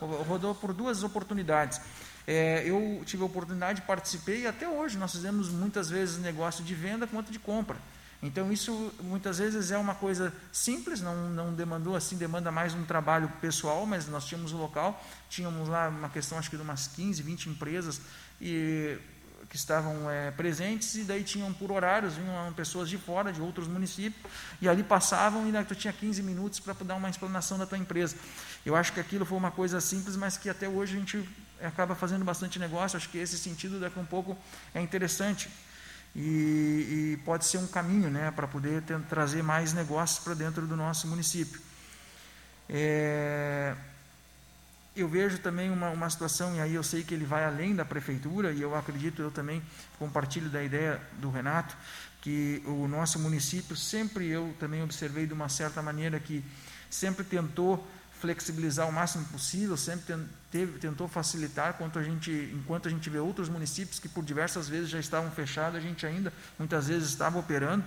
Rodou 0.00 0.54
por 0.54 0.72
duas 0.72 1.02
oportunidades. 1.02 1.80
É, 2.26 2.62
eu 2.66 3.02
tive 3.04 3.22
a 3.22 3.26
oportunidade, 3.26 3.82
participei 3.82 4.42
e 4.42 4.46
até 4.46 4.68
hoje 4.68 4.98
nós 4.98 5.12
fizemos 5.12 5.48
muitas 5.48 5.88
vezes 5.88 6.18
negócio 6.18 6.64
de 6.64 6.74
venda 6.74 7.06
quanto 7.06 7.30
de 7.30 7.38
compra. 7.38 7.76
Então 8.22 8.50
isso 8.50 8.92
muitas 9.02 9.38
vezes 9.38 9.70
é 9.70 9.78
uma 9.78 9.94
coisa 9.94 10.32
simples, 10.50 11.00
não, 11.00 11.28
não 11.30 11.54
demandou 11.54 11.94
assim, 11.94 12.16
demanda 12.16 12.50
mais 12.50 12.74
um 12.74 12.84
trabalho 12.84 13.30
pessoal, 13.40 13.86
mas 13.86 14.08
nós 14.08 14.24
tínhamos 14.24 14.52
o 14.52 14.56
local, 14.56 15.04
tínhamos 15.28 15.68
lá 15.68 15.88
uma 15.88 16.08
questão 16.08 16.38
acho 16.38 16.50
que 16.50 16.56
de 16.56 16.62
umas 16.62 16.88
15, 16.88 17.22
20 17.22 17.50
empresas 17.50 18.00
e 18.40 18.98
que 19.48 19.56
estavam 19.56 20.10
é, 20.10 20.30
presentes 20.32 20.96
e 20.96 21.04
daí 21.04 21.22
tinham 21.22 21.52
por 21.52 21.70
horários, 21.70 22.14
vinham 22.14 22.52
pessoas 22.54 22.88
de 22.88 22.98
fora, 22.98 23.32
de 23.32 23.40
outros 23.40 23.68
municípios, 23.68 24.20
e 24.60 24.68
ali 24.68 24.82
passavam 24.82 25.46
e 25.46 25.52
né, 25.52 25.64
tu 25.66 25.74
tinha 25.74 25.92
15 25.92 26.22
minutos 26.22 26.58
para 26.58 26.74
dar 26.82 26.96
uma 26.96 27.08
explanação 27.08 27.56
da 27.56 27.64
tua 27.64 27.78
empresa. 27.78 28.16
Eu 28.64 28.74
acho 28.74 28.92
que 28.92 28.98
aquilo 28.98 29.24
foi 29.24 29.38
uma 29.38 29.52
coisa 29.52 29.80
simples, 29.80 30.16
mas 30.16 30.36
que 30.36 30.48
até 30.48 30.68
hoje 30.68 30.96
a 30.96 30.98
gente 30.98 31.28
acaba 31.60 31.94
fazendo 31.94 32.24
bastante 32.24 32.58
negócio. 32.58 32.96
Acho 32.96 33.08
que 33.08 33.18
esse 33.18 33.38
sentido 33.38 33.80
daqui 33.80 33.98
a 33.98 34.02
um 34.02 34.06
pouco 34.06 34.36
é 34.74 34.80
interessante 34.80 35.48
e, 36.14 37.14
e 37.18 37.20
pode 37.24 37.44
ser 37.44 37.58
um 37.58 37.66
caminho, 37.66 38.08
né, 38.08 38.30
para 38.30 38.46
poder 38.46 38.82
ter, 38.82 38.98
trazer 39.02 39.42
mais 39.42 39.72
negócios 39.72 40.18
para 40.24 40.34
dentro 40.34 40.66
do 40.66 40.76
nosso 40.76 41.06
município. 41.06 41.60
É, 42.68 43.74
eu 44.96 45.06
vejo 45.06 45.38
também 45.38 45.70
uma, 45.70 45.90
uma 45.90 46.08
situação, 46.08 46.56
e 46.56 46.60
aí 46.60 46.74
eu 46.74 46.82
sei 46.82 47.04
que 47.04 47.12
ele 47.12 47.26
vai 47.26 47.44
além 47.44 47.76
da 47.76 47.84
prefeitura, 47.84 48.50
e 48.50 48.62
eu 48.62 48.74
acredito, 48.74 49.20
eu 49.20 49.30
também 49.30 49.62
compartilho 49.98 50.48
da 50.48 50.62
ideia 50.62 50.98
do 51.18 51.30
Renato, 51.30 51.76
que 52.22 52.62
o 52.64 52.88
nosso 52.88 53.18
município 53.18 53.76
sempre, 53.76 54.26
eu 54.26 54.54
também 54.58 54.82
observei 54.82 55.26
de 55.26 55.34
uma 55.34 55.50
certa 55.50 55.82
maneira 55.82 56.18
que 56.18 56.42
sempre 56.88 57.24
tentou 57.24 57.86
flexibilizar 58.20 58.88
o 58.88 58.92
máximo 58.92 59.24
possível, 59.26 59.76
sempre 59.76 60.16
tentou 60.80 61.06
facilitar 61.06 61.74
quanto 61.74 61.98
a 61.98 62.02
gente, 62.02 62.30
enquanto 62.54 62.88
a 62.88 62.90
gente 62.90 63.10
vê 63.10 63.18
outros 63.18 63.48
municípios 63.48 63.98
que 63.98 64.08
por 64.08 64.24
diversas 64.24 64.68
vezes 64.68 64.88
já 64.88 64.98
estavam 64.98 65.30
fechados, 65.30 65.78
a 65.78 65.82
gente 65.82 66.06
ainda 66.06 66.32
muitas 66.58 66.88
vezes 66.88 67.08
estava 67.08 67.38
operando, 67.38 67.84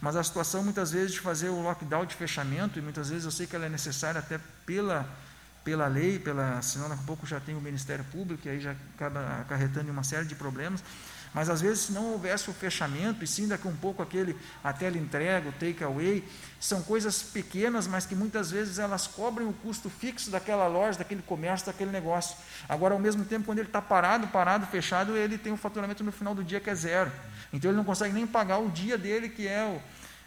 mas 0.00 0.16
a 0.16 0.24
situação 0.24 0.64
muitas 0.64 0.90
vezes 0.90 1.12
de 1.12 1.20
fazer 1.20 1.48
o 1.50 1.60
lockdown 1.62 2.04
de 2.04 2.14
fechamento, 2.14 2.78
e 2.78 2.82
muitas 2.82 3.10
vezes 3.10 3.24
eu 3.24 3.30
sei 3.30 3.46
que 3.46 3.54
ela 3.54 3.66
é 3.66 3.68
necessária 3.68 4.18
até 4.18 4.40
pela, 4.66 5.08
pela 5.62 5.86
lei, 5.86 6.18
pela, 6.18 6.60
senão 6.62 6.88
daqui 6.88 7.02
a 7.02 7.06
pouco 7.06 7.26
já 7.26 7.38
tem 7.38 7.54
o 7.54 7.60
Ministério 7.60 8.04
Público, 8.06 8.46
e 8.46 8.50
aí 8.50 8.60
já 8.60 8.74
acaba 8.94 9.40
acarretando 9.40 9.90
uma 9.90 10.02
série 10.02 10.26
de 10.26 10.34
problemas, 10.34 10.82
mas 11.32 11.48
às 11.48 11.60
vezes, 11.60 11.84
se 11.84 11.92
não 11.92 12.12
houvesse 12.12 12.50
o 12.50 12.52
fechamento, 12.52 13.22
e 13.22 13.26
sim 13.26 13.46
daqui 13.46 13.68
um 13.68 13.76
pouco 13.76 14.02
aquele 14.02 14.36
a 14.64 14.72
tela 14.72 14.98
entrega, 14.98 15.48
o 15.48 15.52
take 15.52 15.82
away, 15.84 16.24
são 16.58 16.82
coisas 16.82 17.22
pequenas, 17.22 17.86
mas 17.86 18.04
que 18.04 18.16
muitas 18.16 18.50
vezes 18.50 18.78
elas 18.78 19.06
cobrem 19.06 19.46
o 19.46 19.52
custo 19.52 19.88
fixo 19.88 20.30
daquela 20.30 20.66
loja, 20.66 20.98
daquele 20.98 21.22
comércio, 21.22 21.66
daquele 21.66 21.92
negócio. 21.92 22.36
Agora, 22.68 22.94
ao 22.94 23.00
mesmo 23.00 23.24
tempo, 23.24 23.46
quando 23.46 23.60
ele 23.60 23.68
está 23.68 23.80
parado, 23.80 24.26
parado, 24.26 24.66
fechado, 24.66 25.16
ele 25.16 25.38
tem 25.38 25.52
um 25.52 25.56
faturamento 25.56 26.02
no 26.02 26.10
final 26.10 26.34
do 26.34 26.42
dia 26.42 26.58
que 26.58 26.68
é 26.68 26.74
zero. 26.74 27.12
Então 27.52 27.70
ele 27.70 27.76
não 27.76 27.84
consegue 27.84 28.12
nem 28.12 28.26
pagar 28.26 28.58
o 28.58 28.68
dia 28.68 28.98
dele, 28.98 29.28
que 29.28 29.46
é 29.46 29.64
o, 29.64 29.80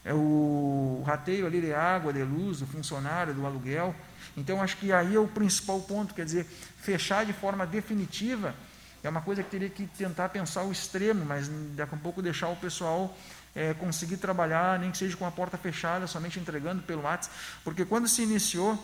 é 0.06 0.14
o 0.14 1.04
rateio 1.06 1.46
ali 1.46 1.60
de 1.60 1.74
água, 1.74 2.14
de 2.14 2.24
luz, 2.24 2.60
do 2.60 2.66
funcionário, 2.66 3.34
do 3.34 3.46
aluguel. 3.46 3.94
Então 4.38 4.62
acho 4.62 4.78
que 4.78 4.94
aí 4.94 5.16
é 5.16 5.20
o 5.20 5.28
principal 5.28 5.82
ponto, 5.82 6.14
quer 6.14 6.24
dizer, 6.24 6.46
fechar 6.78 7.26
de 7.26 7.34
forma 7.34 7.68
definitiva 7.68 8.56
é 9.04 9.10
uma 9.10 9.22
coisa 9.22 9.44
que 9.44 9.50
teria 9.50 9.70
que 9.70 9.86
tentar 9.86 10.30
pensar 10.30 10.64
o 10.64 10.72
extremo, 10.72 11.26
mas 11.26 11.50
daqui 11.76 11.94
a 11.94 11.98
pouco 11.98 12.22
deixar 12.22 12.48
o 12.48 12.56
pessoal 12.56 13.16
é, 13.56 13.74
conseguir 13.74 14.18
trabalhar, 14.18 14.80
nem 14.80 14.92
que 14.92 14.98
seja 14.98 15.16
com 15.18 15.26
a 15.26 15.32
porta 15.32 15.58
fechada, 15.58 16.08
somente 16.08 16.40
entregando 16.40 16.82
pelo 16.84 17.04
WhatsApp, 17.04 17.36
porque 17.64 17.86
quando 17.86 18.08
se 18.08 18.24
iniciou 18.24 18.82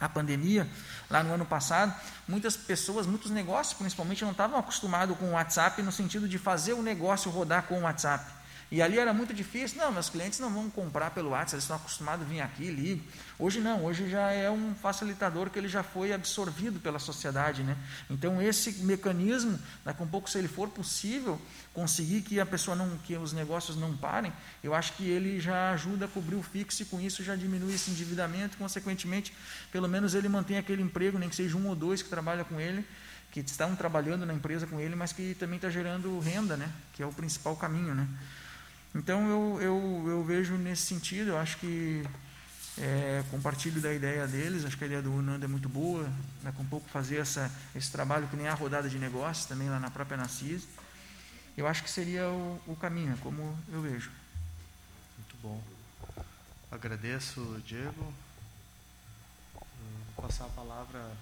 a 0.00 0.08
pandemia, 0.08 0.66
lá 1.08 1.22
no 1.22 1.32
ano 1.34 1.46
passado, 1.46 1.94
muitas 2.26 2.56
pessoas, 2.56 3.06
muitos 3.06 3.30
negócios 3.30 3.74
principalmente, 3.74 4.24
não 4.24 4.32
estavam 4.32 4.58
acostumados 4.58 5.16
com 5.16 5.26
o 5.26 5.32
WhatsApp 5.32 5.80
no 5.82 5.92
sentido 5.92 6.28
de 6.28 6.38
fazer 6.38 6.72
o 6.72 6.82
negócio 6.82 7.30
rodar 7.30 7.64
com 7.64 7.78
o 7.78 7.82
WhatsApp. 7.82 8.41
E 8.72 8.80
ali 8.80 8.98
era 8.98 9.12
muito 9.12 9.34
difícil. 9.34 9.76
Não, 9.76 9.92
meus 9.92 10.08
clientes 10.08 10.38
não 10.38 10.48
vão 10.48 10.70
comprar 10.70 11.10
pelo 11.10 11.28
WhatsApp, 11.28 11.56
eles 11.56 11.64
estão 11.64 11.76
acostumados 11.76 12.24
a 12.24 12.28
vir 12.28 12.40
aqui, 12.40 12.70
ligo. 12.70 13.04
Hoje 13.38 13.60
não, 13.60 13.84
hoje 13.84 14.08
já 14.08 14.30
é 14.30 14.50
um 14.50 14.74
facilitador 14.74 15.50
que 15.50 15.58
ele 15.58 15.68
já 15.68 15.82
foi 15.82 16.10
absorvido 16.10 16.80
pela 16.80 16.98
sociedade. 16.98 17.62
Né? 17.62 17.76
Então, 18.08 18.40
esse 18.40 18.82
mecanismo, 18.82 19.58
daqui 19.84 20.00
a 20.00 20.06
um 20.06 20.08
pouco, 20.08 20.30
se 20.30 20.38
ele 20.38 20.48
for 20.48 20.70
possível, 20.70 21.38
conseguir 21.74 22.22
que 22.22 22.40
a 22.40 22.46
pessoa 22.46 22.74
não, 22.74 22.96
que 22.96 23.14
os 23.14 23.34
negócios 23.34 23.76
não 23.76 23.94
parem, 23.94 24.32
eu 24.64 24.72
acho 24.72 24.94
que 24.94 25.04
ele 25.04 25.38
já 25.38 25.72
ajuda 25.72 26.06
a 26.06 26.08
cobrir 26.08 26.36
o 26.36 26.42
fixo 26.42 26.80
e 26.82 26.86
com 26.86 26.98
isso 26.98 27.22
já 27.22 27.36
diminui 27.36 27.74
esse 27.74 27.90
endividamento, 27.90 28.56
consequentemente, 28.56 29.34
pelo 29.70 29.86
menos 29.86 30.14
ele 30.14 30.30
mantém 30.30 30.56
aquele 30.56 30.80
emprego, 30.80 31.18
nem 31.18 31.28
que 31.28 31.36
seja 31.36 31.58
um 31.58 31.68
ou 31.68 31.76
dois 31.76 32.00
que 32.00 32.08
trabalha 32.08 32.42
com 32.42 32.58
ele, 32.58 32.86
que 33.30 33.40
estão 33.40 33.76
trabalhando 33.76 34.24
na 34.24 34.32
empresa 34.32 34.66
com 34.66 34.80
ele, 34.80 34.96
mas 34.96 35.12
que 35.12 35.34
também 35.34 35.56
está 35.56 35.68
gerando 35.68 36.18
renda, 36.20 36.56
né? 36.56 36.72
que 36.94 37.02
é 37.02 37.06
o 37.06 37.12
principal 37.12 37.54
caminho. 37.54 37.94
Né? 37.94 38.08
Então 38.94 39.28
eu, 39.28 39.62
eu, 39.62 40.04
eu 40.08 40.24
vejo 40.24 40.54
nesse 40.54 40.82
sentido, 40.82 41.30
eu 41.30 41.38
acho 41.38 41.56
que 41.58 42.04
é, 42.78 43.24
compartilho 43.30 43.80
da 43.80 43.92
ideia 43.92 44.26
deles, 44.26 44.64
acho 44.64 44.76
que 44.76 44.84
a 44.84 44.86
ideia 44.86 45.02
do 45.02 45.10
Nando 45.22 45.44
é 45.44 45.48
muito 45.48 45.68
boa, 45.68 46.10
a 46.44 46.60
um 46.60 46.66
pouco 46.66 46.88
fazer 46.88 47.16
essa, 47.16 47.50
esse 47.74 47.90
trabalho 47.90 48.28
que 48.28 48.36
nem 48.36 48.48
a 48.48 48.54
rodada 48.54 48.88
de 48.88 48.98
negócios 48.98 49.46
também 49.46 49.68
lá 49.68 49.78
na 49.78 49.90
própria 49.90 50.16
Narcise. 50.16 50.68
Eu 51.56 51.66
acho 51.66 51.82
que 51.82 51.90
seria 51.90 52.28
o, 52.28 52.62
o 52.66 52.76
caminho, 52.76 53.16
como 53.18 53.58
eu 53.70 53.82
vejo. 53.82 54.10
Muito 55.18 55.36
bom. 55.42 55.62
Agradeço, 56.70 57.60
Diego. 57.66 58.12
Vou 60.16 60.26
passar 60.26 60.46
a 60.46 60.48
palavra. 60.48 61.12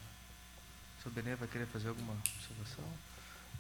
O 1.05 1.11
Benê 1.11 1.35
vai 1.35 1.49
querer 1.49 1.67
fazer 1.67 1.89
alguma 1.89 2.13
observação? 2.13 2.85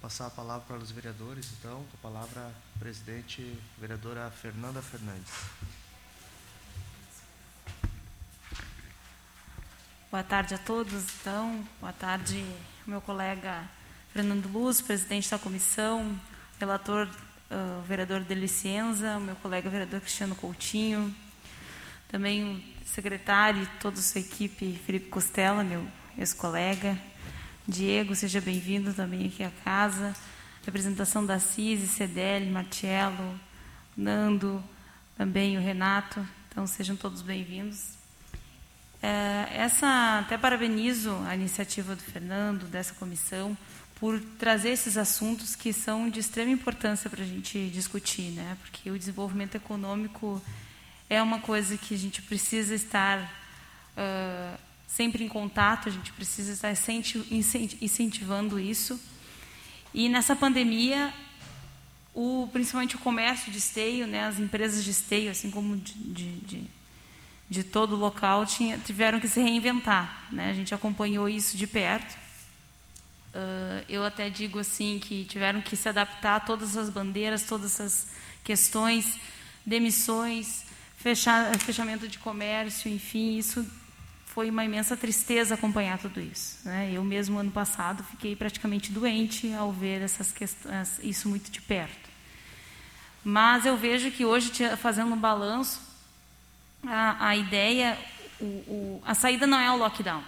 Passar 0.01 0.27
a 0.27 0.31
palavra 0.31 0.65
para 0.67 0.79
os 0.79 0.91
vereadores, 0.91 1.53
então, 1.59 1.85
com 1.85 2.09
a 2.09 2.11
palavra 2.11 2.41
a 2.41 2.79
presidente, 2.79 3.59
vereadora 3.79 4.31
Fernanda 4.31 4.81
Fernandes. 4.81 5.31
Boa 10.11 10.23
tarde 10.23 10.55
a 10.55 10.59
todos, 10.59 11.05
então. 11.21 11.65
Boa 11.81 11.93
tarde, 11.93 12.45
meu 12.87 13.01
colega 13.01 13.69
Fernando 14.13 14.49
Luz, 14.49 14.81
presidente 14.81 15.31
da 15.31 15.39
comissão, 15.39 16.19
relator, 16.59 17.07
uh, 17.07 17.83
vereador 17.83 18.23
de 18.23 18.35
licença, 18.35 19.21
meu 19.21 19.37
colega 19.37 19.69
vereador 19.69 20.01
Cristiano 20.01 20.35
Coutinho, 20.35 21.15
também 22.09 22.57
o 22.57 22.89
secretário 22.89 23.63
e 23.63 23.67
toda 23.81 23.99
a 23.99 24.03
sua 24.03 24.21
equipe, 24.21 24.81
Felipe 24.85 25.11
Costela, 25.11 25.63
meu 25.63 25.87
ex-colega, 26.19 26.99
Diego, 27.71 28.17
seja 28.17 28.41
bem-vindo 28.41 28.93
também 28.93 29.27
aqui 29.27 29.45
à 29.45 29.51
casa. 29.65 30.13
Representação 30.67 31.25
da 31.25 31.39
CISI, 31.39 31.87
CDL, 31.87 32.51
Marcelo, 32.51 33.39
Nando, 33.97 34.63
também 35.17 35.57
o 35.57 35.61
Renato. 35.61 36.27
Então, 36.49 36.67
sejam 36.67 36.97
todos 36.97 37.23
bem-vindos. 37.23 37.95
É, 39.01 39.47
essa, 39.55 40.19
até 40.19 40.37
parabenizo 40.37 41.15
a 41.29 41.37
iniciativa 41.37 41.95
do 41.95 42.03
Fernando, 42.03 42.65
dessa 42.67 42.93
comissão, 42.95 43.57
por 44.01 44.21
trazer 44.37 44.71
esses 44.71 44.97
assuntos 44.97 45.55
que 45.55 45.73
são 45.73 46.11
de 46.11 46.19
extrema 46.19 46.51
importância 46.51 47.09
para 47.09 47.23
a 47.23 47.27
gente 47.27 47.71
discutir, 47.71 48.33
né? 48.33 48.59
porque 48.63 48.91
o 48.91 48.99
desenvolvimento 48.99 49.55
econômico 49.55 50.43
é 51.09 51.23
uma 51.23 51.39
coisa 51.39 51.79
que 51.79 51.95
a 51.95 51.99
gente 51.99 52.21
precisa 52.21 52.75
estar 52.75 53.21
uh, 53.97 54.70
sempre 54.91 55.25
em 55.25 55.29
contato, 55.29 55.89
a 55.89 55.93
gente 55.93 56.13
precisa 56.13 56.53
estar 56.53 56.73
incentivando 57.81 58.59
isso. 58.59 59.01
E 59.95 60.09
nessa 60.09 60.35
pandemia, 60.35 61.15
o, 62.13 62.49
principalmente 62.53 62.97
o 62.97 62.99
comércio 62.99 63.53
de 63.53 63.59
esteio, 63.59 64.07
né, 64.07 64.27
as 64.27 64.39
empresas 64.39 64.83
de 64.83 64.91
esteio, 64.91 65.31
assim 65.31 65.51
como 65.51 65.77
de, 65.77 65.93
de, 65.93 66.65
de, 67.49 67.65
todo 67.65 67.95
o 67.95 67.99
local, 67.99 68.45
tinha, 68.45 68.79
tiveram 68.79 69.21
que 69.21 69.29
se 69.29 69.41
reinventar. 69.41 70.27
Né? 70.33 70.51
A 70.51 70.55
gente 70.55 70.75
acompanhou 70.75 71.29
isso 71.29 71.57
de 71.57 71.67
perto. 71.69 72.19
Uh, 73.33 73.85
eu 73.89 74.05
até 74.05 74.29
digo 74.29 74.59
assim 74.59 74.99
que 74.99 75.25
tiveram 75.25 75.63
que 75.63 75.77
se 75.77 75.89
adaptar 75.89 76.37
a 76.37 76.41
todas 76.41 76.77
as 76.77 76.91
bandeiras, 76.91 77.45
todas 77.45 77.75
essas 77.75 78.09
questões, 78.43 79.21
demissões, 79.65 80.65
fechamento 80.97 82.09
de 82.09 82.19
comércio, 82.19 82.91
enfim, 82.91 83.39
isso 83.39 83.65
foi 84.35 84.49
uma 84.49 84.65
imensa 84.65 84.97
tristeza 84.97 85.55
acompanhar 85.55 85.99
tudo 85.99 86.21
isso. 86.21 86.61
Né? 86.65 86.93
Eu 86.93 87.03
mesmo 87.03 87.39
ano 87.39 87.51
passado 87.51 88.05
fiquei 88.05 88.37
praticamente 88.37 88.93
doente 88.93 89.53
ao 89.53 89.73
ver 89.73 90.03
essas 90.03 90.31
questões, 90.31 91.01
isso 91.03 91.29
muito 91.29 91.51
de 91.51 91.61
perto. 91.61 92.09
Mas 93.25 93.67
eu 93.67 93.77
vejo 93.77 94.11
que 94.11 94.25
hoje, 94.25 94.51
fazendo 94.77 95.13
um 95.13 95.19
balanço, 95.19 95.81
a, 96.87 97.29
a 97.29 97.37
ideia, 97.37 97.99
o, 98.41 98.45
o, 98.45 99.03
a 99.05 99.15
saída 99.15 99.47
não 99.47 99.59
é 99.59 99.71
o 99.71 99.77
lockdown. 99.77 100.23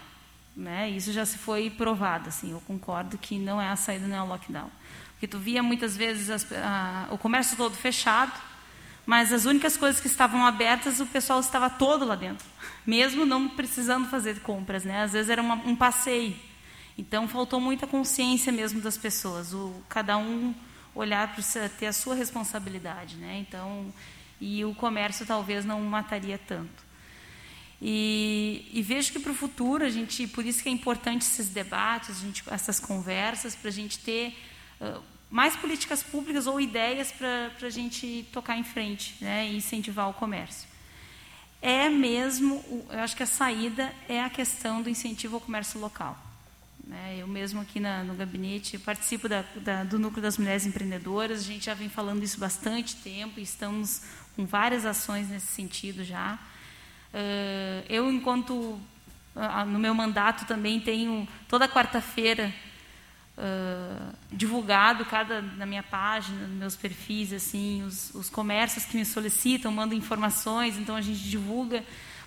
Né? 0.54 0.90
Isso 0.90 1.12
já 1.12 1.24
se 1.24 1.38
foi 1.38 1.70
provado. 1.70 2.28
Assim, 2.28 2.50
eu 2.50 2.60
concordo 2.62 3.16
que 3.16 3.38
não 3.38 3.60
é 3.60 3.68
a 3.68 3.76
saída, 3.76 4.06
não 4.06 4.16
é 4.16 4.22
o 4.22 4.26
lockdown. 4.26 4.70
Porque 5.12 5.28
tu 5.28 5.38
via 5.38 5.62
muitas 5.62 5.96
vezes 5.96 6.28
as, 6.28 6.52
a, 6.52 7.06
o 7.10 7.16
comércio 7.16 7.56
todo 7.56 7.76
fechado, 7.76 8.32
mas 9.06 9.32
as 9.32 9.44
únicas 9.44 9.76
coisas 9.76 10.00
que 10.00 10.08
estavam 10.08 10.44
abertas, 10.44 10.98
o 11.00 11.06
pessoal 11.06 11.38
estava 11.38 11.70
todo 11.70 12.04
lá 12.04 12.16
dentro, 12.16 12.44
mesmo 12.86 13.24
não 13.24 13.48
precisando 13.48 14.08
fazer 14.08 14.40
compras, 14.40 14.84
né? 14.84 15.02
Às 15.02 15.12
vezes 15.12 15.30
era 15.30 15.42
uma, 15.42 15.54
um 15.54 15.76
passeio. 15.76 16.34
Então 16.96 17.26
faltou 17.26 17.60
muita 17.60 17.86
consciência 17.86 18.52
mesmo 18.52 18.80
das 18.80 18.96
pessoas, 18.96 19.54
o 19.54 19.74
cada 19.88 20.16
um 20.18 20.54
olhar 20.94 21.34
para 21.34 21.68
ter 21.68 21.86
a 21.86 21.92
sua 21.92 22.14
responsabilidade, 22.14 23.16
né? 23.16 23.38
Então, 23.38 23.92
e 24.40 24.64
o 24.64 24.74
comércio 24.74 25.24
talvez 25.24 25.64
não 25.64 25.80
mataria 25.80 26.38
tanto. 26.38 26.92
E, 27.80 28.68
e 28.72 28.82
vejo 28.82 29.12
que 29.12 29.18
para 29.18 29.32
o 29.32 29.34
futuro 29.34 29.84
a 29.84 29.90
gente, 29.90 30.26
por 30.28 30.44
isso 30.44 30.62
que 30.62 30.68
é 30.68 30.72
importante 30.72 31.22
esses 31.22 31.48
debates, 31.48 32.20
gente, 32.20 32.44
essas 32.48 32.78
conversas, 32.78 33.56
para 33.56 33.70
a 33.70 33.72
gente 33.72 33.98
ter 33.98 34.36
mais 35.32 35.56
políticas 35.56 36.02
públicas 36.02 36.46
ou 36.46 36.60
ideias 36.60 37.10
para 37.10 37.50
a 37.60 37.70
gente 37.70 38.28
tocar 38.30 38.56
em 38.58 38.64
frente 38.64 39.16
né, 39.20 39.48
e 39.48 39.56
incentivar 39.56 40.08
o 40.10 40.12
comércio. 40.12 40.68
É 41.62 41.88
mesmo, 41.88 42.84
eu 42.90 42.98
acho 42.98 43.16
que 43.16 43.22
a 43.22 43.26
saída 43.26 43.92
é 44.08 44.20
a 44.20 44.28
questão 44.28 44.82
do 44.82 44.90
incentivo 44.90 45.36
ao 45.36 45.40
comércio 45.40 45.78
local. 45.78 46.18
Né. 46.84 47.18
Eu 47.20 47.28
mesmo 47.28 47.60
aqui 47.60 47.78
na, 47.78 48.02
no 48.02 48.14
gabinete 48.14 48.76
participo 48.78 49.28
da, 49.28 49.44
da, 49.56 49.84
do 49.84 49.96
Núcleo 49.96 50.20
das 50.20 50.36
Mulheres 50.36 50.66
Empreendedoras, 50.66 51.38
a 51.38 51.44
gente 51.44 51.66
já 51.66 51.74
vem 51.74 51.88
falando 51.88 52.24
isso 52.24 52.40
bastante 52.40 52.96
tempo 52.96 53.38
e 53.38 53.44
estamos 53.44 54.02
com 54.34 54.44
várias 54.44 54.84
ações 54.84 55.28
nesse 55.28 55.46
sentido 55.46 56.02
já. 56.02 56.36
Uh, 57.14 57.86
eu, 57.88 58.10
enquanto 58.10 58.80
no 59.68 59.78
meu 59.78 59.94
mandato 59.94 60.44
também 60.46 60.80
tenho 60.80 61.26
toda 61.48 61.68
quarta-feira 61.68 62.52
uh, 63.36 64.14
divulgado 64.30 65.04
cada 65.04 65.42
na 65.42 65.66
minha 65.66 65.82
página, 65.82 66.46
nos 66.46 66.58
meus 66.58 66.76
perfis, 66.76 67.32
assim, 67.32 67.82
os, 67.82 68.14
os 68.14 68.28
comércios 68.28 68.84
que 68.84 68.96
me 68.96 69.04
solicitam, 69.04 69.72
mandam 69.72 69.96
informações, 69.96 70.76
então 70.76 70.96
a 70.96 71.00
gente 71.00 71.20
divulga, 71.20 71.84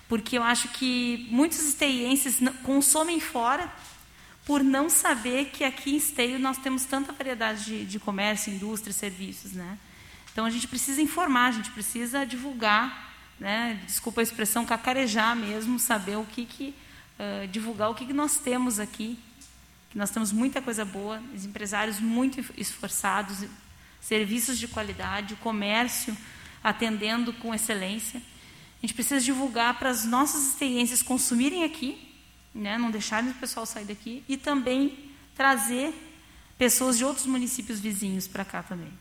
porque 0.08 0.38
eu 0.38 0.42
acho 0.42 0.68
que 0.68 1.26
muitos 1.30 1.60
esteienses 1.60 2.40
consomem 2.62 3.20
fora 3.20 3.70
por 4.44 4.62
não 4.62 4.88
saber 4.88 5.46
que 5.46 5.64
aqui 5.64 5.94
em 5.94 5.96
Esteio 5.96 6.38
nós 6.38 6.58
temos 6.58 6.84
tanta 6.84 7.12
variedade 7.12 7.64
de, 7.64 7.84
de 7.84 7.98
comércio, 7.98 8.52
indústria, 8.52 8.92
serviços, 8.92 9.52
né? 9.52 9.76
Então 10.32 10.44
a 10.44 10.50
gente 10.50 10.68
precisa 10.68 11.02
informar, 11.02 11.46
a 11.46 11.52
gente 11.52 11.70
precisa 11.72 12.24
divulgar, 12.24 13.12
né? 13.40 13.80
Desculpa 13.84 14.20
a 14.20 14.22
expressão, 14.22 14.64
cacarejar 14.64 15.34
mesmo, 15.34 15.80
saber 15.80 16.16
o 16.16 16.24
que 16.24 16.46
que 16.46 16.74
uh, 17.18 17.48
divulgar 17.48 17.90
o 17.90 17.94
que, 17.94 18.06
que 18.06 18.12
nós 18.12 18.38
temos 18.38 18.78
aqui 18.78 19.18
nós 19.96 20.10
temos 20.10 20.30
muita 20.30 20.60
coisa 20.60 20.84
boa, 20.84 21.22
os 21.34 21.46
empresários 21.46 21.98
muito 21.98 22.44
esforçados, 22.54 23.48
serviços 23.98 24.58
de 24.58 24.68
qualidade, 24.68 25.32
o 25.32 25.38
comércio 25.38 26.14
atendendo 26.62 27.32
com 27.32 27.54
excelência. 27.54 28.20
A 28.20 28.80
gente 28.82 28.92
precisa 28.92 29.24
divulgar 29.24 29.78
para 29.78 29.88
as 29.88 30.04
nossas 30.04 30.48
experiências 30.48 31.02
consumirem 31.02 31.64
aqui, 31.64 32.12
né, 32.54 32.76
não 32.76 32.90
deixarem 32.90 33.30
o 33.30 33.34
pessoal 33.34 33.64
sair 33.64 33.86
daqui, 33.86 34.22
e 34.28 34.36
também 34.36 35.10
trazer 35.34 35.94
pessoas 36.58 36.98
de 36.98 37.04
outros 37.04 37.24
municípios 37.24 37.80
vizinhos 37.80 38.28
para 38.28 38.44
cá 38.44 38.62
também. 38.62 38.92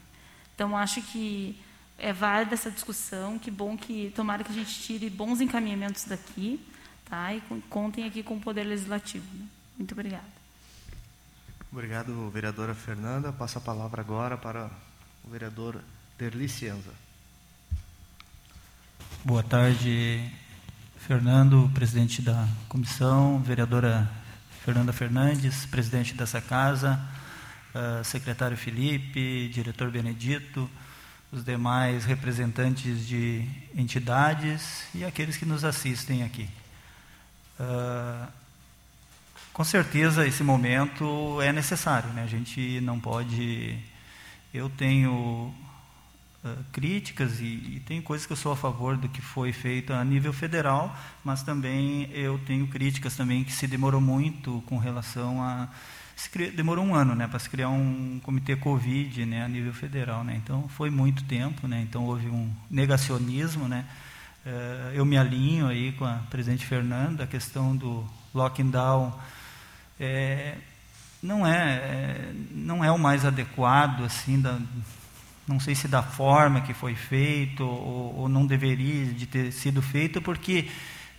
Então, 0.53 0.77
acho 0.77 1.01
que 1.01 1.59
é 1.97 2.13
válida 2.13 2.53
essa 2.53 2.71
discussão, 2.71 3.37
que 3.37 3.51
bom 3.51 3.77
que, 3.77 4.13
tomara 4.15 4.45
que 4.45 4.51
a 4.51 4.55
gente 4.55 4.79
tire 4.81 5.09
bons 5.09 5.41
encaminhamentos 5.41 6.05
daqui, 6.05 6.57
tá, 7.03 7.33
e 7.33 7.41
contem 7.69 8.05
aqui 8.05 8.23
com 8.23 8.37
o 8.37 8.39
Poder 8.39 8.63
Legislativo. 8.63 9.25
Né? 9.33 9.45
Muito 9.77 9.91
obrigada. 9.91 10.34
Obrigado, 11.75 12.29
vereadora 12.29 12.73
Fernanda. 12.73 13.33
Passo 13.33 13.57
a 13.57 13.61
palavra 13.61 13.99
agora 13.99 14.37
para 14.37 14.69
o 15.25 15.29
vereador 15.29 15.83
Derli 16.17 16.47
Cienza. 16.47 16.89
Boa 19.25 19.43
tarde, 19.43 20.31
Fernando, 20.97 21.69
presidente 21.73 22.21
da 22.21 22.47
comissão, 22.69 23.43
vereadora 23.43 24.09
Fernanda 24.63 24.93
Fernandes, 24.93 25.65
presidente 25.65 26.13
dessa 26.13 26.39
casa, 26.39 26.97
uh, 27.73 28.01
secretário 28.05 28.55
Felipe, 28.55 29.49
diretor 29.49 29.91
Benedito, 29.91 30.69
os 31.29 31.43
demais 31.43 32.05
representantes 32.05 33.05
de 33.05 33.45
entidades 33.75 34.85
e 34.95 35.03
aqueles 35.03 35.35
que 35.35 35.45
nos 35.45 35.65
assistem 35.65 36.23
aqui. 36.23 36.47
Uh, 37.59 38.44
com 39.55 39.63
certeza 39.63 40.27
esse 40.27 40.43
momento 40.43 41.41
é 41.41 41.53
necessário, 41.53 42.09
né? 42.09 42.23
A 42.23 42.27
gente 42.27 42.81
não 42.81 42.99
pode. 42.99 43.79
Eu 44.53 44.69
tenho 44.69 45.55
críticas 46.73 47.39
e, 47.39 47.45
e 47.45 47.83
tem 47.87 48.01
coisas 48.01 48.27
que 48.27 48.33
eu 48.33 48.37
sou 48.37 48.51
a 48.51 48.57
favor 48.57 48.97
do 48.97 49.07
que 49.07 49.21
foi 49.21 49.53
feito 49.53 49.93
a 49.93 50.03
nível 50.03 50.33
federal, 50.33 50.93
mas 51.23 51.41
também 51.41 52.09
eu 52.11 52.37
tenho 52.45 52.67
críticas 52.67 53.15
também 53.15 53.45
que 53.45 53.53
se 53.53 53.65
demorou 53.65 54.01
muito 54.01 54.61
com 54.67 54.77
relação 54.77 55.41
a 55.41 55.69
demorou 56.53 56.83
um 56.83 56.93
ano 56.93 57.15
né, 57.15 57.25
para 57.25 57.39
se 57.39 57.49
criar 57.49 57.69
um 57.69 58.19
comitê 58.23 58.57
Covid 58.57 59.25
né, 59.25 59.43
a 59.43 59.47
nível 59.47 59.73
federal. 59.73 60.21
Né, 60.23 60.35
então, 60.35 60.67
foi 60.67 60.89
muito 60.89 61.23
tempo, 61.23 61.65
né, 61.65 61.81
então 61.81 62.03
houve 62.05 62.27
um 62.27 62.53
negacionismo. 62.69 63.69
Né, 63.69 63.85
eu 64.93 65.05
me 65.05 65.17
alinho 65.17 65.67
aí 65.67 65.93
com 65.93 66.03
a 66.03 66.19
presidente 66.29 66.65
Fernanda, 66.65 67.23
a 67.23 67.27
questão 67.27 67.75
do 67.75 68.05
lockdown 68.33 69.13
é, 69.99 70.55
não, 71.21 71.45
é, 71.45 71.57
é, 71.57 72.33
não 72.51 72.83
é 72.83 72.91
o 72.91 72.99
mais 72.99 73.25
adequado, 73.25 74.03
assim, 74.03 74.39
da, 74.39 74.59
não 75.47 75.59
sei 75.59 75.75
se 75.75 75.87
da 75.87 76.01
forma 76.01 76.61
que 76.61 76.73
foi 76.73 76.95
feito 76.95 77.63
ou, 77.63 78.15
ou 78.19 78.29
não 78.29 78.45
deveria 78.45 79.05
de 79.05 79.25
ter 79.25 79.51
sido 79.51 79.81
feito, 79.81 80.21
porque 80.21 80.69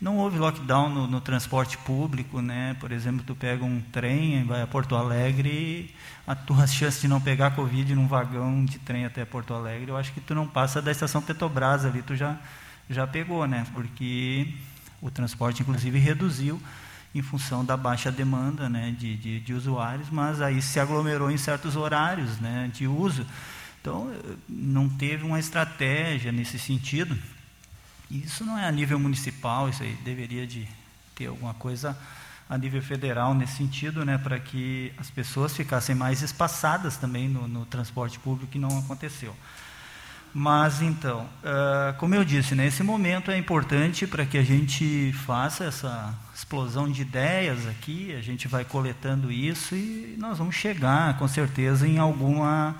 não 0.00 0.18
houve 0.18 0.38
lockdown 0.38 0.90
no, 0.90 1.06
no, 1.06 1.20
transporte 1.20 1.78
público, 1.78 2.42
né? 2.42 2.76
Por 2.78 2.92
exemplo, 2.92 3.24
tu 3.26 3.34
pega 3.34 3.64
um 3.64 3.80
trem, 3.80 4.44
vai 4.44 4.60
a 4.60 4.66
Porto 4.66 4.94
Alegre, 4.94 5.94
a 6.26 6.34
tua 6.34 6.66
chance 6.68 7.00
de 7.00 7.08
não 7.08 7.20
pegar 7.20 7.52
Covid 7.52 7.94
num 7.94 8.06
vagão 8.06 8.64
de 8.64 8.78
trem 8.78 9.06
até 9.06 9.24
Porto 9.24 9.54
Alegre, 9.54 9.88
eu 9.88 9.96
acho 9.96 10.12
que 10.12 10.20
tu 10.20 10.34
não 10.34 10.46
passa 10.46 10.82
da 10.82 10.90
estação 10.90 11.22
Petrobras 11.22 11.84
ali, 11.84 12.02
tu 12.02 12.14
já, 12.14 12.36
já 12.90 13.06
pegou, 13.06 13.46
né? 13.46 13.66
Porque 13.72 14.52
o 15.00 15.10
transporte, 15.10 15.62
inclusive, 15.62 15.98
reduziu 15.98 16.60
em 17.16 17.22
função 17.22 17.64
da 17.64 17.76
baixa 17.76 18.12
demanda 18.12 18.68
né, 18.68 18.94
de, 18.98 19.16
de, 19.16 19.40
de 19.40 19.54
usuários, 19.54 20.10
mas 20.10 20.42
aí 20.42 20.60
se 20.60 20.78
aglomerou 20.78 21.30
em 21.30 21.38
certos 21.38 21.74
horários 21.74 22.38
né, 22.38 22.70
de 22.72 22.86
uso. 22.86 23.26
Então, 23.80 24.12
não 24.48 24.88
teve 24.88 25.24
uma 25.24 25.38
estratégia 25.38 26.30
nesse 26.30 26.58
sentido. 26.58 27.16
Isso 28.10 28.44
não 28.44 28.58
é 28.58 28.66
a 28.66 28.72
nível 28.72 28.98
municipal, 28.98 29.68
isso 29.68 29.82
aí 29.82 29.96
deveria 30.04 30.46
de 30.46 30.68
ter 31.14 31.26
alguma 31.26 31.54
coisa 31.54 31.96
a 32.48 32.58
nível 32.58 32.82
federal 32.82 33.34
nesse 33.34 33.56
sentido, 33.56 34.04
né, 34.04 34.18
para 34.18 34.38
que 34.38 34.92
as 34.98 35.10
pessoas 35.10 35.56
ficassem 35.56 35.94
mais 35.94 36.20
espaçadas 36.22 36.96
também 36.96 37.28
no, 37.28 37.48
no 37.48 37.64
transporte 37.64 38.18
público, 38.18 38.52
que 38.52 38.58
não 38.58 38.78
aconteceu. 38.78 39.34
Mas 40.32 40.82
então, 40.82 41.26
uh, 41.42 41.96
como 41.98 42.14
eu 42.14 42.24
disse, 42.24 42.54
né, 42.54 42.66
esse 42.66 42.82
momento 42.82 43.30
é 43.30 43.38
importante 43.38 44.06
para 44.06 44.26
que 44.26 44.36
a 44.36 44.42
gente 44.42 45.12
faça 45.24 45.64
essa 45.64 46.14
explosão 46.34 46.90
de 46.90 47.02
ideias 47.02 47.66
aqui, 47.66 48.14
a 48.14 48.20
gente 48.20 48.46
vai 48.46 48.64
coletando 48.64 49.32
isso 49.32 49.74
e 49.74 50.14
nós 50.18 50.36
vamos 50.38 50.54
chegar, 50.54 51.16
com 51.18 51.26
certeza, 51.26 51.86
em 51.86 51.98
alguma. 51.98 52.74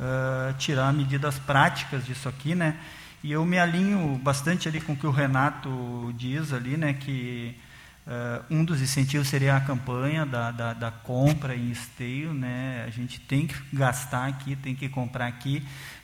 Uh, 0.00 0.52
tirar 0.54 0.92
medidas 0.92 1.38
práticas 1.38 2.04
disso 2.04 2.28
aqui, 2.28 2.56
né? 2.56 2.76
E 3.22 3.30
eu 3.30 3.44
me 3.46 3.56
alinho 3.56 4.18
bastante 4.18 4.68
ali 4.68 4.80
com 4.80 4.94
o 4.94 4.96
que 4.96 5.06
o 5.06 5.12
Renato 5.12 6.12
diz 6.16 6.52
ali, 6.52 6.76
né, 6.76 6.92
que 6.92 7.56
uh, 8.04 8.44
um 8.50 8.64
dos 8.64 8.82
incentivos 8.82 9.28
seria 9.28 9.56
a 9.56 9.60
campanha 9.60 10.26
da, 10.26 10.50
da, 10.50 10.74
da, 10.74 10.90
compra 10.90 11.54
em 11.54 11.70
esteio, 11.70 12.34
né, 12.34 12.84
a 12.84 12.90
gente 12.90 13.20
tem 13.20 13.46
que 13.46 13.54
gastar 13.72 14.26
aqui, 14.26 14.56
tem 14.56 14.74
que 14.74 14.88
comprar 14.88 15.28
aqui, 15.28 15.62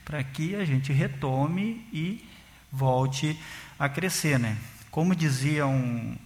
para 0.08 0.24
que 0.24 0.56
a 0.56 0.64
gente 0.64 0.92
retome 0.92 1.86
e 1.92 2.26
volte 2.72 3.38
a 3.78 3.88
crescer, 3.88 4.38
né. 4.38 4.56
Como 4.90 5.14
dizia 5.14 5.66
um, 5.66 6.16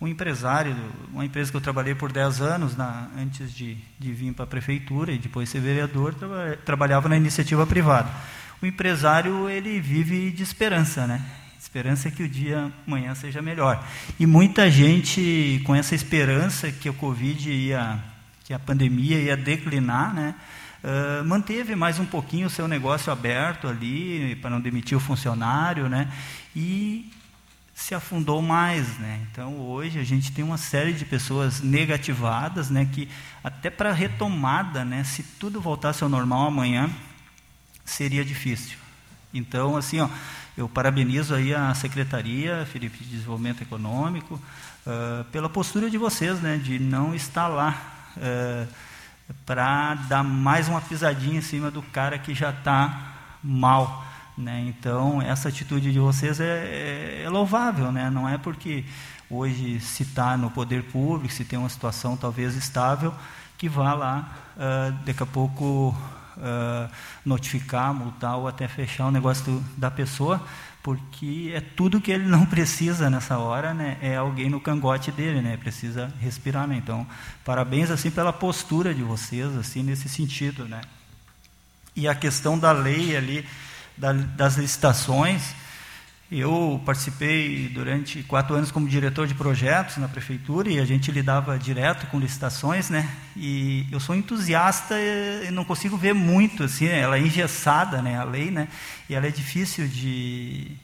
um 0.00 0.08
empresário, 0.08 0.74
uma 1.12 1.24
empresa 1.24 1.50
que 1.50 1.56
eu 1.56 1.60
trabalhei 1.60 1.94
por 1.94 2.10
10 2.10 2.40
anos, 2.40 2.76
na, 2.76 3.10
antes 3.16 3.52
de, 3.52 3.76
de 3.98 4.12
vir 4.12 4.32
para 4.32 4.44
a 4.44 4.48
prefeitura 4.48 5.12
e 5.12 5.18
depois 5.18 5.50
ser 5.50 5.60
vereador, 5.60 6.16
trabalhava 6.64 7.08
na 7.08 7.16
iniciativa 7.16 7.66
privada 7.66 8.10
o 8.60 8.66
empresário 8.66 9.48
ele 9.48 9.80
vive 9.80 10.30
de 10.30 10.42
esperança, 10.42 11.06
né? 11.06 11.22
Esperança 11.60 12.10
que 12.10 12.22
o 12.22 12.28
dia 12.28 12.72
amanhã 12.86 13.14
seja 13.14 13.42
melhor. 13.42 13.84
E 14.18 14.26
muita 14.26 14.70
gente 14.70 15.60
com 15.64 15.74
essa 15.74 15.94
esperança 15.94 16.70
que 16.70 16.88
o 16.88 16.94
Covid 16.94 17.50
ia, 17.50 17.98
que 18.44 18.54
a 18.54 18.58
pandemia 18.58 19.18
ia 19.18 19.36
declinar, 19.36 20.14
né? 20.14 20.34
Uh, 20.86 21.24
manteve 21.24 21.74
mais 21.74 21.98
um 21.98 22.06
pouquinho 22.06 22.46
o 22.46 22.50
seu 22.50 22.68
negócio 22.68 23.12
aberto 23.12 23.66
ali 23.66 24.36
para 24.36 24.50
não 24.50 24.60
demitir 24.60 24.96
o 24.96 25.00
funcionário, 25.00 25.88
né? 25.88 26.08
E 26.54 27.10
se 27.74 27.92
afundou 27.92 28.40
mais, 28.40 28.96
né? 28.98 29.20
Então 29.28 29.58
hoje 29.58 29.98
a 29.98 30.04
gente 30.04 30.30
tem 30.30 30.44
uma 30.44 30.56
série 30.56 30.92
de 30.92 31.04
pessoas 31.04 31.60
negativadas, 31.60 32.70
né? 32.70 32.88
Que 32.92 33.08
até 33.42 33.68
para 33.68 33.92
retomada, 33.92 34.84
né? 34.84 35.02
Se 35.02 35.24
tudo 35.24 35.60
voltasse 35.60 36.04
ao 36.04 36.08
normal 36.08 36.46
amanhã, 36.46 36.88
seria 37.84 38.24
difícil. 38.24 38.78
Então, 39.34 39.76
assim, 39.76 39.98
ó, 39.98 40.08
eu 40.56 40.68
parabenizo 40.68 41.34
aí 41.34 41.52
a 41.52 41.74
Secretaria, 41.74 42.64
Felipe, 42.72 43.02
de 43.02 43.10
Desenvolvimento 43.10 43.60
Econômico, 43.60 44.40
uh, 44.86 45.24
pela 45.32 45.48
postura 45.48 45.90
de 45.90 45.98
vocês, 45.98 46.40
né, 46.40 46.58
de 46.58 46.78
não 46.78 47.12
estar 47.12 47.48
lá 47.48 48.12
uh, 48.16 48.68
para 49.44 49.94
dar 50.08 50.22
mais 50.22 50.68
uma 50.68 50.80
pisadinha 50.80 51.38
em 51.38 51.42
cima 51.42 51.70
do 51.70 51.82
cara 51.82 52.18
que 52.18 52.34
já 52.34 52.50
está 52.50 53.14
mal. 53.42 54.04
Né? 54.36 54.64
Então, 54.68 55.22
essa 55.22 55.48
atitude 55.48 55.92
de 55.92 55.98
vocês 55.98 56.40
é, 56.40 56.44
é, 56.44 57.22
é 57.24 57.28
louvável, 57.28 57.90
né? 57.90 58.10
não 58.10 58.28
é 58.28 58.36
porque 58.36 58.84
hoje 59.30 59.80
se 59.80 60.02
está 60.02 60.36
no 60.36 60.50
poder 60.50 60.84
público, 60.84 61.32
se 61.32 61.44
tem 61.44 61.58
uma 61.58 61.68
situação 61.68 62.16
talvez 62.16 62.54
estável, 62.54 63.14
que 63.56 63.68
vá 63.68 63.94
lá, 63.94 64.30
uh, 64.56 64.92
daqui 65.04 65.22
a 65.22 65.26
pouco 65.26 65.96
uh, 66.36 66.90
notificar, 67.24 67.94
multar 67.94 68.36
ou 68.36 68.46
até 68.46 68.68
fechar 68.68 69.06
o 69.06 69.10
negócio 69.10 69.44
do, 69.44 69.60
da 69.76 69.90
pessoa, 69.90 70.40
porque 70.86 71.50
é 71.52 71.60
tudo 71.60 72.00
que 72.00 72.12
ele 72.12 72.26
não 72.26 72.46
precisa 72.46 73.10
nessa 73.10 73.36
hora, 73.38 73.74
né? 73.74 73.98
É 74.00 74.14
alguém 74.14 74.48
no 74.48 74.60
cangote 74.60 75.10
dele, 75.10 75.42
né? 75.42 75.56
Precisa 75.56 76.14
respirar, 76.20 76.64
né? 76.68 76.76
Então, 76.76 77.04
parabéns 77.44 77.90
assim 77.90 78.08
pela 78.08 78.32
postura 78.32 78.94
de 78.94 79.02
vocês, 79.02 79.56
assim 79.56 79.82
nesse 79.82 80.08
sentido, 80.08 80.64
né? 80.68 80.80
E 81.96 82.06
a 82.06 82.14
questão 82.14 82.56
da 82.56 82.70
lei 82.70 83.16
ali 83.16 83.44
da, 83.96 84.12
das 84.12 84.58
licitações, 84.58 85.56
eu 86.30 86.80
participei 86.84 87.68
durante 87.68 88.22
quatro 88.24 88.56
anos 88.56 88.72
como 88.72 88.88
diretor 88.88 89.28
de 89.28 89.34
projetos 89.34 89.96
na 89.98 90.08
prefeitura 90.08 90.68
e 90.68 90.80
a 90.80 90.84
gente 90.84 91.12
lidava 91.12 91.56
direto 91.56 92.08
com 92.08 92.18
licitações, 92.18 92.90
né? 92.90 93.08
E 93.36 93.86
eu 93.92 94.00
sou 94.00 94.14
entusiasta 94.14 94.96
e 95.00 95.50
não 95.52 95.64
consigo 95.64 95.96
ver 95.96 96.14
muito 96.14 96.64
assim, 96.64 96.86
né? 96.86 96.98
ela 96.98 97.16
é 97.16 97.20
engessada, 97.20 98.02
né? 98.02 98.18
A 98.18 98.24
lei, 98.24 98.50
né? 98.50 98.66
E 99.08 99.14
ela 99.14 99.26
é 99.26 99.30
difícil 99.30 99.86
de 99.86 100.76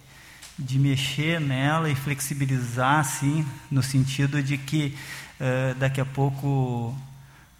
de 0.58 0.78
mexer 0.78 1.40
nela 1.40 1.90
e 1.90 1.94
flexibilizar, 1.94 3.00
assim, 3.00 3.44
no 3.70 3.82
sentido 3.82 4.40
de 4.42 4.58
que 4.58 4.94
uh, 5.40 5.74
daqui 5.74 6.00
a 6.00 6.04
pouco 6.04 6.94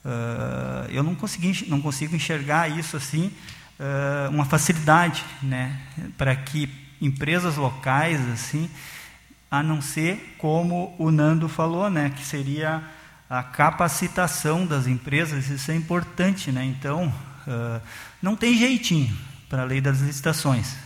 uh, 0.05 0.89
eu 0.89 1.03
não 1.03 1.17
consegui 1.17 1.67
não 1.69 1.81
consigo 1.81 2.15
enxergar 2.15 2.69
isso 2.69 2.97
assim 2.97 3.33
uh, 3.81 4.31
uma 4.31 4.45
facilidade, 4.45 5.25
né? 5.43 5.81
Para 6.17 6.37
que 6.37 6.82
empresas 7.03 7.57
locais, 7.57 8.21
assim, 8.31 8.71
a 9.51 9.63
não 9.63 9.83
ser 9.83 10.37
como 10.39 10.95
o 10.99 11.11
Nando 11.11 11.49
falou, 11.49 11.91
né, 11.91 12.11
que 12.17 12.25
seria 12.25 12.83
a 13.29 13.43
capacitação 13.43 14.65
das 14.65 14.87
empresas, 14.87 15.49
isso 15.49 15.71
é 15.71 15.75
importante, 15.75 16.53
né? 16.53 16.65
Então, 16.65 17.13
uh, 17.47 17.81
não 18.21 18.37
tem 18.37 18.57
jeitinho 18.57 19.17
para 19.49 19.63
a 19.63 19.65
lei 19.65 19.81
das 19.81 20.01
licitações. 20.01 20.77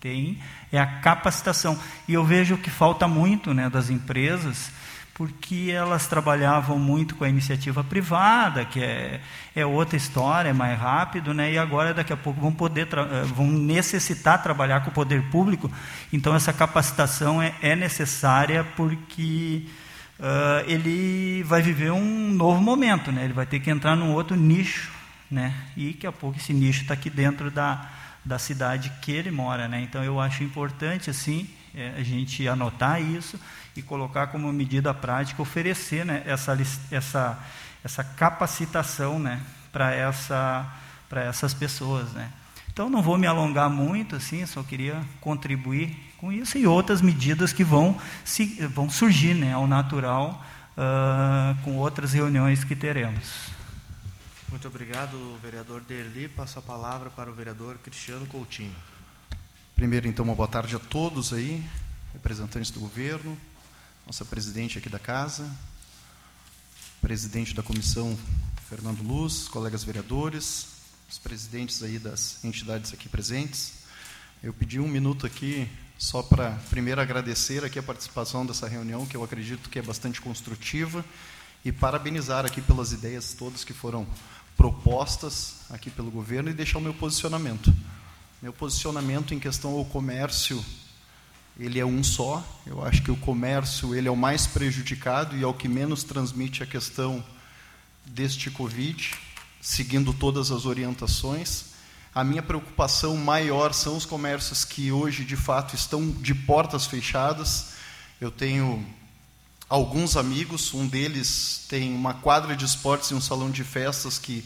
Tem 0.00 0.38
é 0.72 0.78
a 0.78 0.86
capacitação. 0.86 1.78
E 2.08 2.14
eu 2.14 2.24
vejo 2.24 2.56
que 2.56 2.68
falta 2.68 3.06
muito, 3.06 3.54
né, 3.54 3.70
das 3.70 3.90
empresas 3.90 4.70
porque 5.14 5.70
elas 5.72 6.08
trabalhavam 6.08 6.76
muito 6.76 7.14
com 7.14 7.22
a 7.22 7.28
iniciativa 7.28 7.84
privada, 7.84 8.64
que 8.64 8.82
é, 8.82 9.20
é 9.54 9.64
outra 9.64 9.96
história, 9.96 10.48
é 10.48 10.52
mais 10.52 10.76
rápido, 10.76 11.32
né? 11.32 11.52
e 11.52 11.58
agora 11.58 11.94
daqui 11.94 12.12
a 12.12 12.16
pouco 12.16 12.40
vão 12.40 12.52
poder 12.52 12.88
eh, 12.92 13.22
vão 13.22 13.46
necessitar 13.46 14.42
trabalhar 14.42 14.80
com 14.80 14.90
o 14.90 14.92
poder 14.92 15.22
público. 15.30 15.70
Então 16.12 16.34
essa 16.34 16.52
capacitação 16.52 17.40
é, 17.40 17.54
é 17.62 17.76
necessária 17.76 18.64
porque 18.76 19.66
uh, 20.18 20.68
ele 20.68 21.44
vai 21.44 21.62
viver 21.62 21.92
um 21.92 22.30
novo 22.30 22.60
momento, 22.60 23.12
né? 23.12 23.22
ele 23.22 23.32
vai 23.32 23.46
ter 23.46 23.60
que 23.60 23.70
entrar 23.70 23.94
num 23.94 24.12
outro 24.12 24.34
nicho, 24.34 24.90
né? 25.30 25.54
e 25.76 25.92
daqui 25.92 26.08
a 26.08 26.12
pouco 26.12 26.38
esse 26.38 26.52
nicho 26.52 26.82
está 26.82 26.94
aqui 26.94 27.08
dentro 27.08 27.52
da, 27.52 27.88
da 28.24 28.36
cidade 28.36 28.90
que 29.00 29.12
ele 29.12 29.30
mora. 29.30 29.68
Né? 29.68 29.80
Então 29.80 30.02
eu 30.02 30.18
acho 30.18 30.42
importante 30.42 31.08
assim 31.08 31.48
é 31.76 31.94
a 31.98 32.02
gente 32.04 32.46
anotar 32.46 33.02
isso 33.02 33.38
e 33.76 33.82
colocar 33.82 34.28
como 34.28 34.52
medida 34.52 34.94
prática, 34.94 35.42
oferecer 35.42 36.04
né, 36.04 36.22
essa, 36.26 36.56
essa, 36.90 37.38
essa 37.82 38.04
capacitação 38.04 39.18
né, 39.18 39.40
para 39.72 39.92
essa, 39.92 40.66
essas 41.10 41.52
pessoas. 41.52 42.12
Né. 42.12 42.30
Então, 42.72 42.88
não 42.88 43.02
vou 43.02 43.18
me 43.18 43.26
alongar 43.26 43.70
muito, 43.70 44.16
assim, 44.16 44.44
só 44.46 44.62
queria 44.62 45.00
contribuir 45.20 45.96
com 46.18 46.32
isso 46.32 46.58
e 46.58 46.66
outras 46.66 47.02
medidas 47.02 47.52
que 47.52 47.62
vão, 47.62 47.98
se, 48.24 48.66
vão 48.66 48.88
surgir 48.88 49.34
né, 49.34 49.52
ao 49.52 49.66
natural 49.66 50.44
uh, 50.76 51.62
com 51.62 51.76
outras 51.76 52.12
reuniões 52.12 52.64
que 52.64 52.74
teremos. 52.74 53.52
Muito 54.48 54.68
obrigado, 54.68 55.36
vereador 55.42 55.80
Derli. 55.80 56.28
Passo 56.28 56.60
a 56.60 56.62
palavra 56.62 57.10
para 57.10 57.28
o 57.30 57.34
vereador 57.34 57.76
Cristiano 57.78 58.24
Coutinho. 58.26 58.74
Primeiro, 59.74 60.06
então, 60.06 60.24
uma 60.24 60.34
boa 60.34 60.46
tarde 60.46 60.76
a 60.76 60.78
todos 60.78 61.32
aí, 61.32 61.64
representantes 62.12 62.70
do 62.70 62.78
governo, 62.78 63.36
nossa 64.06 64.24
presidente 64.24 64.76
aqui 64.76 64.88
da 64.88 64.98
casa, 64.98 65.50
presidente 67.00 67.54
da 67.54 67.62
comissão, 67.62 68.16
Fernando 68.68 69.02
Luz, 69.02 69.48
colegas 69.48 69.82
vereadores, 69.82 70.66
os 71.10 71.18
presidentes 71.18 71.82
aí 71.82 71.98
das 71.98 72.44
entidades 72.44 72.92
aqui 72.92 73.08
presentes. 73.08 73.84
Eu 74.42 74.52
pedi 74.52 74.78
um 74.78 74.88
minuto 74.88 75.26
aqui 75.26 75.68
só 75.98 76.22
para 76.22 76.50
primeiro 76.68 77.00
agradecer 77.00 77.64
aqui 77.64 77.78
a 77.78 77.82
participação 77.82 78.44
dessa 78.44 78.68
reunião, 78.68 79.06
que 79.06 79.16
eu 79.16 79.24
acredito 79.24 79.70
que 79.70 79.78
é 79.78 79.82
bastante 79.82 80.20
construtiva, 80.20 81.02
e 81.64 81.72
parabenizar 81.72 82.44
aqui 82.44 82.60
pelas 82.60 82.92
ideias 82.92 83.32
todas 83.32 83.64
que 83.64 83.72
foram 83.72 84.06
propostas 84.54 85.60
aqui 85.70 85.88
pelo 85.88 86.10
governo 86.10 86.50
e 86.50 86.52
deixar 86.52 86.76
o 86.76 86.82
meu 86.82 86.92
posicionamento. 86.92 87.74
Meu 88.42 88.52
posicionamento 88.52 89.32
em 89.32 89.40
questão 89.40 89.70
ao 89.72 89.84
comércio, 89.86 90.62
ele 91.58 91.78
é 91.78 91.86
um 91.86 92.02
só. 92.02 92.44
Eu 92.66 92.84
acho 92.84 93.02
que 93.02 93.10
o 93.10 93.16
comércio 93.16 93.94
ele 93.94 94.08
é 94.08 94.10
o 94.10 94.16
mais 94.16 94.46
prejudicado 94.46 95.36
e 95.36 95.42
é 95.42 95.46
o 95.46 95.54
que 95.54 95.68
menos 95.68 96.02
transmite 96.02 96.62
a 96.62 96.66
questão 96.66 97.24
deste 98.04 98.50
Covid, 98.50 99.12
seguindo 99.60 100.12
todas 100.12 100.50
as 100.50 100.66
orientações. 100.66 101.74
A 102.14 102.22
minha 102.22 102.42
preocupação 102.42 103.16
maior 103.16 103.72
são 103.72 103.96
os 103.96 104.06
comércios 104.06 104.64
que 104.64 104.92
hoje, 104.92 105.24
de 105.24 105.36
fato, 105.36 105.74
estão 105.74 106.10
de 106.10 106.34
portas 106.34 106.86
fechadas. 106.86 107.72
Eu 108.20 108.30
tenho 108.30 108.86
alguns 109.68 110.16
amigos, 110.16 110.72
um 110.74 110.86
deles 110.86 111.64
tem 111.68 111.92
uma 111.92 112.14
quadra 112.14 112.54
de 112.54 112.64
esportes 112.64 113.10
e 113.10 113.14
um 113.14 113.20
salão 113.20 113.50
de 113.50 113.64
festas 113.64 114.18
que 114.18 114.44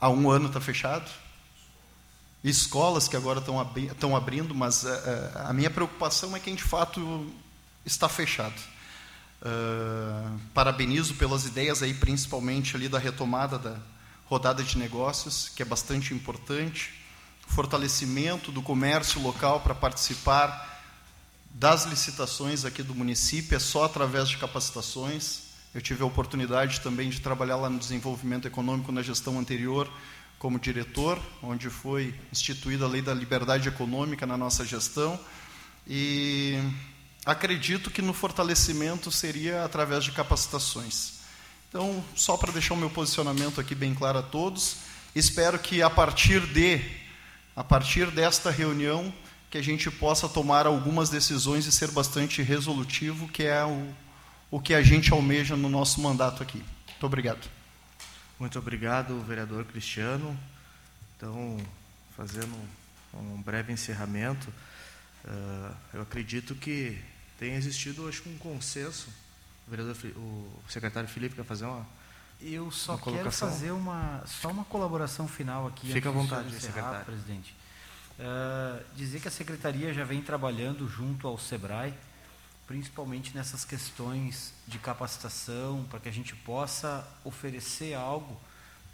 há 0.00 0.08
um 0.08 0.30
ano 0.30 0.46
está 0.46 0.60
fechado. 0.60 1.10
Escolas 2.42 3.06
que 3.06 3.16
agora 3.16 3.38
estão, 3.38 3.60
abri 3.60 3.86
estão 3.86 4.16
abrindo, 4.16 4.54
mas 4.54 4.84
uh, 4.84 4.88
a 5.46 5.52
minha 5.52 5.70
preocupação 5.70 6.34
é 6.34 6.40
quem 6.40 6.54
de 6.54 6.62
fato 6.62 7.26
está 7.84 8.08
fechado. 8.08 8.54
Uh, 9.42 10.38
parabenizo 10.54 11.14
pelas 11.14 11.44
ideias 11.44 11.82
aí, 11.82 11.92
principalmente 11.92 12.76
ali 12.76 12.88
da 12.88 12.98
retomada 12.98 13.58
da 13.58 13.76
rodada 14.26 14.62
de 14.62 14.78
negócios, 14.78 15.50
que 15.54 15.62
é 15.62 15.64
bastante 15.66 16.14
importante, 16.14 16.94
fortalecimento 17.46 18.52
do 18.52 18.62
comércio 18.62 19.20
local 19.20 19.60
para 19.60 19.74
participar 19.74 20.68
das 21.50 21.84
licitações 21.84 22.64
aqui 22.64 22.82
do 22.82 22.94
município, 22.94 23.56
é 23.56 23.58
só 23.58 23.84
através 23.84 24.28
de 24.28 24.38
capacitações. 24.38 25.50
Eu 25.74 25.80
tive 25.82 26.02
a 26.02 26.06
oportunidade 26.06 26.80
também 26.80 27.10
de 27.10 27.20
trabalhar 27.20 27.56
lá 27.56 27.68
no 27.68 27.78
desenvolvimento 27.78 28.46
econômico 28.46 28.92
na 28.92 29.02
gestão 29.02 29.38
anterior 29.38 29.90
como 30.40 30.58
diretor, 30.58 31.20
onde 31.42 31.68
foi 31.68 32.14
instituída 32.32 32.86
a 32.86 32.88
lei 32.88 33.02
da 33.02 33.12
liberdade 33.12 33.68
econômica 33.68 34.26
na 34.26 34.38
nossa 34.38 34.64
gestão. 34.64 35.20
E 35.86 36.58
acredito 37.26 37.90
que 37.90 38.00
no 38.00 38.14
fortalecimento 38.14 39.12
seria 39.12 39.66
através 39.66 40.02
de 40.02 40.12
capacitações. 40.12 41.20
Então, 41.68 42.02
só 42.16 42.38
para 42.38 42.52
deixar 42.52 42.72
o 42.72 42.78
meu 42.78 42.88
posicionamento 42.88 43.60
aqui 43.60 43.74
bem 43.74 43.94
claro 43.94 44.18
a 44.18 44.22
todos, 44.22 44.76
espero 45.14 45.58
que 45.58 45.82
a 45.82 45.90
partir 45.90 46.40
de 46.46 46.80
a 47.54 47.62
partir 47.62 48.10
desta 48.10 48.50
reunião 48.50 49.12
que 49.50 49.58
a 49.58 49.62
gente 49.62 49.90
possa 49.90 50.26
tomar 50.26 50.66
algumas 50.66 51.10
decisões 51.10 51.66
e 51.66 51.72
ser 51.72 51.90
bastante 51.90 52.40
resolutivo, 52.40 53.28
que 53.28 53.42
é 53.42 53.62
o, 53.62 53.88
o 54.50 54.58
que 54.58 54.72
a 54.72 54.80
gente 54.80 55.12
almeja 55.12 55.54
no 55.54 55.68
nosso 55.68 56.00
mandato 56.00 56.42
aqui. 56.42 56.64
Muito 56.88 57.04
obrigado. 57.04 57.59
Muito 58.40 58.58
obrigado, 58.58 59.20
vereador 59.20 59.66
Cristiano. 59.66 60.34
Então, 61.14 61.58
fazendo 62.16 62.56
um 63.12 63.42
breve 63.42 63.70
encerramento, 63.70 64.48
uh, 65.26 65.76
eu 65.92 66.00
acredito 66.00 66.54
que 66.54 66.98
tem 67.38 67.52
existido, 67.52 68.08
acho 68.08 68.26
um 68.26 68.38
consenso. 68.38 69.10
O, 69.68 69.70
vereador, 69.70 69.94
o 70.16 70.62
secretário 70.70 71.06
Felipe 71.06 71.34
quer 71.34 71.44
fazer 71.44 71.66
uma. 71.66 71.86
Eu 72.40 72.70
só 72.70 72.96
quero 72.96 73.30
fazer 73.30 73.72
uma, 73.72 74.22
só 74.26 74.48
uma 74.48 74.64
colaboração 74.64 75.28
final 75.28 75.66
aqui. 75.66 75.92
Fica 75.92 76.08
à 76.08 76.12
vontade, 76.12 76.58
secretário. 76.58 77.04
presidente. 77.04 77.54
Uh, 78.18 78.82
dizer 78.96 79.20
que 79.20 79.28
a 79.28 79.30
secretaria 79.30 79.92
já 79.92 80.04
vem 80.04 80.22
trabalhando 80.22 80.88
junto 80.88 81.28
ao 81.28 81.36
SEBRAE, 81.36 81.92
principalmente 82.70 83.34
nessas 83.34 83.64
questões 83.64 84.54
de 84.64 84.78
capacitação, 84.78 85.84
para 85.90 85.98
que 85.98 86.08
a 86.08 86.12
gente 86.12 86.36
possa 86.36 87.04
oferecer 87.24 87.94
algo 87.94 88.40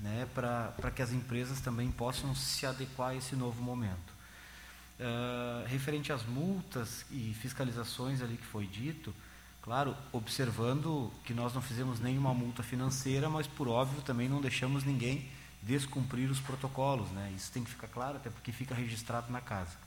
né, 0.00 0.26
para 0.34 0.90
que 0.90 1.02
as 1.02 1.12
empresas 1.12 1.60
também 1.60 1.90
possam 1.90 2.34
se 2.34 2.64
adequar 2.64 3.10
a 3.10 3.16
esse 3.16 3.36
novo 3.36 3.62
momento. 3.62 4.16
Uh, 4.98 5.66
referente 5.66 6.10
às 6.10 6.24
multas 6.24 7.04
e 7.10 7.34
fiscalizações 7.34 8.22
ali 8.22 8.38
que 8.38 8.46
foi 8.46 8.66
dito, 8.66 9.14
claro, 9.60 9.94
observando 10.10 11.12
que 11.22 11.34
nós 11.34 11.52
não 11.52 11.60
fizemos 11.60 12.00
nenhuma 12.00 12.32
multa 12.32 12.62
financeira, 12.62 13.28
mas 13.28 13.46
por 13.46 13.68
óbvio 13.68 14.00
também 14.00 14.26
não 14.26 14.40
deixamos 14.40 14.84
ninguém 14.84 15.28
descumprir 15.62 16.30
os 16.30 16.40
protocolos, 16.40 17.10
né? 17.10 17.30
Isso 17.36 17.52
tem 17.52 17.62
que 17.62 17.68
ficar 17.68 17.88
claro, 17.88 18.16
até 18.16 18.30
porque 18.30 18.52
fica 18.52 18.74
registrado 18.74 19.30
na 19.30 19.42
casa. 19.42 19.85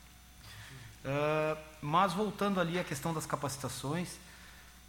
Uh, 1.03 1.57
mas 1.81 2.13
voltando 2.13 2.59
ali 2.59 2.79
à 2.79 2.83
questão 2.83 3.13
das 3.13 3.25
capacitações, 3.25 4.09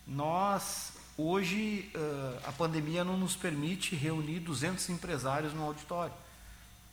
nós 0.06 0.92
hoje 1.16 1.90
uh, 1.94 2.48
a 2.48 2.52
pandemia 2.52 3.04
não 3.04 3.16
nos 3.16 3.36
permite 3.36 3.94
reunir 3.94 4.40
200 4.40 4.88
empresários 4.88 5.52
no 5.52 5.64
auditório. 5.64 6.14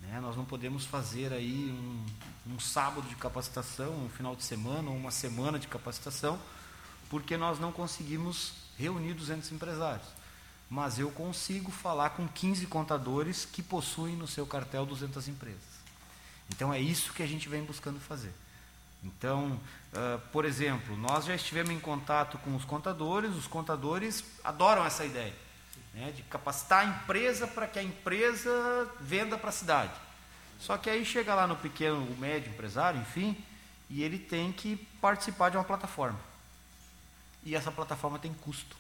Né? 0.01 0.19
Nós 0.21 0.35
não 0.35 0.45
podemos 0.45 0.85
fazer 0.85 1.33
aí 1.33 1.71
um, 1.71 2.53
um 2.53 2.59
sábado 2.59 3.07
de 3.07 3.15
capacitação, 3.15 4.05
um 4.05 4.09
final 4.09 4.35
de 4.35 4.43
semana, 4.43 4.89
ou 4.89 4.95
uma 4.95 5.11
semana 5.11 5.57
de 5.57 5.67
capacitação, 5.67 6.39
porque 7.09 7.35
nós 7.37 7.59
não 7.59 7.71
conseguimos 7.71 8.53
reunir 8.77 9.13
200 9.13 9.51
empresários 9.51 10.17
mas 10.69 10.99
eu 10.99 11.09
consigo 11.11 11.71
falar 11.71 12.11
com 12.11 12.27
15 12.27 12.67
contadores 12.67 13.45
que 13.45 13.63
possuem 13.63 14.15
no 14.15 14.27
seu 14.27 14.45
cartel 14.45 14.85
200 14.85 15.27
empresas. 15.27 15.77
Então 16.49 16.73
é 16.73 16.79
isso 16.79 17.13
que 17.13 17.23
a 17.23 17.27
gente 17.27 17.47
vem 17.47 17.63
buscando 17.63 17.99
fazer. 17.99 18.33
Então, 19.07 19.59
uh, 19.93 20.19
por 20.31 20.43
exemplo, 20.43 20.97
nós 20.97 21.25
já 21.25 21.33
estivemos 21.33 21.71
em 21.71 21.79
contato 21.79 22.37
com 22.39 22.55
os 22.55 22.65
contadores, 22.65 23.33
os 23.35 23.47
contadores 23.47 24.23
adoram 24.43 24.85
essa 24.85 25.05
ideia 25.05 25.33
né, 25.93 26.11
de 26.11 26.23
capacitar 26.23 26.81
a 26.81 26.85
empresa 26.85 27.47
para 27.47 27.67
que 27.67 27.79
a 27.79 27.83
empresa 27.83 28.51
venda 28.99 29.37
para 29.37 29.49
a 29.49 29.53
cidade. 29.53 29.93
Só 30.59 30.77
que 30.77 30.89
aí 30.89 31.05
chega 31.05 31.33
lá 31.33 31.47
no 31.47 31.55
pequeno, 31.55 31.97
o 31.97 32.17
médio 32.17 32.51
empresário, 32.51 32.99
enfim, 32.99 33.37
e 33.89 34.03
ele 34.03 34.19
tem 34.19 34.51
que 34.51 34.75
participar 34.99 35.49
de 35.49 35.57
uma 35.57 35.63
plataforma. 35.63 36.19
E 37.43 37.55
essa 37.55 37.71
plataforma 37.71 38.19
tem 38.19 38.33
custo. 38.33 38.75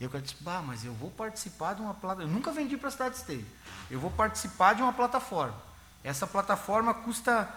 E 0.00 0.04
eu 0.04 0.10
disse, 0.20 0.36
bah, 0.40 0.62
mas 0.64 0.84
eu 0.84 0.94
vou 0.94 1.10
participar 1.10 1.74
de 1.74 1.82
uma 1.82 1.92
plataforma. 1.92 2.30
Eu 2.30 2.34
nunca 2.34 2.52
vendi 2.52 2.76
para 2.76 2.88
a 2.88 2.92
cidade 2.92 3.16
esteja. 3.16 3.44
Eu 3.90 4.00
vou 4.00 4.10
participar 4.10 4.74
de 4.74 4.80
uma 4.80 4.92
plataforma. 4.92 5.60
Essa 6.02 6.26
plataforma 6.26 6.94
custa 6.94 7.48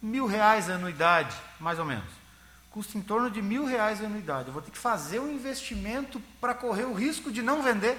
mil 0.00 0.26
reais 0.26 0.68
a 0.68 0.74
anuidade, 0.74 1.34
mais 1.58 1.78
ou 1.78 1.84
menos. 1.84 2.08
Custa 2.70 2.98
em 2.98 3.02
torno 3.02 3.30
de 3.30 3.40
mil 3.40 3.64
reais 3.64 4.02
a 4.02 4.06
anuidade. 4.06 4.48
Eu 4.48 4.52
vou 4.52 4.62
ter 4.62 4.70
que 4.70 4.78
fazer 4.78 5.18
um 5.18 5.32
investimento 5.32 6.20
para 6.40 6.54
correr 6.54 6.84
o 6.84 6.92
risco 6.92 7.30
de 7.30 7.42
não 7.42 7.62
vender. 7.62 7.98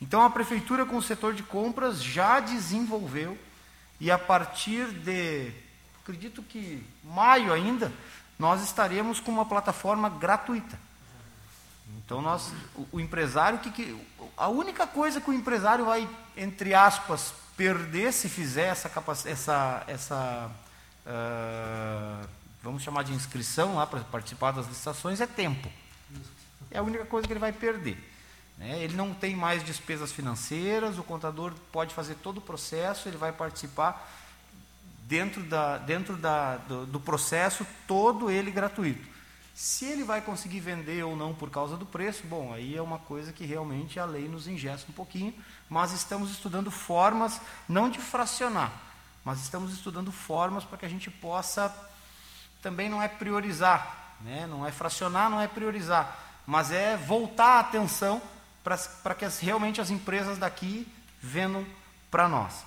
Então 0.00 0.22
a 0.22 0.30
prefeitura 0.30 0.84
com 0.84 0.96
o 0.96 1.02
setor 1.02 1.34
de 1.34 1.42
compras 1.42 2.02
já 2.02 2.40
desenvolveu 2.40 3.38
e 4.00 4.10
a 4.10 4.18
partir 4.18 4.86
de, 4.86 5.52
acredito 6.02 6.42
que 6.42 6.84
maio 7.02 7.52
ainda, 7.52 7.92
nós 8.38 8.62
estaremos 8.62 9.18
com 9.18 9.30
uma 9.30 9.44
plataforma 9.44 10.08
gratuita 10.08 10.78
então 12.08 12.22
nós, 12.22 12.52
o, 12.74 12.88
o 12.92 13.00
empresário 13.00 13.58
que, 13.58 13.70
que, 13.70 13.96
a 14.36 14.48
única 14.48 14.86
coisa 14.86 15.20
que 15.20 15.30
o 15.30 15.34
empresário 15.34 15.84
vai 15.84 16.08
entre 16.36 16.74
aspas 16.74 17.34
perder 17.56 18.12
se 18.12 18.28
fizer 18.28 18.66
essa 18.66 18.90
essa 19.26 19.84
essa 19.86 20.50
uh, 21.08 22.28
vamos 22.62 22.82
chamar 22.82 23.04
de 23.04 23.12
inscrição 23.12 23.76
lá 23.76 23.86
para 23.86 24.00
participar 24.00 24.52
das 24.52 24.66
licitações 24.66 25.20
é 25.20 25.26
tempo. 25.26 25.68
É 26.70 26.78
a 26.78 26.82
única 26.82 27.06
coisa 27.06 27.26
que 27.26 27.32
ele 27.32 27.40
vai 27.40 27.52
perder. 27.52 27.96
Né? 28.58 28.82
Ele 28.82 28.94
não 28.94 29.14
tem 29.14 29.34
mais 29.34 29.64
despesas 29.64 30.12
financeiras, 30.12 30.98
o 30.98 31.02
contador 31.02 31.54
pode 31.72 31.94
fazer 31.94 32.16
todo 32.16 32.38
o 32.38 32.42
processo, 32.42 33.08
ele 33.08 33.16
vai 33.16 33.32
participar 33.32 34.08
dentro, 35.02 35.42
da, 35.42 35.78
dentro 35.78 36.16
da, 36.16 36.56
do, 36.56 36.84
do 36.84 37.00
processo, 37.00 37.66
todo 37.86 38.30
ele 38.30 38.50
gratuito. 38.50 39.18
Se 39.54 39.86
ele 39.86 40.04
vai 40.04 40.20
conseguir 40.20 40.60
vender 40.60 41.02
ou 41.02 41.16
não 41.16 41.34
por 41.34 41.50
causa 41.50 41.76
do 41.76 41.84
preço, 41.84 42.22
bom, 42.26 42.52
aí 42.52 42.76
é 42.76 42.82
uma 42.82 42.98
coisa 42.98 43.32
que 43.32 43.44
realmente 43.44 43.98
a 43.98 44.04
lei 44.04 44.28
nos 44.28 44.46
ingesta 44.46 44.88
um 44.88 44.94
pouquinho, 44.94 45.34
mas 45.68 45.92
estamos 45.92 46.30
estudando 46.30 46.70
formas, 46.70 47.40
não 47.68 47.90
de 47.90 47.98
fracionar, 47.98 48.72
mas 49.28 49.42
estamos 49.42 49.74
estudando 49.74 50.10
formas 50.10 50.64
para 50.64 50.78
que 50.78 50.86
a 50.86 50.88
gente 50.88 51.10
possa, 51.10 51.70
também 52.62 52.88
não 52.88 53.02
é 53.02 53.08
priorizar, 53.08 54.16
né? 54.22 54.46
não 54.46 54.66
é 54.66 54.72
fracionar, 54.72 55.28
não 55.28 55.38
é 55.38 55.46
priorizar, 55.46 56.18
mas 56.46 56.72
é 56.72 56.96
voltar 56.96 57.56
a 57.56 57.60
atenção 57.60 58.22
para 58.64 59.14
que 59.14 59.26
as, 59.26 59.38
realmente 59.38 59.82
as 59.82 59.90
empresas 59.90 60.38
daqui 60.38 60.90
vendam 61.20 61.66
para 62.10 62.26
nós. 62.26 62.64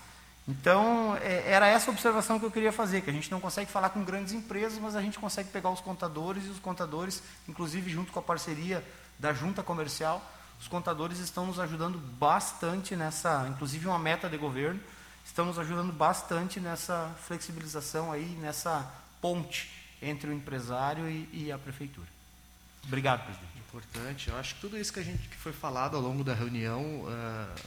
Então, 0.47 1.17
é, 1.19 1.51
era 1.51 1.65
essa 1.65 1.89
observação 1.89 2.39
que 2.39 2.45
eu 2.45 2.51
queria 2.51 2.71
fazer, 2.71 3.01
que 3.01 3.09
a 3.09 3.13
gente 3.13 3.31
não 3.31 3.41
consegue 3.41 3.71
falar 3.71 3.89
com 3.89 4.03
grandes 4.03 4.31
empresas, 4.31 4.77
mas 4.77 4.95
a 4.95 5.01
gente 5.01 5.17
consegue 5.17 5.49
pegar 5.49 5.71
os 5.71 5.81
contadores, 5.81 6.45
e 6.45 6.49
os 6.49 6.59
contadores, 6.59 7.23
inclusive 7.49 7.89
junto 7.89 8.11
com 8.11 8.19
a 8.19 8.21
parceria 8.21 8.85
da 9.17 9.33
junta 9.33 9.63
comercial, 9.63 10.23
os 10.59 10.67
contadores 10.67 11.17
estão 11.17 11.47
nos 11.47 11.59
ajudando 11.59 11.97
bastante 11.97 12.95
nessa, 12.95 13.47
inclusive 13.49 13.87
uma 13.87 13.97
meta 13.97 14.29
de 14.29 14.37
governo, 14.37 14.79
estão 15.25 15.45
nos 15.45 15.57
ajudando 15.57 15.91
bastante 15.91 16.59
nessa 16.59 17.13
flexibilização 17.25 18.11
aí, 18.11 18.25
nessa 18.41 18.91
ponte 19.21 19.69
entre 20.01 20.29
o 20.29 20.33
empresário 20.33 21.09
e, 21.09 21.29
e 21.31 21.51
a 21.51 21.57
prefeitura. 21.57 22.07
Obrigado, 22.83 23.23
presidente. 23.25 23.51
Importante. 23.67 24.29
Eu 24.29 24.37
acho 24.37 24.55
que 24.55 24.61
tudo 24.61 24.77
isso 24.77 24.91
que 24.91 24.99
a 24.99 25.03
gente 25.03 25.29
que 25.29 25.37
foi 25.37 25.53
falado 25.53 25.95
ao 25.95 26.01
longo 26.01 26.23
da 26.23 26.33
reunião 26.33 26.81
uh, 26.81 27.61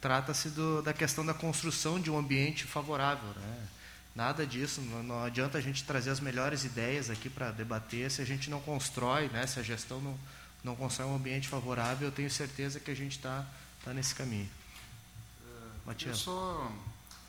trata-se 0.00 0.50
da 0.82 0.92
questão 0.92 1.24
da 1.24 1.32
construção 1.32 2.00
de 2.00 2.10
um 2.10 2.18
ambiente 2.18 2.64
favorável. 2.64 3.28
Né? 3.36 3.68
Nada 4.16 4.44
disso, 4.44 4.80
não, 4.80 5.02
não, 5.02 5.24
adianta 5.24 5.58
a 5.58 5.60
gente 5.60 5.84
trazer 5.84 6.10
as 6.10 6.18
melhores 6.18 6.64
ideias 6.64 7.08
aqui 7.08 7.30
para 7.30 7.52
debater 7.52 8.10
se 8.10 8.20
a 8.20 8.24
gente 8.24 8.50
não 8.50 8.60
constrói, 8.60 9.28
né? 9.28 9.46
se 9.46 9.60
a 9.60 9.62
gestão 9.62 10.00
não, 10.00 10.18
não 10.64 10.74
constrói 10.74 11.08
um 11.08 11.14
ambiente 11.14 11.48
favorável, 11.48 12.08
eu 12.08 12.12
tenho 12.12 12.28
certeza 12.28 12.80
que 12.80 12.90
a 12.90 12.96
gente 12.96 13.12
está 13.12 13.46
tá 13.84 13.94
nesse 13.94 14.14
caminho. 14.14 14.50
Matias. 15.84 16.18
Só 16.18 16.72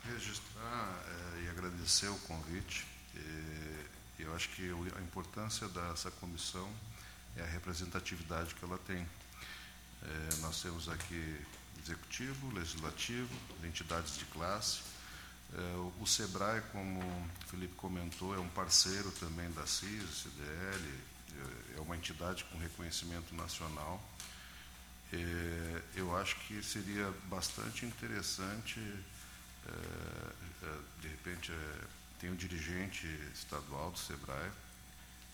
registrar 0.04 1.02
é, 1.06 1.44
e 1.44 1.48
agradecer 1.48 2.08
o 2.08 2.18
convite. 2.20 2.86
E, 3.14 3.84
eu 4.18 4.34
acho 4.34 4.48
que 4.50 4.70
a 4.96 5.00
importância 5.00 5.68
dessa 5.68 6.10
comissão 6.12 6.70
é 7.36 7.42
a 7.42 7.46
representatividade 7.46 8.54
que 8.54 8.64
ela 8.64 8.78
tem. 8.78 9.06
É, 10.02 10.36
nós 10.40 10.62
temos 10.62 10.88
aqui 10.88 11.40
executivo, 11.82 12.52
legislativo, 12.54 13.28
entidades 13.64 14.16
de 14.16 14.24
classe. 14.26 14.80
É, 15.52 15.76
o 16.00 16.06
SEBRAE, 16.06 16.62
como 16.72 17.00
o 17.00 17.48
Felipe 17.48 17.74
comentou, 17.74 18.34
é 18.34 18.38
um 18.38 18.48
parceiro 18.48 19.10
também 19.12 19.50
da 19.52 19.66
CIS, 19.66 20.22
CDL, 20.22 20.94
é 21.76 21.80
uma 21.80 21.96
entidade 21.96 22.44
com 22.44 22.58
reconhecimento 22.58 23.34
nacional. 23.34 24.02
É, 25.16 25.82
eu 25.96 26.16
acho 26.16 26.36
que 26.40 26.62
seria 26.62 27.12
bastante 27.28 27.86
interessante, 27.86 28.80
de 31.00 31.08
repente, 31.08 31.52
tem 32.20 32.30
um 32.30 32.34
dirigente 32.34 33.06
estadual 33.32 33.90
do 33.90 33.98
SEBRAE 33.98 34.50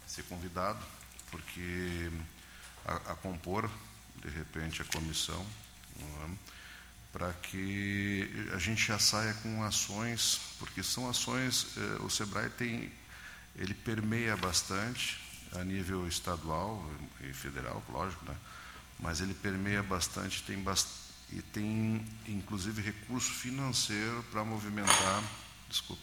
ser 0.06 0.22
convidado, 0.24 0.84
porque 1.30 2.10
a, 2.84 3.12
a 3.12 3.14
compor, 3.14 3.70
de 4.16 4.28
repente, 4.28 4.82
a 4.82 4.84
comissão 4.84 5.44
é? 5.98 6.30
para 7.12 7.32
que 7.32 8.48
a 8.52 8.58
gente 8.58 8.86
já 8.86 8.98
saia 8.98 9.34
com 9.34 9.64
ações, 9.64 10.40
porque 10.58 10.82
são 10.82 11.08
ações, 11.08 11.66
eh, 11.76 12.02
o 12.02 12.08
Sebrae 12.08 12.48
tem, 12.50 12.92
ele 13.56 13.74
permeia 13.74 14.36
bastante 14.36 15.20
a 15.52 15.64
nível 15.64 16.06
estadual 16.06 16.88
e 17.20 17.32
federal, 17.32 17.82
lógico, 17.88 18.24
né? 18.24 18.36
Mas 19.02 19.20
ele 19.20 19.34
permeia 19.34 19.82
bastante, 19.82 20.42
tem 20.42 20.62
bast 20.62 20.88
e 21.32 21.40
tem 21.40 22.04
inclusive 22.26 22.82
recurso 22.82 23.30
financeiro 23.32 24.24
para 24.30 24.44
movimentar, 24.44 25.22
desculpa, 25.68 26.02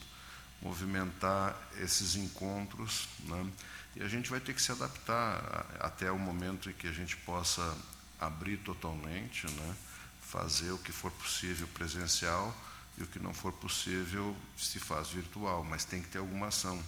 movimentar 0.62 1.56
esses 1.80 2.16
encontros, 2.16 3.08
né? 3.26 3.52
e 3.96 4.04
a 4.04 4.08
gente 4.08 4.30
vai 4.30 4.40
ter 4.40 4.54
que 4.54 4.62
se 4.62 4.72
adaptar 4.72 5.66
até 5.80 6.12
o 6.12 6.18
momento 6.18 6.70
em 6.70 6.74
que 6.74 6.88
a 6.88 6.92
gente 6.92 7.18
possa 7.18 7.78
abrir 8.20 8.58
totalmente, 8.58 9.50
né? 9.52 9.76
fazer 10.22 10.72
o 10.72 10.78
que 10.78 10.92
for 10.92 11.12
possível 11.12 11.68
presencial 11.70 12.56
e 12.98 13.04
o 13.04 13.08
que 13.08 13.20
não 13.20 13.34
for 13.34 13.54
possível 13.54 14.36
se 14.58 14.80
faz 14.80 15.10
virtual, 15.10 15.64
mas 15.64 15.86
tem 15.86 16.02
que 16.02 16.10
ter 16.10 16.18
alguma 16.18 16.48
ação. 16.48 16.82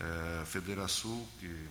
É, 0.00 0.44
Federação, 0.46 1.26
que 1.38 1.68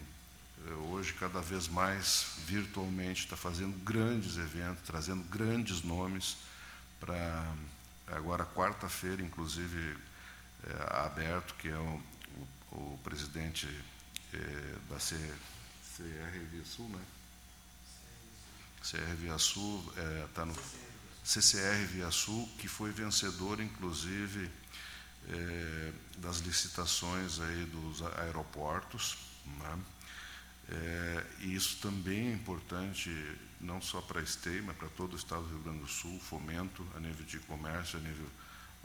hoje 0.90 1.14
cada 1.14 1.42
vez 1.42 1.68
mais 1.68 2.36
virtualmente 2.46 3.24
está 3.24 3.36
fazendo 3.36 3.78
grandes 3.84 4.38
eventos, 4.38 4.84
trazendo 4.86 5.24
grandes 5.24 5.84
nomes 5.84 6.38
para 7.00 7.54
agora 8.08 8.46
quarta-feira, 8.46 9.22
inclusive 9.22 9.98
é, 10.64 11.06
aberto, 11.06 11.56
que 11.56 11.70
é 11.70 11.78
o, 11.78 12.04
o, 12.72 12.76
o 12.76 13.00
presidente 13.04 13.68
é, 14.34 14.76
da 14.90 15.00
C, 15.00 15.16
CR 15.96 16.66
Sul, 16.66 16.90
né? 16.90 17.02
CR 18.82 19.16
Via 19.20 19.38
Sul 19.38 19.84
está 19.90 20.02
é, 20.02 20.28
tá 20.34 20.46
no 20.46 20.56
CCR 21.24 21.86
Via 21.92 22.10
Sul, 22.10 22.50
que 22.58 22.68
foi 22.68 22.92
vencedor, 22.92 23.62
inclusive, 23.62 24.50
é, 25.30 25.94
das 26.18 26.38
licitações 26.38 27.40
aí 27.40 27.66
dos 27.66 28.02
aeroportos. 28.18 29.18
Né? 29.46 29.80
É, 30.70 31.26
e 31.40 31.56
isso 31.56 31.78
também 31.82 32.30
é 32.30 32.34
importante, 32.34 33.10
não 33.60 33.82
só 33.82 34.02
para 34.02 34.22
a 34.22 34.26
STEI, 34.26 34.62
mas 34.62 34.78
para 34.78 34.88
todo 34.90 35.14
o 35.14 35.16
estado 35.16 35.44
do 35.44 35.50
Rio 35.50 35.60
Grande 35.60 35.80
do 35.80 35.88
Sul, 35.88 36.20
fomento 36.20 36.86
a 36.96 37.00
nível 37.00 37.26
de 37.26 37.40
comércio, 37.40 38.00
a 38.00 38.02
nível 38.02 38.28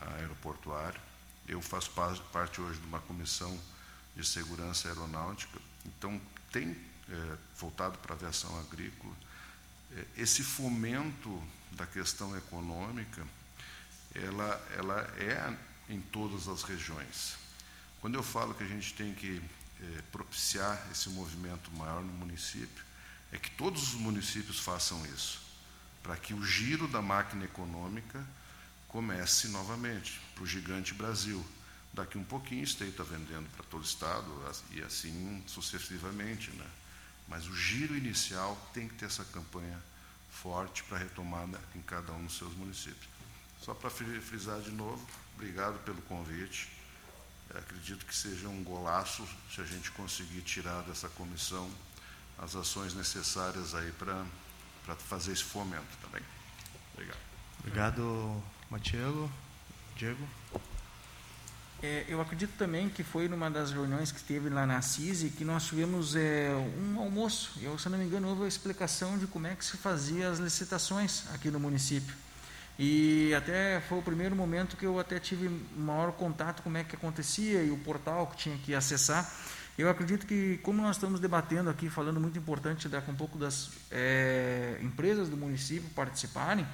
aeroportuário. 0.01 1.01
Eu 1.47 1.62
faço 1.62 1.91
parte 2.33 2.61
hoje 2.61 2.81
de 2.81 2.87
uma 2.87 3.01
comissão 3.01 3.59
de 4.16 4.27
segurança 4.27 4.89
aeronáutica, 4.89 5.61
então 5.85 6.20
tem 6.51 6.77
é, 7.09 7.37
voltado 7.57 7.99
para 7.99 8.14
a 8.14 8.16
aviação 8.16 8.59
agrícola, 8.61 9.14
é, 9.93 10.05
esse 10.16 10.43
fomento 10.43 11.43
da 11.72 11.87
questão 11.87 12.37
econômica, 12.37 13.24
ela, 14.14 14.66
ela 14.77 15.01
é 15.18 15.57
em 15.89 16.01
todas 16.01 16.49
as 16.49 16.62
regiões. 16.62 17.37
Quando 18.01 18.14
eu 18.14 18.22
falo 18.22 18.55
que 18.55 18.64
a 18.64 18.68
gente 18.68 18.95
tem 18.95 19.14
que 19.14 19.43
é, 19.81 20.03
propiciar 20.12 20.81
esse 20.91 21.09
movimento 21.11 21.70
maior 21.72 22.03
no 22.03 22.12
município, 22.12 22.85
é 23.33 23.39
que 23.39 23.51
todos 23.51 23.95
os 23.95 23.95
municípios 23.95 24.59
façam 24.59 25.05
isso, 25.07 25.41
para 26.03 26.16
que 26.16 26.33
o 26.33 26.45
giro 26.45 26.87
da 26.89 27.03
máquina 27.03 27.45
econômica 27.45 28.24
comece 28.89 29.49
novamente 29.49 30.20
para 30.35 30.45
o 30.45 30.47
gigante 30.47 30.95
Brasil. 30.95 31.45
Daqui 31.93 32.16
um 32.16 32.24
pouquinho, 32.24 32.61
o 32.61 32.64
Estado 32.64 32.91
está 32.91 33.03
vendendo 33.03 33.49
para 33.57 33.64
todo 33.64 33.83
o 33.83 33.85
Estado 33.85 34.27
e 34.70 34.83
assim 34.83 35.43
sucessivamente. 35.47 36.51
Né? 36.53 36.66
Mas 37.29 37.47
o 37.47 37.57
giro 37.57 37.97
inicial 37.97 38.57
tem 38.72 38.89
que 38.89 38.95
ter 38.95 39.07
essa 39.07 39.24
campanha 39.24 39.79
forte 40.31 40.85
para 40.85 40.99
retomada 40.99 41.61
em 41.74 41.81
cada 41.83 42.12
um 42.12 42.24
dos 42.24 42.37
seus 42.37 42.55
municípios. 42.55 43.09
Só 43.62 43.74
para 43.74 43.91
frisar 43.91 44.61
de 44.61 44.70
novo, 44.70 45.05
obrigado 45.35 45.83
pelo 45.85 46.01
convite. 46.03 46.76
Acredito 47.55 48.05
que 48.05 48.14
seja 48.14 48.49
um 48.49 48.62
golaço 48.62 49.26
se 49.53 49.61
a 49.61 49.64
gente 49.64 49.90
conseguir 49.92 50.42
tirar 50.42 50.82
dessa 50.82 51.09
comissão 51.09 51.70
as 52.38 52.55
ações 52.55 52.94
necessárias 52.94 53.74
aí 53.74 53.92
para 53.92 54.24
fazer 54.97 55.32
esse 55.32 55.44
fomento 55.44 55.97
também. 56.03 56.22
Obrigado. 56.92 57.18
Obrigado, 57.61 58.42
Matielo. 58.70 59.30
Diego? 59.97 60.28
É, 61.82 62.05
eu 62.09 62.20
acredito 62.20 62.53
também 62.57 62.88
que 62.88 63.03
foi 63.03 63.28
numa 63.28 63.51
das 63.51 63.70
reuniões 63.70 64.11
que 64.11 64.22
teve 64.22 64.49
lá 64.49 64.66
na 64.66 64.80
CISI 64.80 65.30
que 65.30 65.44
nós 65.44 65.66
tivemos 65.66 66.16
é, 66.16 66.51
um 66.78 66.99
almoço. 66.99 67.53
Eu, 67.61 67.78
se 67.78 67.88
não 67.88 67.99
me 67.99 68.05
engano, 68.05 68.28
houve 68.28 68.44
a 68.44 68.49
explicação 68.49 69.18
de 69.18 69.26
como 69.26 69.47
é 69.47 69.55
que 69.55 69.64
se 69.64 69.76
fazia 69.76 70.30
as 70.30 70.38
licitações 70.38 71.24
aqui 71.34 71.51
no 71.51 71.61
município. 71.61 72.14
E 72.79 73.33
até 73.35 73.81
foi 73.81 73.99
o 73.99 74.03
primeiro 74.03 74.37
momento 74.37 74.77
que 74.77 74.85
eu 74.85 74.99
até 75.01 75.18
tive 75.18 75.49
maior 75.77 76.12
contato 76.12 76.59
com 76.59 76.64
como 76.64 76.79
é 76.79 76.85
que 76.85 76.95
acontecia 76.95 77.62
e 77.62 77.70
o 77.70 77.79
portal 77.79 78.27
que 78.27 78.37
tinha 78.37 78.59
que 78.59 78.74
acessar. 78.74 79.33
Eu 79.79 79.89
acredito 79.89 80.27
que, 80.27 80.59
como 80.59 80.83
nós 80.83 80.97
estamos 80.97 81.20
debatendo 81.20 81.70
aqui, 81.70 81.89
falando 81.89 82.20
muito 82.20 82.39
importante 82.39 82.89
da, 82.89 82.99
um 83.09 83.14
pouco 83.14 83.39
das 83.39 83.70
é, 83.91 84.79
empresas 84.83 85.29
do 85.29 85.37
município 85.37 85.89
participarem, 85.91 86.66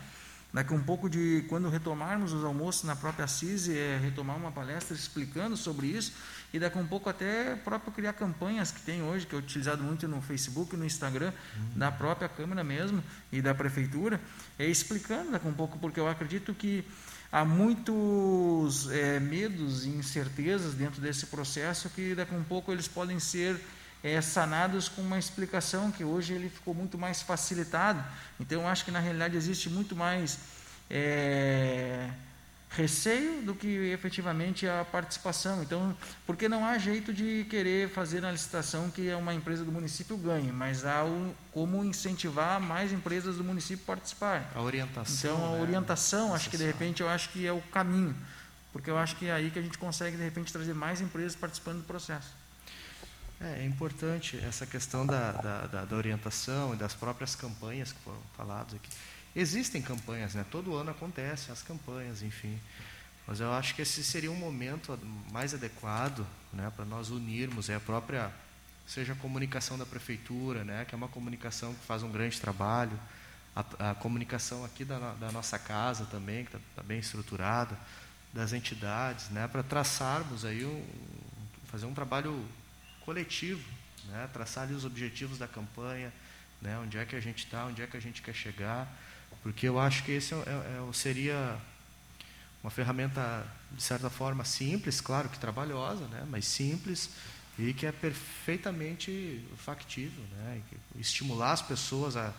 Daqui 0.52 0.74
um 0.74 0.82
pouco 0.82 1.08
de 1.08 1.46
quando 1.48 1.70
retomarmos 1.70 2.34
os 2.34 2.44
almoços 2.44 2.84
na 2.84 2.94
própria 2.94 3.26
CISI, 3.26 3.74
é 3.74 3.96
retomar 3.96 4.36
uma 4.36 4.52
palestra 4.52 4.94
explicando 4.94 5.56
sobre 5.56 5.86
isso 5.86 6.12
e 6.52 6.58
daqui 6.58 6.78
um 6.78 6.86
pouco 6.86 7.08
até 7.08 7.56
próprio 7.56 7.92
criar 7.92 8.12
campanhas 8.12 8.70
que 8.70 8.80
tem 8.82 9.02
hoje, 9.02 9.26
que 9.26 9.34
é 9.34 9.38
utilizado 9.38 9.82
muito 9.82 10.06
no 10.06 10.20
Facebook, 10.20 10.76
no 10.76 10.84
Instagram, 10.84 11.32
uhum. 11.56 11.78
da 11.78 11.90
própria 11.90 12.28
Câmara 12.28 12.62
mesmo 12.62 13.02
e 13.30 13.40
da 13.40 13.54
Prefeitura, 13.54 14.20
é 14.58 14.66
explicando 14.66 15.32
daqui 15.32 15.48
um 15.48 15.54
pouco, 15.54 15.78
porque 15.78 15.98
eu 15.98 16.08
acredito 16.08 16.52
que 16.52 16.84
há 17.30 17.44
muitos 17.44 18.90
é, 18.90 19.18
medos 19.18 19.86
e 19.86 19.88
incertezas 19.88 20.74
dentro 20.74 21.00
desse 21.00 21.26
processo 21.26 21.88
que 21.88 22.14
daqui 22.14 22.34
um 22.34 22.44
pouco 22.44 22.70
eles 22.70 22.86
podem 22.86 23.18
ser 23.18 23.58
é, 24.02 24.20
sanados 24.20 24.88
com 24.88 25.00
uma 25.00 25.18
explicação 25.18 25.90
que 25.90 26.04
hoje 26.04 26.34
ele 26.34 26.50
ficou 26.50 26.74
muito 26.74 26.98
mais 26.98 27.22
facilitado. 27.22 28.04
Então, 28.38 28.62
eu 28.62 28.68
acho 28.68 28.84
que 28.84 28.90
na 28.90 28.98
realidade 28.98 29.36
existe 29.36 29.70
muito 29.70 29.94
mais 29.94 30.38
é, 30.90 32.10
receio 32.76 33.42
do 33.42 33.54
que 33.54 33.68
efetivamente 33.90 34.66
a 34.66 34.84
participação. 34.84 35.62
Então, 35.62 35.96
porque 36.26 36.48
não 36.48 36.64
há 36.64 36.78
jeito 36.78 37.12
de 37.12 37.44
querer 37.48 37.88
fazer 37.90 38.20
na 38.20 38.30
licitação 38.30 38.90
que 38.90 39.12
uma 39.14 39.34
empresa 39.34 39.64
do 39.64 39.72
município 39.72 40.16
ganhe, 40.16 40.50
mas 40.50 40.84
há 40.84 41.04
um, 41.04 41.34
como 41.52 41.84
incentivar 41.84 42.60
mais 42.60 42.92
empresas 42.92 43.36
do 43.36 43.44
município 43.44 43.82
a 43.84 43.86
participar. 43.86 44.50
A 44.54 44.60
orientação. 44.60 45.34
Então, 45.34 45.46
a 45.46 45.56
né? 45.56 45.62
orientação, 45.62 46.34
acho 46.34 46.48
que 46.50 46.56
de 46.56 46.64
repente 46.64 47.02
eu 47.02 47.08
acho 47.08 47.28
que 47.30 47.46
é 47.46 47.52
o 47.52 47.60
caminho, 47.60 48.16
porque 48.72 48.90
eu 48.90 48.96
acho 48.96 49.16
que 49.16 49.26
é 49.26 49.32
aí 49.32 49.50
que 49.50 49.58
a 49.58 49.62
gente 49.62 49.78
consegue 49.78 50.16
de 50.16 50.22
repente 50.22 50.52
trazer 50.52 50.74
mais 50.74 51.00
empresas 51.00 51.36
participando 51.36 51.78
do 51.78 51.84
processo. 51.84 52.42
É, 53.42 53.62
é 53.62 53.64
importante 53.66 54.38
essa 54.46 54.64
questão 54.64 55.04
da, 55.04 55.32
da, 55.32 55.84
da, 55.84 55.96
orientação 55.96 56.74
e 56.74 56.76
das 56.76 56.94
próprias 56.94 57.34
campanhas 57.34 57.92
que 57.92 57.98
foram 58.00 58.20
faladas 58.36 58.74
aqui. 58.74 58.88
Existem 59.34 59.80
campanhas, 59.80 60.34
né? 60.34 60.44
todo 60.50 60.74
ano 60.76 60.90
acontecem 60.90 61.52
as 61.52 61.62
campanhas, 61.62 62.22
enfim. 62.22 62.58
Mas 63.26 63.40
eu 63.40 63.52
acho 63.52 63.74
que 63.74 63.82
esse 63.82 64.02
seria 64.02 64.30
um 64.30 64.36
momento 64.36 64.98
mais 65.30 65.54
adequado 65.54 66.26
né, 66.52 66.70
para 66.74 66.84
nós 66.84 67.10
unirmos 67.10 67.70
é 67.70 67.76
a 67.76 67.80
própria, 67.80 68.30
seja 68.86 69.12
a 69.12 69.16
comunicação 69.16 69.78
da 69.78 69.86
prefeitura, 69.86 70.64
né, 70.64 70.84
que 70.84 70.94
é 70.94 70.96
uma 70.96 71.08
comunicação 71.08 71.72
que 71.72 71.86
faz 71.86 72.02
um 72.02 72.10
grande 72.10 72.40
trabalho, 72.40 72.98
a, 73.54 73.90
a 73.90 73.94
comunicação 73.94 74.64
aqui 74.64 74.84
da, 74.84 75.14
da, 75.14 75.30
nossa 75.30 75.58
casa 75.58 76.04
também, 76.06 76.44
que 76.44 76.56
está 76.56 76.60
tá 76.76 76.82
bem 76.82 76.98
estruturada, 76.98 77.78
das 78.32 78.52
entidades, 78.52 79.28
né, 79.28 79.46
para 79.46 79.62
traçarmos 79.62 80.44
aí 80.44 80.64
um, 80.64 80.84
fazer 81.66 81.86
um 81.86 81.94
trabalho 81.94 82.44
coletivo, 83.04 83.62
né? 84.06 84.28
traçar 84.32 84.64
ali 84.64 84.74
os 84.74 84.84
objetivos 84.84 85.38
da 85.38 85.48
campanha, 85.48 86.12
né? 86.60 86.78
onde 86.78 86.98
é 86.98 87.04
que 87.04 87.16
a 87.16 87.20
gente 87.20 87.44
está, 87.44 87.64
onde 87.66 87.82
é 87.82 87.86
que 87.86 87.96
a 87.96 88.00
gente 88.00 88.22
quer 88.22 88.34
chegar, 88.34 88.86
porque 89.42 89.68
eu 89.68 89.78
acho 89.78 90.04
que 90.04 90.12
esse 90.12 90.32
é, 90.34 90.36
é, 90.36 90.88
é, 90.88 90.92
seria 90.92 91.56
uma 92.62 92.70
ferramenta, 92.70 93.44
de 93.72 93.82
certa 93.82 94.08
forma, 94.08 94.44
simples, 94.44 95.00
claro 95.00 95.28
que 95.28 95.38
trabalhosa, 95.38 96.06
né? 96.06 96.24
mas 96.30 96.46
simples 96.46 97.10
e 97.58 97.74
que 97.74 97.84
é 97.84 97.92
perfeitamente 97.92 99.44
factível. 99.56 100.24
Né? 100.32 100.60
Estimular 100.98 101.52
as 101.52 101.62
pessoas 101.62 102.16
a, 102.16 102.32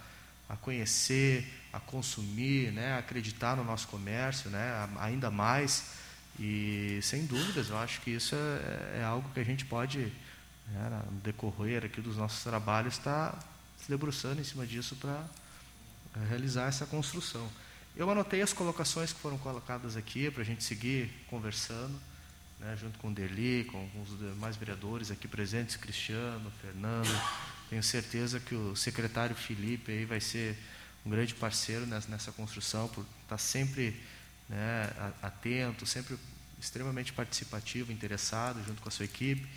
a 0.47 0.55
conhecer, 0.55 1.45
a 1.73 1.79
consumir, 1.79 2.71
né? 2.71 2.93
a 2.93 2.99
acreditar 2.99 3.57
no 3.57 3.63
nosso 3.63 3.87
comércio 3.89 4.49
né? 4.49 4.89
ainda 4.97 5.29
mais. 5.29 6.01
E, 6.39 6.99
sem 7.03 7.25
dúvidas, 7.25 7.69
eu 7.69 7.77
acho 7.77 8.01
que 8.01 8.11
isso 8.11 8.33
é, 8.33 9.01
é 9.01 9.03
algo 9.03 9.29
que 9.33 9.39
a 9.39 9.43
gente 9.43 9.65
pode 9.65 10.11
né, 10.67 11.03
no 11.11 11.19
decorrer 11.19 11.85
aqui 11.85 12.01
dos 12.01 12.17
nossos 12.17 12.43
trabalhos, 12.43 12.97
está 12.97 13.37
se 13.77 13.89
debruçando 13.89 14.41
em 14.41 14.43
cima 14.43 14.65
disso 14.65 14.95
para 14.95 15.23
realizar 16.29 16.67
essa 16.67 16.85
construção. 16.85 17.49
Eu 17.95 18.09
anotei 18.09 18.41
as 18.41 18.53
colocações 18.53 19.13
que 19.13 19.19
foram 19.19 19.37
colocadas 19.37 19.95
aqui 19.95 20.31
para 20.31 20.41
a 20.41 20.45
gente 20.45 20.63
seguir 20.63 21.11
conversando, 21.29 21.99
né, 22.59 22.75
junto 22.79 22.97
com 22.97 23.09
o 23.09 23.13
Derli, 23.13 23.65
com, 23.65 23.87
os 24.01 24.17
demais 24.17 24.55
vereadores 24.55 25.11
aqui 25.11 25.27
presentes, 25.27 25.75
Cristiano, 25.75 26.51
Fernando. 26.61 27.21
Tenho 27.69 27.83
certeza 27.83 28.39
que 28.39 28.55
o 28.55 28.75
secretário 28.75 29.35
Felipe 29.35 29.91
aí 29.91 30.05
vai 30.05 30.19
ser 30.19 30.57
um 31.05 31.09
grande 31.09 31.35
parceiro 31.35 31.85
nessa, 31.85 32.09
nessa 32.09 32.31
construção, 32.31 32.87
por 32.87 33.01
estar 33.01 33.29
tá 33.29 33.37
sempre 33.37 34.01
né, 34.49 34.89
atento, 35.21 35.85
sempre 35.85 36.17
extremamente 36.59 37.11
participativo, 37.13 37.91
interessado, 37.91 38.63
junto 38.65 38.81
com 38.81 38.89
a 38.89 38.91
sua 38.91 39.05
equipe. 39.05 39.47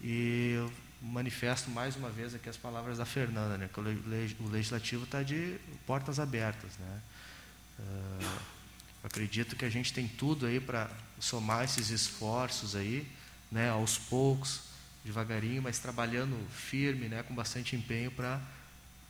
E 0.00 0.56
manifesto 1.00 1.70
mais 1.70 1.96
uma 1.96 2.10
vez 2.10 2.34
aqui 2.34 2.48
as 2.48 2.56
palavras 2.56 2.98
da 2.98 3.04
Fernanda, 3.04 3.56
né, 3.56 3.70
que 3.72 3.80
o 3.80 4.48
legislativo 4.48 5.04
está 5.04 5.22
de 5.22 5.56
portas 5.86 6.18
abertas. 6.18 6.72
Né? 6.78 7.00
Uh, 7.78 8.38
acredito 9.04 9.56
que 9.56 9.64
a 9.64 9.70
gente 9.70 9.92
tem 9.92 10.08
tudo 10.08 10.46
aí 10.46 10.58
para 10.58 10.90
somar 11.20 11.64
esses 11.64 11.90
esforços 11.90 12.74
aí, 12.74 13.06
né, 13.50 13.70
aos 13.70 13.96
poucos, 13.96 14.62
devagarinho, 15.04 15.62
mas 15.62 15.78
trabalhando 15.78 16.36
firme, 16.50 17.08
né, 17.08 17.22
com 17.22 17.34
bastante 17.34 17.76
empenho 17.76 18.10
para 18.10 18.40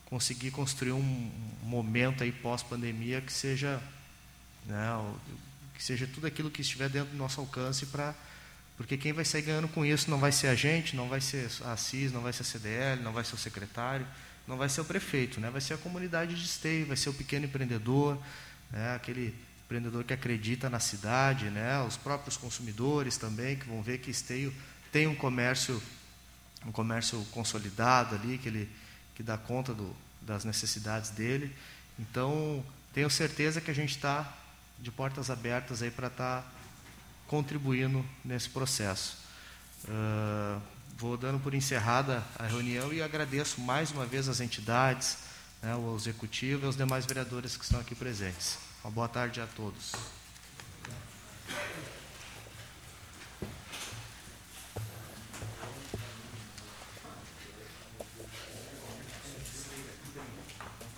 conseguir 0.06 0.50
construir 0.50 0.92
um 0.92 1.32
momento 1.62 2.22
aí 2.22 2.32
pós-pandemia 2.32 3.20
que 3.20 3.32
seja, 3.32 3.82
né, 4.66 5.14
que 5.74 5.82
seja 5.82 6.06
tudo 6.06 6.26
aquilo 6.26 6.50
que 6.50 6.60
estiver 6.60 6.88
dentro 6.88 7.12
do 7.12 7.16
nosso 7.16 7.40
alcance 7.40 7.86
para 7.86 8.14
porque 8.78 8.96
quem 8.96 9.12
vai 9.12 9.24
sair 9.24 9.42
ganhando 9.42 9.66
com 9.66 9.84
isso 9.84 10.08
não 10.08 10.18
vai 10.18 10.30
ser 10.30 10.46
a 10.46 10.54
gente, 10.54 10.94
não 10.94 11.08
vai 11.08 11.20
ser 11.20 11.50
a 11.64 11.76
CIS, 11.76 12.12
não 12.12 12.22
vai 12.22 12.32
ser 12.32 12.42
a 12.42 12.44
CDL, 12.44 13.02
não 13.02 13.12
vai 13.12 13.24
ser 13.24 13.34
o 13.34 13.38
secretário, 13.38 14.06
não 14.46 14.56
vai 14.56 14.68
ser 14.68 14.80
o 14.80 14.84
prefeito, 14.84 15.40
né? 15.40 15.50
vai 15.50 15.60
ser 15.60 15.74
a 15.74 15.78
comunidade 15.78 16.36
de 16.36 16.44
esteio, 16.44 16.86
vai 16.86 16.96
ser 16.96 17.10
o 17.10 17.12
pequeno 17.14 17.44
empreendedor, 17.44 18.16
né? 18.70 18.94
aquele 18.94 19.34
empreendedor 19.64 20.04
que 20.04 20.12
acredita 20.12 20.70
na 20.70 20.78
cidade, 20.78 21.50
né? 21.50 21.82
os 21.82 21.96
próprios 21.96 22.36
consumidores 22.36 23.16
também, 23.16 23.56
que 23.56 23.66
vão 23.66 23.82
ver 23.82 23.98
que 23.98 24.12
esteio 24.12 24.54
tem 24.92 25.08
um 25.08 25.14
comércio, 25.14 25.82
um 26.64 26.70
comércio 26.70 27.26
consolidado 27.32 28.14
ali, 28.14 28.38
que 28.38 28.48
ele 28.48 28.70
que 29.16 29.24
dá 29.24 29.36
conta 29.36 29.74
do, 29.74 29.92
das 30.22 30.44
necessidades 30.44 31.10
dele. 31.10 31.52
Então, 31.98 32.64
tenho 32.94 33.10
certeza 33.10 33.60
que 33.60 33.72
a 33.72 33.74
gente 33.74 33.90
está 33.90 34.32
de 34.78 34.92
portas 34.92 35.28
abertas 35.28 35.82
aí 35.82 35.90
para 35.90 36.06
estar 36.06 36.42
tá 36.42 36.57
contribuindo 37.28 38.04
nesse 38.24 38.48
processo. 38.48 39.18
Uh, 39.84 40.60
vou 40.96 41.16
dando 41.16 41.38
por 41.38 41.54
encerrada 41.54 42.24
a 42.36 42.44
reunião 42.44 42.92
e 42.92 43.00
agradeço 43.00 43.60
mais 43.60 43.92
uma 43.92 44.04
vez 44.04 44.28
às 44.28 44.40
entidades, 44.40 45.18
né, 45.62 45.72
executivo 45.94 46.64
e 46.64 46.66
aos 46.66 46.76
demais 46.76 47.06
vereadores 47.06 47.56
que 47.56 47.62
estão 47.62 47.78
aqui 47.78 47.94
presentes. 47.94 48.58
Uma 48.82 48.90
boa 48.90 49.08
tarde 49.08 49.40
a 49.40 49.46
todos. 49.46 49.92